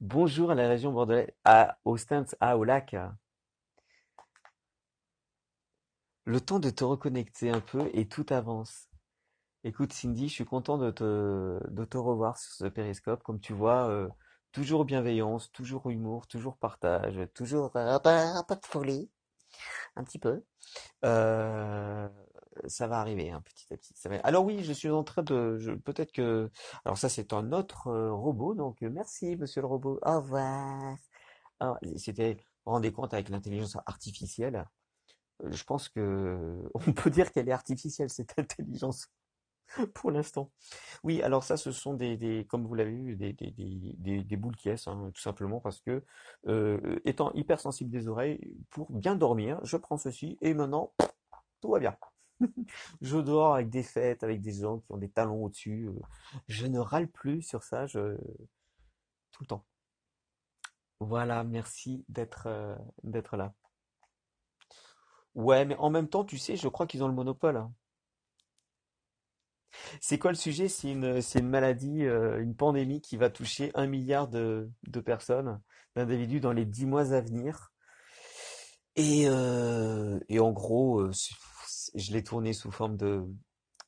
Bonjour 0.00 0.50
à 0.50 0.54
la 0.54 0.66
région 0.66 0.92
bordelaise, 0.92 1.30
à, 1.44 1.76
au 1.84 1.98
Stintz, 1.98 2.34
à, 2.40 2.56
au 2.56 2.64
lac. 2.64 2.96
Le 6.26 6.40
temps 6.40 6.58
de 6.58 6.68
te 6.70 6.84
reconnecter 6.84 7.50
un 7.50 7.60
peu 7.60 7.88
et 7.94 8.06
tout 8.08 8.26
avance. 8.30 8.88
Écoute, 9.64 9.92
Cindy, 9.92 10.28
je 10.28 10.34
suis 10.34 10.44
content 10.46 10.78
de 10.78 10.90
te, 10.90 11.60
de 11.70 11.84
te 11.84 11.98
revoir 11.98 12.38
sur 12.38 12.52
ce 12.52 12.66
périscope. 12.66 13.22
Comme 13.24 13.40
tu 13.40 13.52
vois, 13.54 13.88
euh, 13.88 14.08
toujours 14.52 14.84
bienveillance, 14.86 15.52
toujours 15.52 15.90
humour, 15.90 16.26
toujours 16.28 16.56
partage, 16.58 17.20
toujours 17.34 17.72
euh, 17.76 17.98
peu 18.48 18.56
de 18.56 18.66
folie, 18.66 19.10
un 19.96 20.04
petit 20.04 20.18
peu. 20.20 20.44
Euh, 21.04 22.08
ça 22.68 22.88
va 22.88 23.00
arriver, 23.00 23.30
hein, 23.30 23.42
petit 23.44 23.72
à 23.74 23.76
petit. 23.78 23.94
Ça 23.96 24.08
va- 24.10 24.16
Alors 24.20 24.44
oui, 24.44 24.64
je 24.64 24.72
suis 24.72 24.90
en 24.90 25.04
train 25.04 25.22
de, 25.24 25.58
je- 25.58 25.72
peut-être 25.72 26.12
que, 26.12 26.50
alors 26.84 26.98
ça 26.98 27.08
c'est 27.10 27.32
un 27.34 27.52
autre 27.52 27.88
euh, 27.88 28.12
robot, 28.12 28.54
donc 28.54 28.82
merci 28.82 29.36
Monsieur 29.36 29.62
le 29.62 29.68
robot. 29.68 29.98
Au 30.04 30.20
revoir. 30.20 30.96
C'était, 31.96 32.36
rendez 32.64 32.92
compte 32.92 33.14
avec 33.14 33.28
l'intelligence 33.28 33.76
artificielle, 33.86 34.66
je 35.44 35.64
pense 35.64 35.88
que 35.88 36.62
on 36.74 36.92
peut 36.92 37.10
dire 37.10 37.32
qu'elle 37.32 37.48
est 37.48 37.52
artificielle 37.52 38.10
cette 38.10 38.34
intelligence 38.38 39.08
pour 39.94 40.10
l'instant. 40.12 40.52
Oui, 41.02 41.22
alors 41.22 41.42
ça, 41.44 41.56
ce 41.56 41.72
sont 41.72 41.94
des, 41.94 42.16
des 42.16 42.46
comme 42.48 42.64
vous 42.66 42.74
l'avez 42.74 42.92
vu, 42.92 43.16
des, 43.16 43.32
des, 43.32 43.50
des, 43.52 44.22
des, 44.24 44.36
boules 44.36 44.56
qui 44.56 44.70
hein, 44.70 45.10
tout 45.14 45.20
simplement 45.20 45.60
parce 45.60 45.80
que 45.80 46.04
euh, 46.46 47.00
étant 47.04 47.32
hypersensible 47.34 47.90
des 47.90 48.08
oreilles, 48.08 48.40
pour 48.70 48.90
bien 48.92 49.16
dormir, 49.16 49.60
je 49.64 49.76
prends 49.76 49.96
ceci 49.98 50.38
et 50.40 50.54
maintenant 50.54 50.92
tout 51.60 51.70
va 51.72 51.80
bien. 51.80 51.96
Je 53.00 53.18
dors 53.18 53.54
avec 53.54 53.70
des 53.70 53.82
fêtes, 53.82 54.22
avec 54.22 54.40
des 54.40 54.52
gens 54.52 54.78
qui 54.80 54.92
ont 54.92 54.98
des 54.98 55.08
talons 55.10 55.44
au-dessus. 55.44 55.88
euh, 55.88 56.00
Je 56.48 56.66
ne 56.66 56.78
râle 56.78 57.08
plus 57.08 57.42
sur 57.42 57.62
ça, 57.62 57.86
je 57.86 58.16
tout 59.32 59.42
le 59.42 59.46
temps. 59.46 59.64
Voilà, 61.00 61.44
merci 61.44 62.04
d'être 62.08 62.46
euh, 62.46 62.74
d'être 63.02 63.36
là. 63.36 63.54
Ouais, 65.36 65.64
mais 65.64 65.76
en 65.76 65.90
même 65.90 66.08
temps, 66.08 66.24
tu 66.24 66.38
sais, 66.38 66.56
je 66.56 66.66
crois 66.66 66.86
qu'ils 66.86 67.04
ont 67.04 67.08
le 67.08 67.14
monopole. 67.14 67.62
C'est 70.00 70.18
quoi 70.18 70.30
le 70.30 70.36
sujet? 70.36 70.68
C'est 70.68 70.90
une, 70.90 71.48
maladie, 71.48 72.04
euh, 72.04 72.40
une 72.40 72.56
pandémie 72.56 73.00
qui 73.00 73.16
va 73.16 73.30
toucher 73.30 73.70
un 73.74 73.86
milliard 73.86 74.28
de, 74.28 74.70
personnes, 75.04 75.60
d'individus 75.94 76.40
dans 76.40 76.52
les 76.52 76.64
dix 76.64 76.86
mois 76.86 77.12
à 77.12 77.20
venir. 77.20 77.70
Et, 78.96 79.28
euh, 79.28 80.18
en 80.40 80.52
gros, 80.52 81.00
euh, 81.00 81.12
je 81.94 82.12
l'ai 82.12 82.24
tourné 82.24 82.52
sous 82.52 82.70
forme 82.70 82.96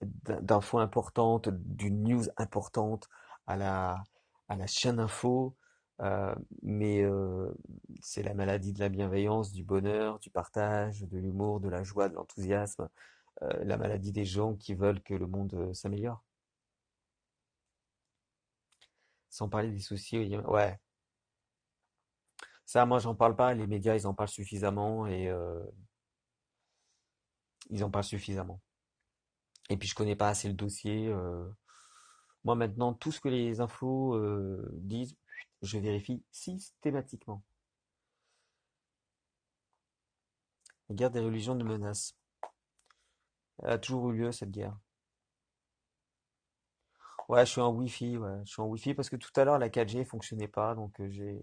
d'infos 0.03 0.79
importantes, 0.79 1.49
d'une 1.49 2.03
news 2.05 2.25
importante 2.37 3.09
à 3.47 3.57
la 3.57 4.03
à 4.49 4.57
la 4.57 4.67
chaîne 4.67 4.99
info. 4.99 5.57
Euh, 6.01 6.35
mais 6.63 7.03
euh, 7.03 7.53
c'est 8.01 8.23
la 8.23 8.35
maladie 8.35 8.73
de 8.73 8.81
la 8.81 8.89
bienveillance, 8.89 9.53
du 9.53 9.65
bonheur, 9.65 10.19
du 10.21 10.31
partage, 10.31 11.03
de 11.03 11.19
l'humour, 11.19 11.61
de 11.61 11.69
la 11.69 11.83
joie, 11.83 12.09
de 12.09 12.15
l'enthousiasme. 12.15 12.89
euh, 13.43 13.65
la 13.65 13.77
maladie 13.77 14.13
des 14.13 14.25
gens 14.25 14.55
qui 14.57 14.75
veulent 14.75 15.03
que 15.03 15.15
le 15.15 15.27
monde 15.27 15.73
s'améliore. 15.75 16.25
Sans 19.31 19.49
parler 19.49 19.71
des 19.71 19.81
soucis. 19.81 20.37
Ouais. 20.39 20.79
Ça, 22.65 22.85
moi, 22.87 22.99
j'en 22.99 23.15
parle 23.15 23.37
pas. 23.37 23.55
Les 23.55 23.67
médias, 23.67 23.95
ils 23.95 24.07
en 24.07 24.15
parlent 24.15 24.29
suffisamment 24.29 25.07
et 25.07 25.33
ils 27.71 27.85
en 27.85 27.91
parlent 27.91 28.05
suffisamment. 28.05 28.61
Et 29.71 29.77
puis, 29.77 29.89
je 29.89 29.95
connais 29.95 30.17
pas 30.17 30.29
assez 30.29 30.49
le 30.49 30.55
dossier. 30.55 31.15
Moi, 32.45 32.55
maintenant, 32.57 32.95
tout 32.95 33.13
ce 33.13 33.21
que 33.21 33.29
les 33.29 33.61
infos 33.61 34.19
disent, 34.73 35.17
je 35.63 35.79
vérifie 35.79 36.23
systématiquement. 36.33 37.43
La 40.91 40.95
guerre 40.97 41.11
des 41.11 41.21
religions 41.21 41.55
de 41.55 41.65
menace. 41.65 42.15
Elle 43.63 43.71
a 43.71 43.79
toujours 43.79 44.11
eu 44.11 44.17
lieu, 44.17 44.33
cette 44.33 44.51
guerre. 44.51 44.77
Ouais, 47.29 47.45
je 47.47 47.51
suis 47.53 47.61
en 47.61 47.73
Wi-Fi, 47.73 48.17
ouais. 48.19 48.41
Je 48.45 48.51
suis 48.53 48.63
en 48.63 48.67
Wi-Fi 48.67 48.95
parce 48.95 49.09
que 49.11 49.17
tout 49.17 49.31
à 49.37 49.45
l'heure, 49.45 49.59
la 49.59 49.69
4G 49.69 50.05
fonctionnait 50.05 50.49
pas, 50.49 50.75
donc 50.75 50.99
euh, 51.01 51.09
j'ai 51.11 51.41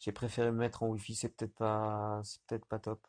j'ai 0.00 0.12
préféré 0.12 0.50
me 0.52 0.58
mettre 0.58 0.82
en 0.82 0.88
Wi-Fi. 0.88 1.14
C'est 1.14 1.28
peut-être 1.30 1.54
pas, 1.54 2.20
c'est 2.24 2.40
peut-être 2.46 2.66
pas 2.66 2.78
top. 2.80 3.00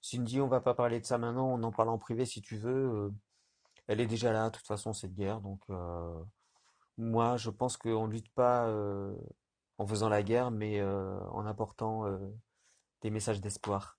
Cindy, 0.00 0.40
on 0.40 0.48
va 0.48 0.60
pas 0.60 0.74
parler 0.74 1.00
de 1.00 1.04
ça 1.06 1.18
maintenant, 1.18 1.48
on 1.52 1.62
en 1.62 1.72
parle 1.72 1.88
en 1.90 1.98
privé 1.98 2.24
si 2.26 2.40
tu 2.42 2.56
veux. 2.56 2.70
euh, 2.72 3.10
elle 3.88 4.00
est 4.00 4.06
déjà 4.06 4.32
là, 4.32 4.50
de 4.50 4.56
toute 4.56 4.66
façon, 4.66 4.92
cette 4.94 5.14
guerre, 5.14 5.40
donc 5.42 5.60
euh, 5.70 6.22
moi, 6.98 7.36
je 7.36 7.50
pense 7.50 7.76
qu'on 7.76 8.06
lutte 8.06 8.32
pas 8.34 8.66
euh, 8.68 9.14
en 9.78 9.86
faisant 9.86 10.08
la 10.08 10.22
guerre, 10.22 10.50
mais 10.50 10.80
euh, 10.80 11.18
en 11.30 11.46
apportant 11.46 12.06
euh, 12.06 12.18
des 13.02 13.10
messages 13.10 13.40
d'espoir. 13.40 13.98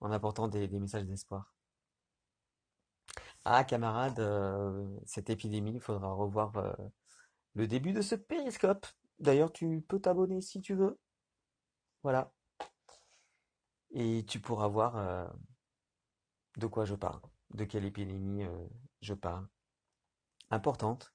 En 0.00 0.10
apportant 0.10 0.48
des, 0.48 0.66
des 0.68 0.80
messages 0.80 1.06
d'espoir. 1.06 1.54
Ah, 3.44 3.64
camarade, 3.64 4.20
euh, 4.20 4.88
cette 5.06 5.30
épidémie, 5.30 5.74
il 5.74 5.80
faudra 5.80 6.12
revoir 6.12 6.52
le 7.54 7.66
début 7.66 7.92
de 7.92 8.02
ce 8.02 8.14
périscope. 8.14 8.86
D'ailleurs, 9.18 9.52
tu 9.52 9.84
peux 9.88 10.00
t'abonner 10.00 10.40
si 10.40 10.60
tu 10.60 10.74
veux. 10.74 10.98
Voilà. 12.02 12.32
Et 13.92 14.24
tu 14.26 14.40
pourras 14.40 14.68
voir 14.68 15.30
de 16.56 16.66
quoi 16.66 16.84
je 16.84 16.94
parle, 16.94 17.20
de 17.54 17.64
quelle 17.64 17.84
épidémie 17.84 18.44
je 19.02 19.14
parle. 19.14 19.46
Importante, 20.50 21.12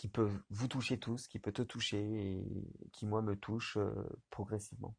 qui 0.00 0.08
peut 0.08 0.30
vous 0.48 0.66
toucher 0.66 0.98
tous, 0.98 1.28
qui 1.28 1.38
peut 1.38 1.52
te 1.52 1.60
toucher 1.60 2.00
et 2.00 2.90
qui, 2.92 3.04
moi, 3.04 3.20
me 3.20 3.36
touche 3.36 3.76
euh, 3.76 3.92
progressivement. 4.30 4.96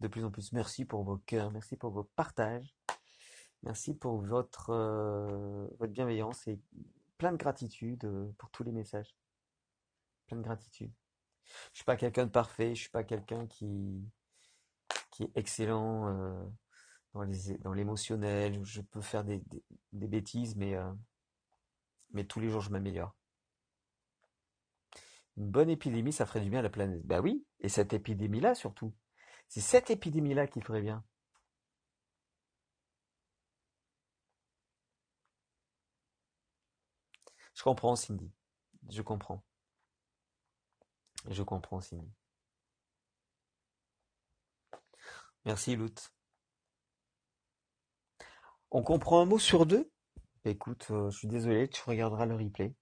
De 0.00 0.08
plus 0.08 0.24
en 0.24 0.30
plus. 0.30 0.52
Merci 0.52 0.86
pour 0.86 1.04
vos 1.04 1.18
cœurs, 1.18 1.50
merci 1.50 1.76
pour 1.76 1.90
vos 1.90 2.04
partages, 2.04 2.74
merci 3.62 3.94
pour 3.94 4.22
votre, 4.22 4.70
euh, 4.70 5.68
bienveillance 5.88 6.46
et 6.46 6.58
plein 7.18 7.32
de 7.32 7.36
gratitude 7.36 8.04
euh, 8.04 8.32
pour 8.38 8.50
tous 8.50 8.64
les 8.64 8.72
messages. 8.72 9.14
Plein 10.26 10.38
de 10.38 10.42
gratitude. 10.42 10.92
Je 11.72 11.76
suis 11.76 11.84
pas 11.84 11.96
quelqu'un 11.96 12.24
de 12.24 12.30
parfait, 12.30 12.74
je 12.74 12.80
suis 12.80 12.90
pas 12.90 13.04
quelqu'un 13.04 13.46
qui, 13.46 14.02
est 15.20 15.30
excellent 15.36 16.48
dans 17.12 17.22
les, 17.22 17.58
dans 17.58 17.74
l'émotionnel. 17.74 18.64
Je 18.64 18.80
peux 18.80 19.02
faire 19.02 19.22
des, 19.22 19.44
bêtises, 19.92 20.56
mais, 20.56 20.74
mais 22.14 22.24
tous 22.24 22.40
les 22.40 22.48
jours 22.48 22.62
je 22.62 22.70
m'améliore. 22.70 23.14
Une 25.36 25.50
bonne 25.50 25.70
épidémie, 25.70 26.12
ça 26.12 26.26
ferait 26.26 26.40
du 26.40 26.50
bien 26.50 26.60
à 26.60 26.62
la 26.62 26.70
planète. 26.70 27.04
Bah 27.06 27.20
oui, 27.20 27.44
et 27.60 27.68
cette 27.68 27.92
épidémie-là 27.92 28.54
surtout. 28.54 28.92
C'est 29.48 29.60
cette 29.60 29.90
épidémie-là 29.90 30.46
qui 30.46 30.60
ferait 30.60 30.82
bien. 30.82 31.04
Je 37.54 37.62
comprends, 37.62 37.96
Cindy. 37.96 38.30
Je 38.90 39.02
comprends. 39.02 39.42
Je 41.28 41.42
comprends, 41.42 41.80
Cindy. 41.80 42.12
Merci, 45.44 45.76
Lout. 45.76 46.10
On 48.70 48.82
comprend 48.82 49.22
un 49.22 49.24
mot 49.24 49.38
sur 49.38 49.64
deux? 49.64 49.90
Écoute, 50.46 50.86
euh, 50.90 51.10
je 51.10 51.18
suis 51.18 51.28
désolé, 51.28 51.68
tu 51.68 51.82
regarderas 51.84 52.24
le 52.24 52.34
replay. 52.36 52.72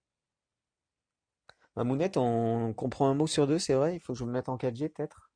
Mamounette, 1.76 2.16
on 2.16 2.72
comprend 2.72 3.10
un 3.10 3.14
mot 3.14 3.26
sur 3.26 3.46
deux, 3.46 3.58
c'est 3.58 3.74
vrai? 3.74 3.94
Il 3.94 4.00
faut 4.00 4.14
que 4.14 4.18
je 4.18 4.24
me 4.24 4.32
mette 4.32 4.48
en 4.48 4.56
4G 4.56 4.88
peut-être? 4.88 5.30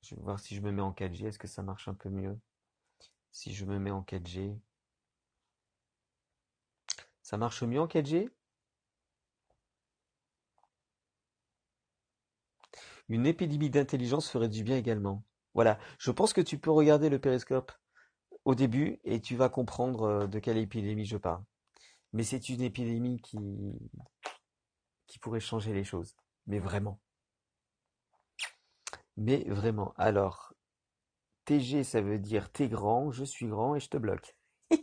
Je 0.00 0.14
vais 0.14 0.22
voir 0.22 0.40
si 0.40 0.54
je 0.56 0.62
me 0.62 0.72
mets 0.72 0.80
en 0.80 0.92
4G, 0.92 1.26
est-ce 1.26 1.38
que 1.38 1.46
ça 1.46 1.62
marche 1.62 1.86
un 1.86 1.92
peu 1.92 2.08
mieux? 2.08 2.38
Si 3.32 3.54
je 3.54 3.66
me 3.66 3.78
mets 3.78 3.90
en 3.92 4.02
4G, 4.02 4.58
ça 7.22 7.36
marche 7.36 7.62
mieux 7.62 7.78
en 7.80 7.86
4G? 7.86 8.30
Une 13.08 13.26
épidémie 13.26 13.68
d'intelligence 13.68 14.30
ferait 14.30 14.48
du 14.48 14.62
bien 14.62 14.76
également. 14.76 15.24
Voilà, 15.54 15.76
je 15.98 16.12
pense 16.12 16.32
que 16.32 16.40
tu 16.40 16.56
peux 16.56 16.70
regarder 16.70 17.08
le 17.08 17.18
périscope 17.18 17.72
au 18.46 18.54
début 18.54 19.00
et 19.04 19.20
tu 19.20 19.36
vas 19.36 19.48
comprendre 19.48 20.02
euh, 20.04 20.26
de 20.28 20.38
quelle 20.38 20.56
épidémie 20.56 21.04
je 21.04 21.16
parle. 21.18 21.42
Mais 22.12 22.22
c'est 22.22 22.48
une 22.48 22.62
épidémie 22.62 23.20
qui, 23.20 23.38
pourrait 25.20 25.40
changer 25.40 25.72
les 25.74 25.84
choses. 25.84 26.14
Mais 26.46 26.60
vraiment. 26.60 27.00
Mais 29.16 29.44
vraiment. 29.48 29.92
Alors, 29.96 30.54
TG, 31.46 31.82
ça 31.84 32.00
veut 32.00 32.18
dire 32.18 32.52
t'es 32.52 32.68
grand, 32.68 33.10
je 33.10 33.24
suis 33.24 33.48
grand 33.48 33.74
et 33.74 33.80
je 33.80 33.88
te 33.88 33.98
bloque. 33.98 34.36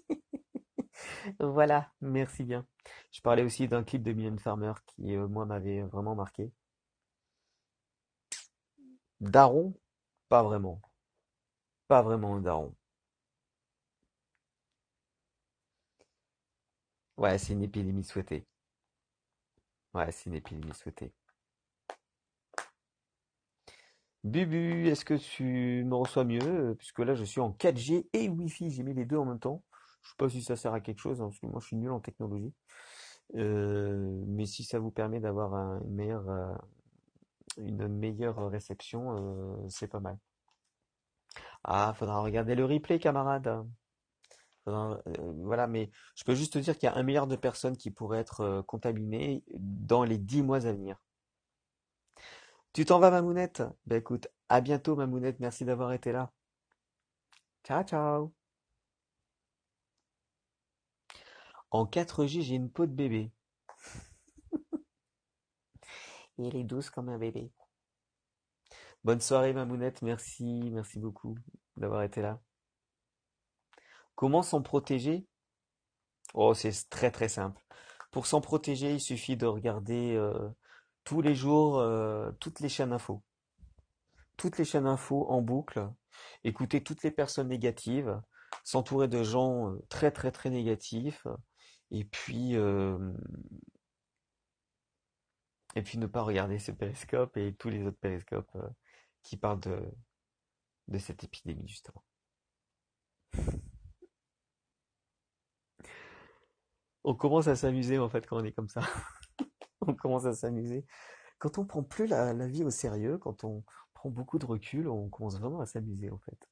Voilà, 1.39 1.91
merci 2.01 2.43
bien. 2.43 2.65
Je 3.11 3.21
parlais 3.21 3.43
aussi 3.43 3.67
d'un 3.67 3.83
clip 3.83 4.03
de 4.03 4.11
Mylène 4.13 4.39
Farmer 4.39 4.73
qui, 4.87 5.15
euh, 5.15 5.27
moi, 5.27 5.45
m'avait 5.45 5.81
vraiment 5.83 6.15
marqué. 6.15 6.51
Daron? 9.21 9.73
Pas 10.29 10.43
vraiment. 10.43 10.81
Pas 11.87 12.01
vraiment 12.01 12.39
daron. 12.41 12.75
Ouais, 17.23 17.37
c'est 17.37 17.53
une 17.53 17.63
épidémie 17.63 18.03
souhaitée. 18.03 18.45
Ouais, 19.93 20.11
c'est 20.11 20.25
une 20.29 20.35
épidémie 20.35 20.73
souhaitée. 20.75 21.13
Bubu, 24.25 24.87
est-ce 24.87 25.05
que 25.05 25.13
tu 25.15 25.83
me 25.85 25.95
reçois 25.95 26.23
mieux? 26.25 26.75
Puisque 26.77 26.99
là, 26.99 27.15
je 27.15 27.23
suis 27.23 27.39
en 27.41 27.51
4G 27.51 28.07
et 28.13 28.27
Wi-Fi. 28.29 28.69
J'ai 28.71 28.83
mis 28.83 28.93
les 28.93 29.05
deux 29.05 29.17
en 29.17 29.25
même 29.25 29.39
temps. 29.39 29.63
Je 30.01 30.09
sais 30.09 30.15
pas 30.17 30.29
si 30.29 30.41
ça 30.41 30.55
sert 30.57 30.73
à 30.73 30.81
quelque 30.81 30.99
chose, 30.99 31.21
hein, 31.21 31.25
parce 31.27 31.39
que 31.39 31.47
moi, 31.47 31.59
je 31.61 31.67
suis 31.67 31.75
nul 31.77 31.91
en 31.91 31.99
technologie. 32.01 32.53
Euh, 33.35 34.23
mais 34.27 34.45
si 34.45 34.63
ça 34.65 34.79
vous 34.79 34.91
permet 34.91 35.19
d'avoir 35.21 35.53
un- 35.55 35.81
une 35.83 35.95
meilleure, 35.95 36.29
euh, 36.29 36.53
une 37.57 37.87
meilleure 37.87 38.49
réception, 38.51 39.15
euh, 39.17 39.67
c'est 39.69 39.87
pas 39.87 39.99
mal. 39.99 40.17
Ah, 41.65 41.93
faudra 41.93 42.21
regarder 42.21 42.55
le 42.55 42.63
replay, 42.65 42.99
camarade. 42.99 43.65
Euh, 44.67 44.95
voilà, 45.37 45.67
mais 45.67 45.89
je 46.15 46.23
peux 46.23 46.35
juste 46.35 46.53
te 46.53 46.59
dire 46.59 46.77
qu'il 46.77 46.87
y 46.87 46.91
a 46.91 46.95
un 46.95 47.03
milliard 47.03 47.27
de 47.27 47.35
personnes 47.35 47.77
qui 47.77 47.91
pourraient 47.91 48.19
être 48.19 48.41
euh, 48.41 48.61
contaminées 48.63 49.43
dans 49.55 50.03
les 50.03 50.17
dix 50.17 50.41
mois 50.41 50.65
à 50.65 50.71
venir. 50.71 50.97
Tu 52.73 52.85
t'en 52.85 52.99
vas, 52.99 53.11
Mamounette? 53.11 53.63
Ben 53.85 53.97
écoute, 53.97 54.27
à 54.49 54.61
bientôt, 54.61 54.95
Mamounette. 54.95 55.39
Merci 55.39 55.65
d'avoir 55.65 55.93
été 55.93 56.11
là. 56.11 56.31
Ciao, 57.63 57.83
ciao. 57.83 58.33
En 61.71 61.85
4G, 61.85 62.41
j'ai 62.41 62.55
une 62.55 62.69
peau 62.69 62.85
de 62.85 62.93
bébé. 62.93 63.31
Et 66.37 66.47
elle 66.47 66.55
est 66.55 66.63
douce 66.63 66.89
comme 66.89 67.09
un 67.09 67.17
bébé. 67.17 67.51
Bonne 69.03 69.21
soirée, 69.21 69.53
Mamounette. 69.53 70.01
Merci, 70.01 70.69
merci 70.71 70.99
beaucoup 70.99 71.35
d'avoir 71.77 72.03
été 72.03 72.21
là. 72.21 72.39
Comment 74.15 74.43
s'en 74.43 74.61
protéger? 74.61 75.25
Oh, 76.33 76.53
c'est 76.53 76.89
très 76.89 77.11
très 77.11 77.29
simple. 77.29 77.61
Pour 78.11 78.27
s'en 78.27 78.41
protéger, 78.41 78.93
il 78.93 78.99
suffit 79.01 79.37
de 79.37 79.45
regarder 79.45 80.15
euh, 80.15 80.49
tous 81.03 81.21
les 81.21 81.35
jours 81.35 81.79
euh, 81.79 82.31
toutes 82.39 82.59
les 82.59 82.69
chaînes 82.69 82.93
infos. 82.93 83.23
Toutes 84.37 84.57
les 84.57 84.65
chaînes 84.65 84.87
infos 84.87 85.27
en 85.29 85.41
boucle, 85.41 85.87
écouter 86.43 86.83
toutes 86.83 87.03
les 87.03 87.11
personnes 87.11 87.49
négatives, 87.49 88.19
s'entourer 88.63 89.07
de 89.07 89.23
gens 89.23 89.71
euh, 89.71 89.79
très 89.89 90.11
très 90.11 90.31
très 90.31 90.49
négatifs, 90.49 91.27
et 91.91 92.05
puis 92.05 92.55
et 95.75 95.81
puis 95.81 95.97
ne 95.97 96.05
pas 96.07 96.21
regarder 96.21 96.59
ce 96.59 96.71
périscope 96.71 97.37
et 97.37 97.55
tous 97.55 97.69
les 97.69 97.83
autres 97.83 97.99
périscopes 97.99 98.57
qui 99.23 99.37
parlent 99.37 99.59
de, 99.59 99.91
de 100.87 100.97
cette 100.97 101.23
épidémie 101.23 101.67
justement. 101.67 102.03
On 107.03 107.15
commence 107.15 107.47
à 107.47 107.55
s'amuser 107.55 107.99
en 107.99 108.09
fait 108.09 108.25
quand 108.25 108.37
on 108.37 108.43
est 108.43 108.53
comme 108.53 108.69
ça. 108.69 108.81
On 109.87 109.93
commence 109.93 110.25
à 110.25 110.33
s'amuser. 110.33 110.85
Quand 111.39 111.57
on 111.57 111.65
prend 111.65 111.83
plus 111.83 112.07
la, 112.07 112.47
vie 112.47 112.63
au 112.63 112.69
sérieux, 112.69 113.17
quand 113.17 113.43
on 113.43 113.65
prend 113.93 114.09
beaucoup 114.09 114.39
de 114.39 114.45
recul, 114.45 114.87
on 114.87 115.09
commence 115.09 115.37
vraiment 115.37 115.59
à 115.59 115.65
s'amuser 115.65 116.09
en 116.09 116.17
fait. 116.19 116.49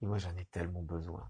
Et 0.00 0.06
moi 0.06 0.16
j'en 0.16 0.34
ai 0.36 0.46
tellement 0.46 0.82
besoin. 0.82 1.28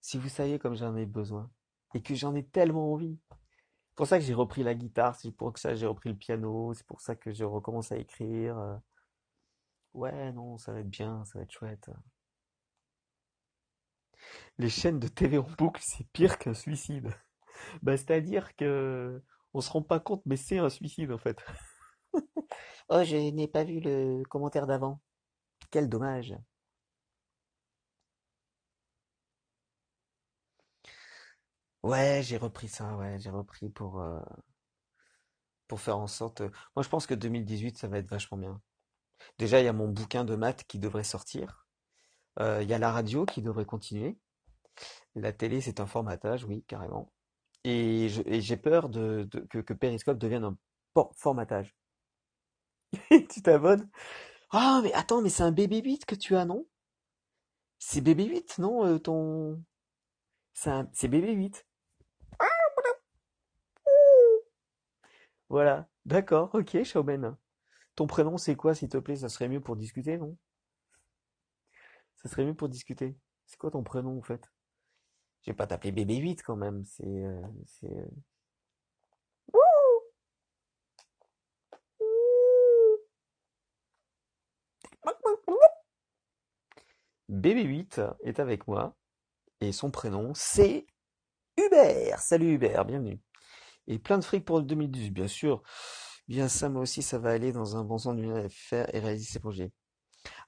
Si 0.00 0.16
vous 0.16 0.30
saviez 0.30 0.58
comme 0.58 0.74
j'en 0.74 0.96
ai 0.96 1.04
besoin 1.04 1.50
et 1.94 2.02
que 2.02 2.14
j'en 2.14 2.34
ai 2.34 2.46
tellement 2.46 2.92
envie. 2.92 3.18
C'est 3.30 3.96
pour 3.96 4.06
ça 4.06 4.18
que 4.18 4.24
j'ai 4.24 4.34
repris 4.34 4.62
la 4.62 4.74
guitare, 4.74 5.16
c'est 5.16 5.32
pour 5.32 5.56
ça 5.58 5.70
que 5.70 5.76
j'ai 5.76 5.86
repris 5.86 6.10
le 6.10 6.16
piano, 6.16 6.72
c'est 6.74 6.86
pour 6.86 7.00
ça 7.00 7.14
que 7.16 7.32
je 7.32 7.44
recommence 7.44 7.92
à 7.92 7.96
écrire. 7.96 8.58
euh. 8.58 8.76
Ouais, 9.94 10.32
non, 10.32 10.58
ça 10.58 10.72
va 10.72 10.80
être 10.80 10.90
bien, 10.90 11.24
ça 11.24 11.38
va 11.38 11.44
être 11.44 11.52
chouette. 11.52 11.90
Les 14.58 14.68
chaînes 14.68 14.98
de 14.98 15.08
TV 15.08 15.38
en 15.38 15.48
boucle, 15.58 15.80
c'est 15.84 16.06
pire 16.12 16.38
qu'un 16.38 16.54
suicide. 16.54 17.10
Bah, 17.82 17.96
c'est-à-dire 17.96 18.54
que 18.56 19.22
on 19.54 19.60
se 19.60 19.70
rend 19.70 19.82
pas 19.82 20.00
compte, 20.00 20.22
mais 20.26 20.36
c'est 20.36 20.58
un 20.58 20.68
suicide 20.70 21.12
en 21.12 21.18
fait. 21.18 21.38
Oh, 22.88 23.02
je 23.04 23.16
n'ai 23.16 23.46
pas 23.48 23.62
vu 23.64 23.80
le 23.80 24.22
commentaire 24.28 24.66
d'avant. 24.66 25.00
Quel 25.70 25.88
dommage. 25.88 26.36
Ouais, 31.82 32.20
j'ai 32.22 32.36
repris 32.36 32.68
ça, 32.68 32.96
ouais, 32.98 33.18
j'ai 33.18 33.30
repris 33.30 33.68
pour, 33.70 34.00
euh, 34.02 34.20
faire 35.76 35.98
en 35.98 36.06
sorte. 36.06 36.40
euh, 36.42 36.50
Moi, 36.74 36.82
je 36.82 36.88
pense 36.88 37.06
que 37.06 37.14
2018, 37.14 37.78
ça 37.78 37.88
va 37.88 37.98
être 37.98 38.08
vachement 38.10 38.38
bien. 38.38 38.60
Déjà, 39.38 39.60
il 39.60 39.66
y 39.66 39.68
a 39.68 39.74
mon 39.74 39.88
bouquin 39.88 40.24
de 40.24 40.36
maths 40.36 40.64
qui 40.68 40.78
devrait 40.80 41.04
sortir. 41.04 41.66
Euh, 42.40 42.62
il 42.62 42.68
y 42.70 42.74
a 42.74 42.78
la 42.78 42.92
radio 42.92 43.26
qui 43.26 43.42
devrait 43.42 43.66
continuer. 43.66 44.18
La 45.16 45.32
télé, 45.32 45.60
c'est 45.60 45.80
un 45.80 45.86
formatage, 45.86 46.44
oui, 46.44 46.64
carrément. 46.68 47.12
Et 47.68 48.08
j'ai 48.08 48.56
peur 48.56 48.88
que, 48.90 49.72
Periscope 49.72 50.18
devienne 50.18 50.44
un 50.44 50.56
formatage. 51.16 51.74
Tu 53.28 53.42
t'abonnes? 53.42 53.88
Ah, 54.50 54.80
mais 54.84 54.92
attends, 54.92 55.20
mais 55.20 55.30
c'est 55.30 55.42
un 55.42 55.50
BB-8 55.50 56.04
que 56.06 56.14
tu 56.14 56.36
as, 56.36 56.44
non? 56.44 56.64
C'est 57.78 58.00
BB-8, 58.00 58.60
non, 58.60 58.86
euh, 58.86 58.98
ton... 58.98 59.60
C'est 60.54 60.70
c'est 60.92 61.08
BB-8. 61.08 61.64
Voilà. 65.48 65.88
D'accord, 66.04 66.54
ok, 66.54 66.84
Shauben. 66.84 67.36
Ton 67.96 68.06
prénom, 68.06 68.38
c'est 68.38 68.54
quoi, 68.54 68.74
s'il 68.76 68.88
te 68.88 68.98
plaît? 68.98 69.16
Ça 69.16 69.28
serait 69.28 69.48
mieux 69.48 69.60
pour 69.60 69.74
discuter, 69.76 70.18
non? 70.18 70.36
Ça 72.16 72.28
serait 72.28 72.44
mieux 72.44 72.54
pour 72.54 72.68
discuter. 72.68 73.16
C'est 73.46 73.58
quoi 73.58 73.72
ton 73.72 73.82
prénom, 73.82 74.18
en 74.18 74.22
fait? 74.22 74.52
Je 75.46 75.52
vais 75.52 75.56
pas 75.56 75.68
t'appeler 75.68 75.92
BB-8 75.92 76.42
quand 76.42 76.56
même. 76.56 76.84
C'est... 76.84 77.06
euh, 77.06 77.40
euh, 77.84 78.06
BB8 87.30 88.16
est 88.24 88.40
avec 88.40 88.66
moi 88.66 88.96
et 89.60 89.70
son 89.70 89.90
prénom 89.92 90.32
c'est 90.34 90.84
Hubert. 91.56 92.18
Salut 92.18 92.54
Hubert, 92.54 92.84
bienvenue. 92.84 93.20
Et 93.86 94.00
plein 94.00 94.18
de 94.18 94.24
fric 94.24 94.44
pour 94.44 94.58
le 94.58 94.64
2018, 94.64 95.10
bien 95.10 95.28
sûr. 95.28 95.62
Bien 96.26 96.48
ça, 96.48 96.68
moi 96.68 96.82
aussi, 96.82 97.02
ça 97.02 97.18
va 97.18 97.30
aller 97.30 97.52
dans 97.52 97.76
un 97.76 97.84
bon 97.84 97.98
sens 97.98 98.16
du 98.16 98.28
faire 98.50 98.92
et 98.92 98.98
réaliser 98.98 99.26
ses 99.26 99.38
projets. 99.38 99.70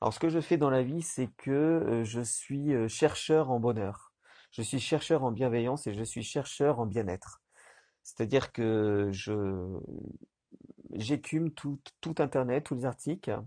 Alors, 0.00 0.12
ce 0.12 0.18
que 0.18 0.28
je 0.28 0.40
fais 0.40 0.56
dans 0.56 0.70
la 0.70 0.82
vie, 0.82 1.02
c'est 1.02 1.28
que 1.36 1.50
euh, 1.50 2.04
je 2.04 2.20
suis 2.20 2.88
chercheur 2.88 3.50
en 3.52 3.60
bonheur. 3.60 4.07
Je 4.50 4.62
suis 4.62 4.80
chercheur 4.80 5.24
en 5.24 5.32
bienveillance 5.32 5.86
et 5.86 5.94
je 5.94 6.02
suis 6.04 6.22
chercheur 6.22 6.80
en 6.80 6.86
bien-être. 6.86 7.40
C'est-à-dire 8.02 8.52
que 8.52 9.10
je 9.12 9.32
j'écume 10.92 11.50
tout, 11.52 11.80
Internet, 12.18 12.64
tous 12.64 12.74
les 12.74 12.84
articles. 12.84 13.40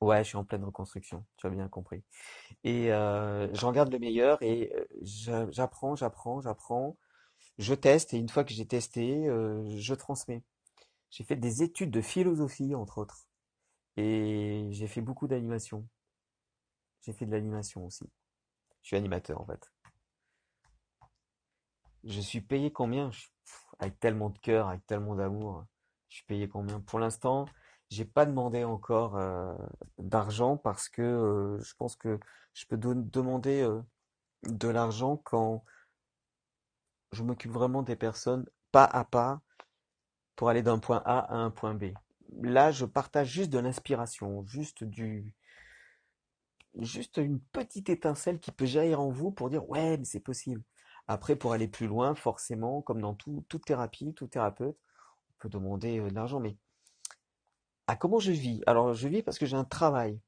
Ouais, 0.00 0.24
je 0.24 0.28
suis 0.28 0.36
en 0.38 0.44
pleine 0.44 0.64
reconstruction, 0.64 1.24
tu 1.36 1.46
as 1.46 1.50
bien 1.50 1.68
compris. 1.68 2.02
Et 2.64 2.92
euh, 2.92 3.48
j'en 3.54 3.72
garde 3.72 3.92
le 3.92 3.98
meilleur 4.00 4.42
et 4.42 4.72
euh, 4.76 4.84
j'a- 5.02 5.50
j'apprends, 5.50 5.96
j'apprends, 5.96 6.40
j'apprends. 6.42 6.96
Je 7.58 7.74
teste 7.74 8.14
et 8.14 8.18
une 8.18 8.28
fois 8.30 8.44
que 8.44 8.54
j'ai 8.54 8.66
testé, 8.66 9.28
euh, 9.28 9.64
je 9.78 9.94
transmets. 9.94 10.44
J'ai 11.10 11.24
fait 11.24 11.36
des 11.36 11.62
études 11.62 11.90
de 11.92 12.02
philosophie, 12.02 12.74
entre 12.74 12.98
autres. 12.98 13.26
Et 13.96 14.68
j'ai 14.72 14.88
fait 14.88 15.02
beaucoup 15.02 15.28
d'animation. 15.28 15.86
J'ai 17.02 17.12
fait 17.12 17.26
de 17.26 17.32
l'animation 17.32 17.84
aussi. 17.84 18.04
Je 18.82 18.88
suis 18.88 18.96
animateur 18.96 19.40
en 19.40 19.46
fait. 19.46 19.70
Je 22.04 22.20
suis 22.20 22.40
payé 22.40 22.72
combien? 22.72 23.10
Avec 23.78 23.98
tellement 24.00 24.30
de 24.30 24.38
cœur, 24.38 24.68
avec 24.68 24.86
tellement 24.86 25.14
d'amour. 25.14 25.64
Je 26.08 26.16
suis 26.16 26.24
payé 26.24 26.48
combien? 26.48 26.80
Pour 26.80 26.98
l'instant, 26.98 27.46
j'ai 27.90 28.04
pas 28.04 28.26
demandé 28.26 28.64
encore 28.64 29.16
euh, 29.16 29.54
d'argent 29.98 30.56
parce 30.56 30.88
que 30.88 31.02
euh, 31.02 31.60
je 31.62 31.74
pense 31.76 31.96
que 31.96 32.18
je 32.54 32.66
peux 32.66 32.76
demander 32.76 33.62
euh, 33.62 33.80
de 34.48 34.68
l'argent 34.68 35.16
quand 35.16 35.64
je 37.12 37.22
m'occupe 37.22 37.50
vraiment 37.50 37.82
des 37.82 37.96
personnes 37.96 38.46
pas 38.72 38.84
à 38.84 39.04
pas 39.04 39.40
pour 40.36 40.48
aller 40.48 40.62
d'un 40.62 40.78
point 40.78 41.02
A 41.04 41.18
à 41.18 41.36
un 41.36 41.50
point 41.50 41.74
B. 41.74 41.92
Là, 42.42 42.70
je 42.70 42.84
partage 42.86 43.28
juste 43.28 43.50
de 43.50 43.58
l'inspiration, 43.58 44.44
juste 44.46 44.84
du, 44.84 45.32
juste 46.78 47.16
une 47.18 47.40
petite 47.40 47.88
étincelle 47.90 48.38
qui 48.38 48.52
peut 48.52 48.66
jaillir 48.66 49.00
en 49.00 49.10
vous 49.10 49.32
pour 49.32 49.50
dire 49.50 49.68
ouais, 49.68 49.96
mais 49.98 50.04
c'est 50.04 50.20
possible. 50.20 50.62
Après, 51.10 51.34
pour 51.34 51.52
aller 51.52 51.66
plus 51.66 51.88
loin, 51.88 52.14
forcément, 52.14 52.82
comme 52.82 53.00
dans 53.00 53.14
tout, 53.14 53.44
toute 53.48 53.64
thérapie, 53.64 54.14
tout 54.14 54.28
thérapeute, 54.28 54.76
on 55.30 55.34
peut 55.40 55.48
demander 55.48 55.98
euh, 55.98 56.08
de 56.08 56.14
l'argent. 56.14 56.38
Mais 56.38 56.56
à 57.88 57.96
comment 57.96 58.20
je 58.20 58.30
vis? 58.30 58.62
Alors, 58.68 58.94
je 58.94 59.08
vis 59.08 59.22
parce 59.22 59.36
que 59.36 59.44
j'ai 59.44 59.56
un 59.56 59.64
travail. 59.64 60.20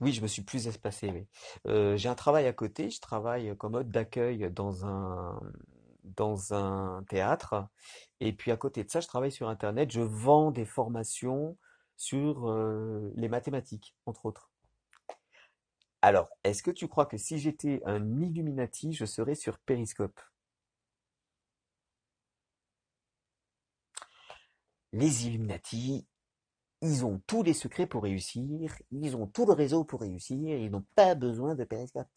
Oui, 0.00 0.12
je 0.12 0.20
me 0.20 0.26
suis 0.26 0.42
plus 0.42 0.66
espacé, 0.66 1.10
oui. 1.10 1.26
Euh, 1.66 1.96
j'ai 1.96 2.10
un 2.10 2.14
travail 2.14 2.46
à 2.46 2.52
côté, 2.52 2.90
je 2.90 3.00
travaille 3.00 3.56
comme 3.56 3.74
hôte 3.74 3.88
d'accueil 3.88 4.50
dans 4.52 4.84
un, 4.84 5.40
dans 6.04 6.52
un 6.52 7.04
théâtre. 7.08 7.66
Et 8.20 8.34
puis 8.34 8.50
à 8.50 8.58
côté 8.58 8.84
de 8.84 8.90
ça, 8.90 9.00
je 9.00 9.08
travaille 9.08 9.32
sur 9.32 9.48
Internet, 9.48 9.90
je 9.90 10.02
vends 10.02 10.50
des 10.50 10.66
formations 10.66 11.56
sur 11.96 12.50
euh, 12.50 13.10
les 13.16 13.28
mathématiques, 13.30 13.96
entre 14.04 14.26
autres. 14.26 14.53
Alors, 16.06 16.28
est-ce 16.44 16.62
que 16.62 16.70
tu 16.70 16.86
crois 16.86 17.06
que 17.06 17.16
si 17.16 17.38
j'étais 17.38 17.80
un 17.86 18.20
Illuminati, 18.20 18.92
je 18.92 19.06
serais 19.06 19.34
sur 19.34 19.58
Periscope? 19.58 20.20
Les 24.92 25.26
Illuminati, 25.26 26.06
ils 26.82 27.06
ont 27.06 27.22
tous 27.26 27.42
les 27.42 27.54
secrets 27.54 27.86
pour 27.86 28.02
réussir, 28.02 28.76
ils 28.90 29.16
ont 29.16 29.26
tout 29.26 29.46
le 29.46 29.54
réseau 29.54 29.82
pour 29.82 30.02
réussir, 30.02 30.58
ils 30.58 30.70
n'ont 30.70 30.84
pas 30.94 31.14
besoin 31.14 31.54
de 31.54 31.64
Periscope. 31.64 32.10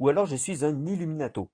Ou 0.00 0.08
alors 0.08 0.26
je 0.26 0.34
suis 0.34 0.64
un 0.64 0.86
Illuminato. 0.86 1.52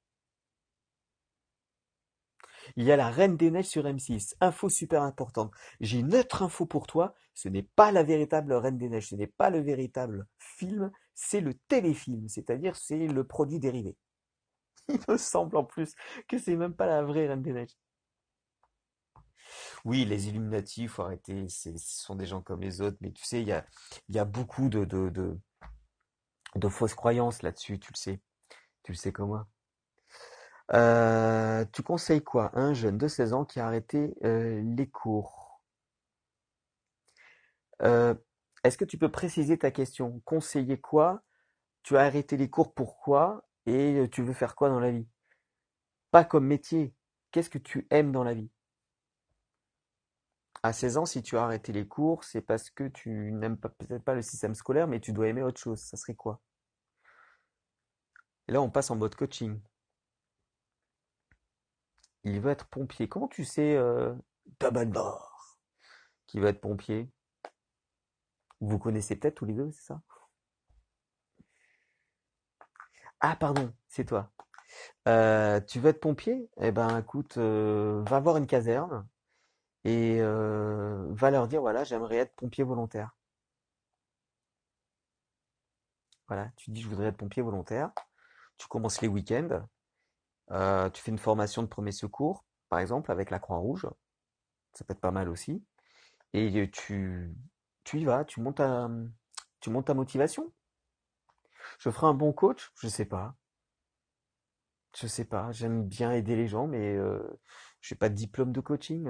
Il 2.77 2.85
y 2.85 2.93
a 2.93 2.97
la 2.97 3.11
Reine 3.11 3.37
des 3.37 3.51
Neiges 3.51 3.67
sur 3.67 3.85
M6. 3.85 4.35
Info 4.41 4.69
super 4.69 5.03
importante. 5.03 5.53
J'ai 5.81 5.99
une 5.99 6.15
autre 6.15 6.43
info 6.43 6.67
pour 6.67 6.87
toi. 6.87 7.15
Ce 7.35 7.49
n'est 7.49 7.69
pas 7.77 7.93
la 7.93 8.03
véritable 8.03 8.53
Reine 8.53 8.79
des 8.79 8.89
Neiges. 8.89 9.09
Ce 9.09 9.15
n'est 9.15 9.27
pas 9.27 9.51
le 9.51 9.61
véritable 9.61 10.27
film. 10.39 10.91
C'est 11.15 11.41
le 11.41 11.55
téléfilm. 11.55 12.29
C'est-à-dire, 12.29 12.77
c'est 12.77 13.07
le 13.07 13.25
produit 13.25 13.59
dérivé. 13.59 13.97
Il 14.89 15.01
me 15.09 15.17
semble 15.17 15.57
en 15.57 15.65
plus 15.65 15.95
que 16.29 16.39
c'est 16.39 16.57
même 16.57 16.75
pas 16.75 16.87
la 16.87 17.03
vraie 17.03 17.29
Reine 17.29 17.43
des 17.43 17.53
Neiges. 17.53 17.77
Oui, 19.85 20.05
les 20.05 20.29
Illuminati, 20.29 20.83
il 20.83 20.89
faut 20.89 21.03
arrêter. 21.03 21.49
Ce 21.49 21.71
sont 21.77 22.15
des 22.15 22.27
gens 22.27 22.43
comme 22.43 22.61
les 22.61 22.81
autres. 22.81 22.99
Mais 23.01 23.13
tu 23.13 23.25
sais, 23.25 23.43
il 23.43 23.49
y 23.49 24.19
a, 24.19 24.25
beaucoup 24.25 24.69
de 24.69 25.39
fausses 26.69 26.95
croyances 26.95 27.43
là-dessus. 27.43 27.79
Tu 27.79 27.93
le 27.93 27.99
sais. 27.99 28.21
Tu 28.83 28.93
le 28.93 28.97
sais 28.97 29.13
comme 29.13 29.29
moi. 29.29 29.49
Euh, 30.73 31.65
tu 31.73 31.83
conseilles 31.83 32.23
quoi? 32.23 32.51
Un 32.55 32.75
jeune 32.75 32.99
de 32.99 33.09
16 33.09 33.33
ans 33.33 33.45
qui 33.45 33.61
a 33.61 33.67
arrêté 33.67 34.15
euh, 34.25 34.63
les 34.77 34.89
cours. 34.89 35.61
Euh, 37.83 38.15
est-ce 38.65 38.79
que 38.79 38.85
tu 38.85 38.99
peux 38.99 39.11
préciser 39.11 39.59
ta 39.59 39.71
question? 39.71 40.21
Conseiller 40.25 40.81
quoi? 40.81 41.23
Tu 41.83 41.97
as 41.97 42.03
arrêté 42.03 42.37
les 42.37 42.51
cours 42.51 42.75
pourquoi? 42.75 43.45
Et 43.67 44.09
tu 44.13 44.23
veux 44.23 44.33
faire 44.35 44.55
quoi 44.55 44.69
dans 44.69 44.81
la 44.81 44.91
vie? 44.91 45.09
Pas 46.11 46.25
comme 46.25 46.47
métier. 46.47 46.95
Qu'est-ce 47.33 47.51
que 47.51 47.59
tu 47.59 47.87
aimes 47.91 48.13
dans 48.13 48.25
la 48.25 48.35
vie? 48.35 48.51
À 50.63 50.73
16 50.73 50.99
ans, 50.99 51.07
si 51.07 51.23
tu 51.23 51.37
as 51.37 51.43
arrêté 51.45 51.73
les 51.73 51.87
cours, 51.89 52.25
c'est 52.25 52.43
parce 52.43 52.71
que 52.71 52.89
tu 52.89 53.33
n'aimes 53.33 53.57
peut-être 53.59 54.05
pas 54.05 54.15
le 54.15 54.23
système 54.23 54.55
scolaire, 54.55 54.87
mais 54.89 55.01
tu 55.01 55.13
dois 55.13 55.29
aimer 55.29 55.43
autre 55.43 55.61
chose. 55.61 55.81
Ça 55.81 55.97
serait 55.97 56.15
quoi? 56.15 56.41
Là, 58.49 58.61
on 58.61 58.71
passe 58.71 58.91
en 58.91 58.97
mode 58.97 59.15
coaching. 59.15 59.59
Il 62.25 62.41
veut 62.41 62.51
être 62.51 62.67
pompier. 62.67 63.09
Comment 63.09 63.29
tu 63.29 63.45
sais, 63.45 63.77
euh, 63.77 64.15
qui 66.27 66.41
veut 66.41 66.49
être 66.49 66.61
pompier? 66.61 67.11
Vous 68.61 68.79
connaissez 68.79 69.17
peut-être 69.17 69.37
tous 69.37 69.45
les 69.47 69.55
deux, 69.55 69.71
c'est 69.73 69.83
ça? 69.83 70.03
Ah, 73.21 73.37
pardon, 73.37 73.73
c'est 73.89 74.05
toi. 74.05 74.31
Euh, 75.09 75.61
tu 75.61 75.81
veux 75.81 75.91
être 75.91 76.01
pompier? 76.01 76.49
Eh 76.61 76.73
ben, 76.73 76.99
écoute, 76.99 77.37
euh, 77.39 78.03
va 78.09 78.21
voir 78.21 78.37
une 78.37 78.47
caserne 78.47 79.07
et 79.85 80.19
euh, 80.21 81.07
va 81.11 81.31
leur 81.31 81.49
dire, 81.49 81.61
voilà, 81.63 81.85
j'aimerais 81.85 82.19
être 82.19 82.35
pompier 82.37 82.65
volontaire. 82.65 83.17
Voilà, 86.29 86.51
tu 86.57 86.71
dis 86.71 86.81
je 86.81 86.89
voudrais 86.89 87.09
être 87.09 87.17
pompier 87.17 87.43
volontaire. 87.43 87.91
Tu 88.57 88.67
commences 88.69 89.01
les 89.03 89.09
week-ends. 89.09 89.67
Euh, 90.53 90.91
tu 90.91 91.03
fais 91.03 91.11
une 91.11 91.19
formation 91.19 91.63
de 91.63 91.69
premier 91.69 91.93
secours, 91.93 92.45
par 92.69 92.79
exemple, 92.81 93.11
avec 93.13 93.31
la 93.31 93.39
Croix-Rouge. 93.39 93.87
Ça 94.75 94.85
peut 94.85 94.93
être 94.93 95.01
pas 95.01 95.11
mal 95.13 95.29
aussi. 95.29 95.65
Et 96.35 96.71
tu, 96.71 97.35
tu 97.85 98.01
y 98.01 98.05
vas, 98.05 98.25
tu 98.25 98.41
montes 98.41 98.57
ta, 98.59 98.89
motivation. 99.95 100.53
Je 101.81 101.91
ferai 101.91 102.07
un 102.07 102.15
bon 102.15 102.33
coach? 102.33 102.71
Je 102.81 102.87
sais 102.89 103.05
pas. 103.07 103.35
Je 104.97 105.07
sais 105.09 105.25
pas. 105.25 105.51
J'aime 105.53 105.85
bien 105.89 106.13
aider 106.13 106.37
les 106.37 106.47
gens, 106.49 106.67
mais 106.69 106.97
euh, 106.97 107.21
je 107.81 107.93
n'ai 107.95 107.99
pas 107.99 108.09
de 108.09 108.15
diplôme 108.15 108.53
de 108.53 108.61
coaching. 108.61 109.09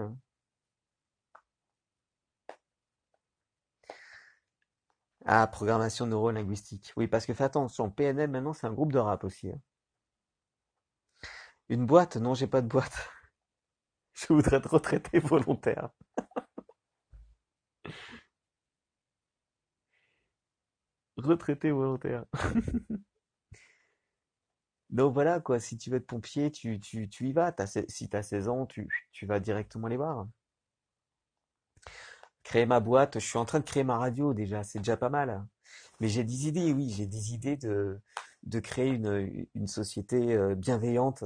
Ah, 5.24 5.47
programmation 5.47 6.07
neuro-linguistique. 6.07 6.93
Oui, 6.97 7.07
parce 7.09 7.24
que 7.24 7.32
fais 7.32 7.45
attention, 7.45 7.91
PNL 7.91 8.28
maintenant 8.30 8.53
c'est 8.53 8.66
un 8.66 8.72
groupe 8.74 8.93
de 8.93 8.99
rap 8.99 9.24
aussi. 9.24 9.49
hein. 9.51 9.59
Une 11.71 11.87
boîte? 11.87 12.16
Non, 12.16 12.35
j'ai 12.35 12.49
pas 12.49 12.62
de 12.62 12.66
boîte. 12.66 13.09
Je 14.14 14.27
voudrais 14.27 14.57
être 14.57 14.71
retraité 14.75 15.21
volontaire. 15.21 15.91
Retraité 21.16 21.71
volontaire. 21.71 22.25
Donc 24.91 25.14
voilà 25.14 25.39
quoi, 25.39 25.61
si 25.61 25.79
tu 25.79 25.91
veux 25.91 25.99
être 25.99 26.09
pompier, 26.09 26.51
tu, 26.51 26.81
y 26.83 27.33
vas. 27.33 27.55
Si 27.89 28.09
tu 28.09 28.16
as 28.16 28.23
16 28.25 28.49
ans, 28.49 28.66
tu, 28.66 28.89
vas 29.23 29.39
directement 29.39 29.87
les 29.87 29.97
voir. 29.97 30.27
Créer 32.43 32.66
ma 32.66 32.81
boîte, 32.81 33.21
je 33.21 33.25
suis 33.25 33.39
en 33.39 33.45
train 33.45 33.61
de 33.61 33.64
créer 33.64 33.85
ma 33.85 33.97
radio 33.97 34.35
déjà, 34.35 34.64
c'est 34.64 34.81
déjà 34.81 34.97
pas 34.97 35.09
mal. 35.09 35.47
Mais 36.01 36.09
j'ai 36.09 36.25
des 36.25 36.49
idées, 36.49 36.73
oui, 36.73 36.91
j'ai 36.91 37.07
des 37.07 37.33
idées 37.33 37.57
de, 37.57 38.01
créer 38.61 38.89
une, 38.89 39.47
une 39.55 39.68
société 39.68 40.33
euh, 40.33 40.57
bienveillante 40.57 41.23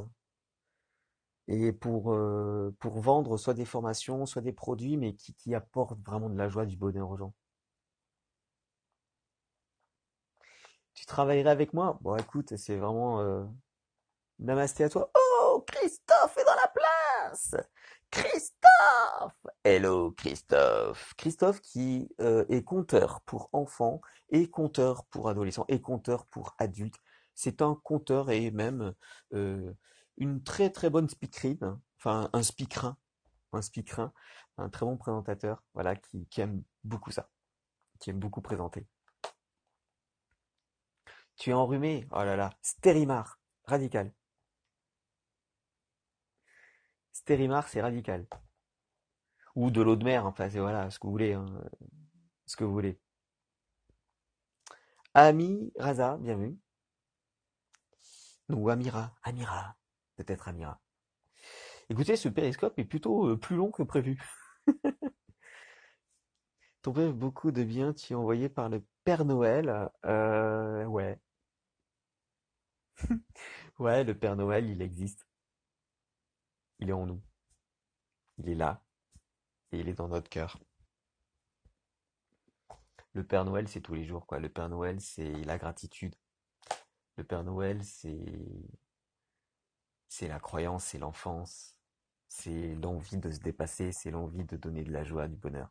et 1.48 1.72
pour, 1.72 2.12
euh, 2.12 2.74
pour 2.80 3.00
vendre 3.00 3.36
soit 3.36 3.54
des 3.54 3.64
formations, 3.64 4.26
soit 4.26 4.42
des 4.42 4.52
produits, 4.52 4.96
mais 4.96 5.14
qui, 5.14 5.34
qui 5.34 5.54
apportent 5.54 6.00
vraiment 6.04 6.30
de 6.30 6.38
la 6.38 6.48
joie, 6.48 6.66
du 6.66 6.76
bonheur 6.76 7.10
aux 7.10 7.16
gens. 7.16 7.34
Tu 10.94 11.06
travaillerais 11.06 11.50
avec 11.50 11.72
moi? 11.74 11.98
Bon, 12.02 12.16
écoute, 12.16 12.56
c'est 12.56 12.76
vraiment 12.76 13.20
euh, 13.20 13.44
namasté 14.38 14.84
à 14.84 14.88
toi. 14.88 15.10
Oh, 15.14 15.64
Christophe 15.66 16.36
est 16.38 16.44
dans 16.44 16.54
la 16.54 16.72
place! 16.72 17.54
Christophe! 18.10 19.46
Hello, 19.64 20.12
Christophe. 20.12 21.14
Christophe 21.16 21.60
qui 21.60 22.08
euh, 22.20 22.44
est 22.48 22.62
conteur 22.62 23.20
pour 23.22 23.48
enfants 23.52 24.00
et 24.30 24.48
conteur 24.48 25.04
pour 25.06 25.28
adolescents 25.28 25.64
et 25.68 25.80
conteur 25.80 26.26
pour 26.26 26.54
adultes. 26.58 27.00
C'est 27.34 27.60
un 27.60 27.74
conteur 27.82 28.30
et 28.30 28.52
même 28.52 28.94
euh, 29.32 29.72
une 30.18 30.42
très 30.42 30.70
très 30.70 30.90
bonne 30.90 31.08
speakerine, 31.08 31.78
enfin 31.98 32.30
un 32.32 32.42
speakerin, 32.42 32.96
un 33.52 33.62
speakerin, 33.62 34.12
un 34.58 34.68
très 34.68 34.86
bon 34.86 34.96
présentateur, 34.96 35.62
voilà, 35.74 35.96
qui, 35.96 36.26
aime 36.38 36.62
beaucoup 36.84 37.10
ça, 37.10 37.28
qui 38.00 38.10
aime 38.10 38.18
beaucoup 38.18 38.40
présenter. 38.42 38.86
Tu 41.36 41.50
es 41.50 41.52
enrhumé? 41.52 42.06
Oh 42.12 42.24
là 42.24 42.36
là, 42.36 42.50
Stérimar, 42.62 43.38
radical. 43.64 44.12
Stérimar, 47.12 47.68
c'est 47.68 47.80
radical. 47.80 48.26
Ou 49.56 49.70
de 49.70 49.80
l'eau 49.82 49.96
de 49.96 50.04
mer, 50.04 50.26
enfin, 50.26 50.50
c'est 50.50 50.60
voilà, 50.60 50.90
ce 50.90 50.98
que 50.98 51.06
vous 51.06 51.12
voulez, 51.12 51.32
hein, 51.34 51.46
ce 52.46 52.56
que 52.56 52.64
vous 52.64 52.72
voulez. 52.72 53.00
Ami 55.14 55.72
Raza, 55.78 56.16
bienvenue. 56.18 56.58
Ou 58.48 58.68
Amira, 58.68 59.14
Amira, 59.22 59.76
peut-être 60.16 60.48
Amira. 60.48 60.80
Écoutez, 61.90 62.16
ce 62.16 62.28
périscope 62.28 62.78
est 62.78 62.84
plutôt 62.84 63.28
euh, 63.28 63.36
plus 63.36 63.56
long 63.56 63.70
que 63.70 63.82
prévu. 63.82 64.18
Ton 66.82 66.92
père, 66.92 67.12
beaucoup 67.12 67.50
de 67.50 67.62
bien 67.64 67.92
tu 67.92 68.12
es 68.12 68.16
envoyé 68.16 68.48
par 68.48 68.68
le 68.68 68.84
Père 69.04 69.24
Noël. 69.24 69.90
Euh, 70.04 70.84
ouais, 70.86 71.18
ouais, 73.78 74.04
le 74.04 74.16
Père 74.16 74.36
Noël, 74.36 74.68
il 74.68 74.82
existe. 74.82 75.26
Il 76.78 76.90
est 76.90 76.92
en 76.92 77.06
nous. 77.06 77.20
Il 78.38 78.48
est 78.48 78.54
là 78.54 78.82
et 79.72 79.80
il 79.80 79.88
est 79.88 79.94
dans 79.94 80.08
notre 80.08 80.28
cœur. 80.30 80.58
Le 83.14 83.24
Père 83.24 83.44
Noël, 83.44 83.68
c'est 83.68 83.80
tous 83.80 83.94
les 83.94 84.04
jours, 84.04 84.26
quoi. 84.26 84.38
Le 84.40 84.48
Père 84.48 84.68
Noël, 84.68 85.00
c'est 85.00 85.32
la 85.44 85.58
gratitude. 85.58 86.14
Le 87.16 87.24
Père 87.24 87.44
Noël, 87.44 87.82
c'est 87.84 88.24
c'est 90.14 90.28
la 90.28 90.38
croyance, 90.38 90.84
c'est 90.84 90.98
l'enfance, 90.98 91.76
c'est 92.28 92.74
l'envie 92.76 93.18
de 93.18 93.30
se 93.32 93.40
dépasser, 93.40 93.92
c'est 93.92 94.10
l'envie 94.12 94.44
de 94.44 94.56
donner 94.56 94.84
de 94.84 94.92
la 94.92 95.04
joie, 95.04 95.28
du 95.28 95.36
bonheur. 95.36 95.70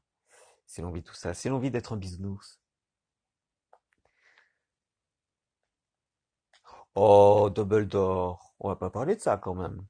C'est 0.66 0.82
l'envie 0.82 1.02
de 1.02 1.08
tout 1.08 1.16
ça, 1.16 1.34
c'est 1.34 1.50
l'envie 1.50 1.72
d'être 1.72 1.94
un 1.94 1.98
bisounours. 1.98 2.60
Oh, 6.96 7.50
Dumbledore, 7.54 8.54
on 8.60 8.70
va 8.70 8.76
pas 8.76 8.90
parler 8.90 9.16
de 9.16 9.22
ça 9.22 9.38
quand 9.38 9.56
même. 9.56 9.86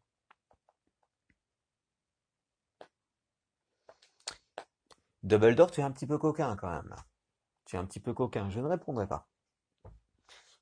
Dumbledore, 5.24 5.72
tu 5.72 5.82
es 5.82 5.84
un 5.84 5.91
petit 5.91 6.06
peu 6.08 6.18
coquin 6.20 6.56
quand 6.58 6.70
même. 6.70 6.95
Tu 7.66 7.76
es 7.76 7.80
un 7.80 7.86
petit 7.86 7.99
peu 7.99 8.14
coquin. 8.14 8.49
Je 8.49 8.60
ne 8.60 8.68
répondrai 8.68 9.08
pas. 9.08 9.28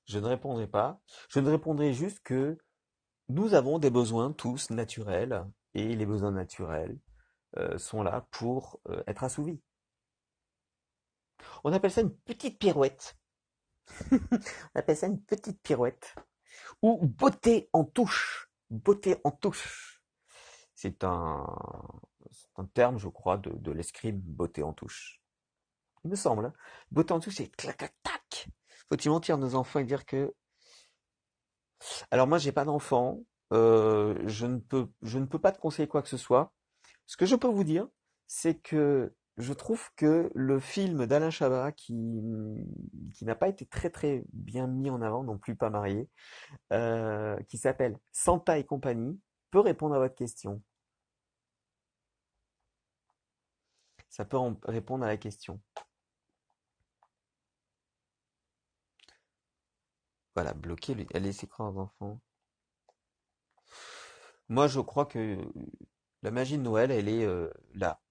Je 0.06 0.20
ne 0.20 0.28
répondrai 0.28 0.68
pas. 0.68 1.02
Je 1.30 1.40
ne 1.40 1.50
répondrai 1.50 1.94
juste 1.94 2.22
que 2.22 2.58
nous 3.30 3.54
avons 3.54 3.80
des 3.80 3.90
besoins 3.90 4.32
tous 4.32 4.70
naturels 4.70 5.46
et 5.74 5.96
les 5.96 6.06
besoins 6.06 6.32
naturels 6.32 6.98
euh, 7.58 7.78
sont 7.78 8.04
là 8.04 8.28
pour 8.32 8.80
euh, 8.90 9.04
être 9.08 9.24
assouvis. 9.24 9.62
On 11.64 11.74
appelle 11.74 11.92
ça 11.92 12.02
une 12.02 12.16
petite 12.16 12.60
pirouette. 12.60 13.18
On 14.12 14.18
appelle 14.80 14.98
ça 14.98 15.08
une 15.08 15.22
petite 15.22 15.62
pirouette. 15.62 16.16
Ou 16.82 17.06
beauté 17.06 17.70
en 17.74 17.84
touche. 17.84 18.50
Beauté 18.70 19.18
en 19.24 19.32
touche. 19.32 20.02
C'est 20.76 21.04
un, 21.04 21.46
terme, 22.74 22.98
je 22.98 23.08
crois, 23.08 23.38
de, 23.38 23.52
de 23.52 23.72
l'escrime, 23.72 24.20
beauté 24.20 24.64
en 24.64 24.74
touche. 24.74 25.22
Il 26.04 26.10
me 26.10 26.16
semble. 26.16 26.46
hein. 26.46 26.54
Beauté 26.90 27.14
en 27.14 27.20
touche, 27.20 27.36
c'est 27.36 27.50
clac, 27.56 27.78
clac, 27.78 27.94
tac. 28.02 28.50
Faut-il 28.90 29.10
mentir 29.12 29.36
à 29.36 29.38
nos 29.38 29.56
enfants 29.56 29.80
et 29.80 29.86
dire 29.86 30.06
que... 30.06 30.34
Alors 32.12 32.28
moi, 32.28 32.38
j'ai 32.38 32.52
pas 32.52 32.66
d'enfant. 32.66 33.20
Euh, 33.54 34.16
je 34.28 34.46
ne 34.46 34.58
peux, 34.58 35.40
pas 35.40 35.52
te 35.52 35.60
conseiller 35.60 35.88
quoi 35.88 36.02
que 36.02 36.10
ce 36.10 36.18
soit. 36.18 36.54
Ce 37.06 37.18
que 37.18 37.26
je 37.26 37.36
peux 37.36 37.48
vous 37.48 37.64
dire, 37.64 37.88
c'est 38.28 38.56
que 38.56 39.14
je 39.38 39.54
trouve 39.54 39.90
que 39.96 40.32
le 40.36 40.60
film 40.60 41.06
d'Alain 41.06 41.30
Chabat, 41.30 41.72
qui, 41.72 41.96
n'a 43.22 43.36
pas 43.36 43.48
été 43.48 43.66
très 43.66 43.90
très 43.90 44.24
bien 44.34 44.68
mis 44.68 44.90
en 44.90 45.02
avant, 45.02 45.24
non 45.24 45.38
plus 45.38 45.56
pas 45.56 45.70
marié, 45.70 46.10
euh, 46.74 47.38
qui 47.50 47.58
s'appelle 47.58 47.98
Santa 48.12 48.58
et 48.58 48.66
compagnie, 48.66 49.20
peut 49.52 49.60
répondre 49.60 49.96
à 49.96 50.00
votre 50.00 50.16
question. 50.16 50.62
Ça 54.10 54.26
peut 54.26 54.38
répondre 54.64 55.06
à 55.06 55.08
la 55.08 55.18
question. 55.18 55.62
Voilà, 60.36 60.54
bloquer, 60.54 60.94
les- 60.94 61.08
laisser 61.22 61.48
croire 61.48 61.74
aux 61.74 61.80
enfants? 61.80 62.20
Moi, 64.50 64.68
je 64.68 64.80
crois 64.80 65.06
que 65.08 65.38
la 66.24 66.32
magie 66.32 66.58
de 66.58 66.64
Noël, 66.64 66.92
elle 66.92 67.10
est 67.10 67.26
euh, 67.26 67.50
là. 67.74 68.02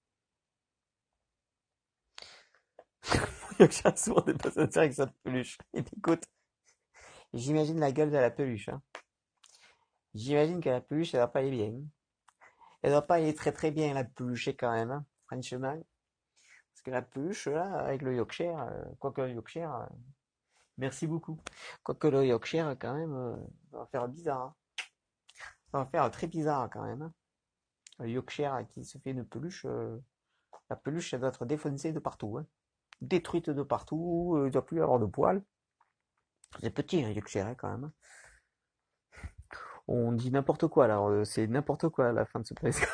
Il 3.59 3.63
a 3.65 3.69
que 3.69 3.99
souvent 3.99 4.23
des 4.23 4.79
avec 4.79 4.95
sa 4.95 5.07
peluche. 5.23 5.59
Et 5.75 5.81
écoute, 5.97 6.25
j'imagine 7.33 7.81
la 7.81 7.91
gueule 7.93 8.11
de 8.11 8.17
la 8.17 8.31
peluche. 8.31 8.69
Hein. 8.69 8.81
J'imagine 10.15 10.61
que 10.61 10.69
la 10.69 10.81
peluche, 10.81 11.15
elle 11.15 11.19
va 11.21 11.27
pas 11.27 11.41
aller 11.41 11.51
bien. 11.51 11.73
Elle 12.83 12.91
va 12.93 13.01
pas 13.01 13.15
aller 13.15 13.35
très 13.35 13.53
très 13.53 13.71
bien, 13.71 13.95
la 13.95 14.05
peluche, 14.05 14.49
quand 14.49 14.71
même, 14.73 14.91
hein. 14.91 15.07
Parce 16.73 16.83
que 16.85 16.91
la 16.91 17.03
peluche, 17.03 17.47
là, 17.47 17.73
avec 17.81 18.03
le 18.03 18.15
Yorkshire, 18.17 18.59
euh, 18.59 18.83
quoique 18.99 19.21
le 19.21 19.33
Yorkshire, 19.35 19.73
euh, 19.75 19.87
merci 20.81 21.07
beaucoup. 21.07 21.39
Quoique 21.85 22.09
le 22.09 22.27
Yorkshire, 22.27 22.77
quand 22.81 22.95
même, 22.95 23.15
euh, 23.15 23.37
va 23.73 23.87
faire 23.87 24.09
bizarre. 24.09 24.43
hein. 24.43 24.55
Ça 25.71 25.79
va 25.79 25.87
faire 25.87 26.11
très 26.11 26.27
bizarre, 26.27 26.69
quand 26.71 26.83
même. 26.83 27.03
hein. 27.03 27.13
Le 28.01 28.09
Yorkshire 28.11 28.67
qui 28.71 28.85
se 28.85 28.99
fait 28.99 29.11
une 29.11 29.25
peluche, 29.25 29.65
euh, 29.67 29.99
la 30.71 30.77
peluche, 30.77 31.13
elle 31.15 31.21
doit 31.21 31.29
être 31.29 31.45
défoncée 31.47 31.93
de 31.93 31.99
partout. 32.01 32.39
Hein. 32.39 32.47
Détruite 33.01 33.51
de 33.51 33.63
partout, 33.63 34.35
euh, 34.37 34.49
il 34.49 34.51
doit 34.51 34.65
plus 34.65 34.83
avoir 34.83 34.99
de 34.99 35.07
poils. 35.07 35.43
C'est 36.61 36.71
petit, 36.71 37.05
un 37.05 37.11
Yorkshire, 37.11 37.55
quand 37.57 37.71
même. 37.71 37.93
On 39.87 40.13
dit 40.13 40.31
n'importe 40.31 40.67
quoi, 40.69 40.85
alors 40.87 41.09
euh, 41.09 41.25
c'est 41.25 41.47
n'importe 41.47 41.89
quoi 41.89 42.13
la 42.13 42.25
fin 42.25 42.41
de 42.41 42.47
ce 42.47 42.55
podcast. 42.55 42.87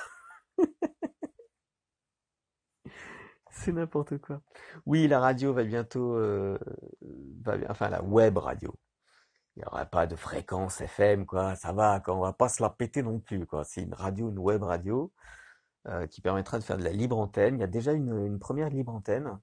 C'est 3.64 3.72
n'importe 3.72 4.18
quoi. 4.18 4.40
Oui, 4.86 5.08
la 5.08 5.20
radio 5.20 5.52
va 5.52 5.64
bientôt, 5.64 6.14
euh, 6.16 6.58
enfin 7.68 7.88
la 7.88 8.02
web 8.02 8.36
radio. 8.38 8.74
Il 9.56 9.60
n'y 9.60 9.64
aura 9.66 9.86
pas 9.86 10.06
de 10.06 10.16
fréquence 10.16 10.80
FM, 10.80 11.26
quoi. 11.26 11.56
Ça 11.56 11.72
va, 11.72 12.00
quoi. 12.00 12.14
On 12.14 12.20
va 12.20 12.32
pas 12.34 12.48
se 12.48 12.62
la 12.62 12.70
péter 12.70 13.02
non 13.02 13.18
plus, 13.20 13.46
quoi. 13.46 13.64
C'est 13.64 13.82
une 13.82 13.94
radio, 13.94 14.30
une 14.30 14.38
web 14.38 14.62
radio, 14.62 15.12
euh, 15.88 16.06
qui 16.06 16.20
permettra 16.20 16.58
de 16.58 16.64
faire 16.64 16.78
de 16.78 16.84
la 16.84 16.92
libre 16.92 17.18
antenne. 17.18 17.56
Il 17.56 17.60
y 17.60 17.64
a 17.64 17.66
déjà 17.68 17.92
une, 17.92 18.38
première 18.38 18.68
libre 18.68 18.94
antenne, 18.94 19.38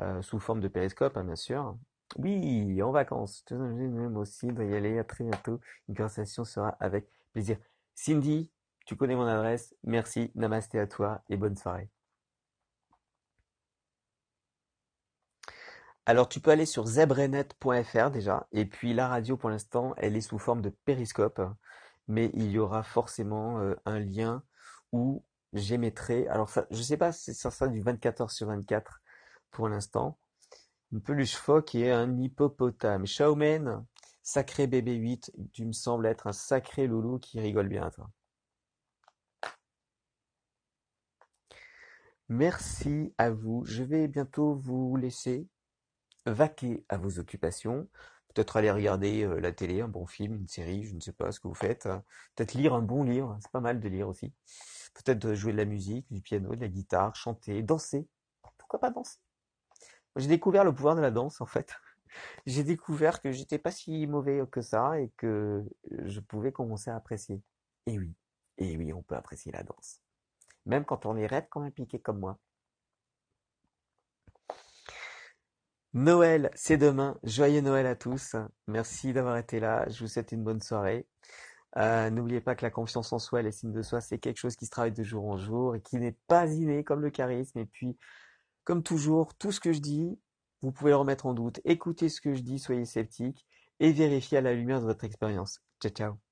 euh, 0.00 0.22
sous 0.22 0.40
forme 0.40 0.60
de 0.60 0.68
périscope, 0.68 1.16
hein, 1.16 1.24
bien 1.24 1.36
sûr. 1.36 1.76
Oui, 2.18 2.82
en 2.82 2.92
vacances. 2.92 3.44
Moi 3.50 4.22
aussi, 4.22 4.48
il 4.48 4.54
doit 4.54 4.64
y 4.64 4.74
aller. 4.74 4.98
À 4.98 5.04
très 5.04 5.24
bientôt. 5.24 5.60
Une 5.88 5.96
conversation 5.96 6.44
sera 6.44 6.70
avec 6.80 7.08
plaisir. 7.32 7.58
Cindy, 7.94 8.50
tu 8.86 8.96
connais 8.96 9.16
mon 9.16 9.26
adresse. 9.26 9.74
Merci. 9.84 10.30
Namasté 10.34 10.78
à 10.80 10.86
toi 10.86 11.22
et 11.28 11.36
bonne 11.36 11.56
soirée. 11.56 11.90
Alors, 16.06 16.28
tu 16.28 16.40
peux 16.40 16.50
aller 16.50 16.66
sur 16.66 16.86
zebrenet.fr 16.86 18.10
déjà, 18.10 18.46
et 18.52 18.64
puis 18.66 18.92
la 18.92 19.08
radio 19.08 19.36
pour 19.36 19.50
l'instant, 19.50 19.94
elle 19.98 20.16
est 20.16 20.20
sous 20.20 20.38
forme 20.38 20.60
de 20.60 20.70
périscope, 20.70 21.40
mais 22.08 22.30
il 22.34 22.50
y 22.50 22.58
aura 22.58 22.82
forcément 22.82 23.60
euh, 23.60 23.74
un 23.84 24.00
lien 24.00 24.42
où 24.92 25.24
j'émettrai. 25.52 26.26
Alors, 26.28 26.50
ça, 26.50 26.66
je 26.70 26.82
sais 26.82 26.96
pas 26.96 27.12
si 27.12 27.34
ça 27.34 27.50
sera 27.50 27.68
du 27.68 27.80
24 27.80 28.22
heures 28.22 28.30
sur 28.32 28.48
24 28.48 29.00
pour 29.52 29.68
l'instant. 29.68 30.18
Une 30.92 31.02
peluche 31.02 31.36
phoque 31.36 31.74
et 31.74 31.90
un 31.92 32.18
hippopotame. 32.18 33.06
Showman, 33.06 33.84
sacré 34.22 34.66
bébé 34.66 34.94
8, 34.94 35.32
tu 35.52 35.64
me 35.66 35.72
sembles 35.72 36.06
être 36.06 36.26
un 36.26 36.32
sacré 36.32 36.86
loulou 36.86 37.18
qui 37.18 37.40
rigole 37.40 37.68
bien, 37.68 37.90
toi. 37.90 38.10
Merci 42.28 43.14
à 43.18 43.30
vous. 43.30 43.64
Je 43.66 43.82
vais 43.84 44.08
bientôt 44.08 44.54
vous 44.54 44.96
laisser. 44.96 45.46
Vaquer 46.26 46.84
à 46.88 46.96
vos 46.96 47.18
occupations, 47.18 47.88
peut-être 48.34 48.56
aller 48.56 48.70
regarder 48.70 49.24
euh, 49.24 49.40
la 49.40 49.52
télé, 49.52 49.80
un 49.80 49.88
bon 49.88 50.06
film, 50.06 50.36
une 50.36 50.48
série, 50.48 50.84
je 50.84 50.94
ne 50.94 51.00
sais 51.00 51.12
pas 51.12 51.32
ce 51.32 51.40
que 51.40 51.48
vous 51.48 51.54
faites, 51.54 51.88
peut-être 52.34 52.54
lire 52.54 52.74
un 52.74 52.82
bon 52.82 53.02
livre, 53.02 53.36
c'est 53.40 53.50
pas 53.50 53.60
mal 53.60 53.80
de 53.80 53.88
lire 53.88 54.08
aussi, 54.08 54.32
peut-être 54.94 55.24
euh, 55.26 55.34
jouer 55.34 55.52
de 55.52 55.58
la 55.58 55.64
musique, 55.64 56.06
du 56.10 56.20
piano, 56.22 56.54
de 56.54 56.60
la 56.60 56.68
guitare, 56.68 57.14
chanter, 57.14 57.62
danser, 57.62 58.08
pourquoi 58.58 58.80
pas 58.80 58.90
danser? 58.90 59.18
J'ai 60.16 60.28
découvert 60.28 60.64
le 60.64 60.74
pouvoir 60.74 60.94
de 60.94 61.00
la 61.00 61.10
danse 61.10 61.40
en 61.40 61.46
fait. 61.46 61.74
J'ai 62.46 62.62
découvert 62.64 63.22
que 63.22 63.32
j'étais 63.32 63.58
pas 63.58 63.70
si 63.70 64.06
mauvais 64.06 64.42
que 64.50 64.60
ça 64.60 65.00
et 65.00 65.10
que 65.16 65.64
je 65.90 66.20
pouvais 66.20 66.52
commencer 66.52 66.90
à 66.90 66.96
apprécier. 66.96 67.42
Et 67.86 67.98
oui, 67.98 68.14
et 68.58 68.76
oui, 68.76 68.92
on 68.92 69.02
peut 69.02 69.16
apprécier 69.16 69.50
la 69.50 69.62
danse. 69.62 70.02
Même 70.66 70.84
quand 70.84 71.06
on 71.06 71.16
est 71.16 71.26
raide 71.26 71.48
comme 71.48 71.62
un 71.62 71.70
piqué 71.70 71.98
comme 71.98 72.20
moi. 72.20 72.38
Noël, 75.94 76.50
c'est 76.54 76.78
demain. 76.78 77.18
Joyeux 77.22 77.60
Noël 77.60 77.86
à 77.86 77.94
tous. 77.94 78.34
Merci 78.66 79.12
d'avoir 79.12 79.36
été 79.36 79.60
là. 79.60 79.86
Je 79.90 80.00
vous 80.00 80.08
souhaite 80.08 80.32
une 80.32 80.42
bonne 80.42 80.62
soirée. 80.62 81.06
Euh, 81.76 82.10
n'oubliez 82.10 82.40
pas 82.40 82.54
que 82.54 82.64
la 82.64 82.70
confiance 82.70 83.12
en 83.12 83.18
soi, 83.18 83.42
l'estime 83.42 83.72
de 83.72 83.82
soi, 83.82 84.00
c'est 84.00 84.18
quelque 84.18 84.38
chose 84.38 84.56
qui 84.56 84.66
se 84.66 84.70
travaille 84.70 84.92
de 84.92 85.02
jour 85.02 85.26
en 85.26 85.38
jour 85.38 85.74
et 85.74 85.80
qui 85.82 85.96
n'est 85.96 86.16
pas 86.28 86.46
inné 86.46 86.84
comme 86.84 87.00
le 87.02 87.10
charisme. 87.10 87.58
Et 87.58 87.66
puis, 87.66 87.98
comme 88.64 88.82
toujours, 88.82 89.34
tout 89.36 89.52
ce 89.52 89.60
que 89.60 89.72
je 89.72 89.80
dis, 89.80 90.18
vous 90.62 90.72
pouvez 90.72 90.90
le 90.90 90.96
remettre 90.96 91.26
en 91.26 91.34
doute. 91.34 91.60
Écoutez 91.64 92.08
ce 92.08 92.20
que 92.20 92.34
je 92.34 92.42
dis, 92.42 92.58
soyez 92.58 92.84
sceptiques 92.84 93.46
et 93.80 93.92
vérifiez 93.92 94.38
à 94.38 94.42
la 94.42 94.54
lumière 94.54 94.80
de 94.80 94.86
votre 94.86 95.04
expérience. 95.04 95.60
Ciao, 95.82 95.92
ciao. 95.92 96.31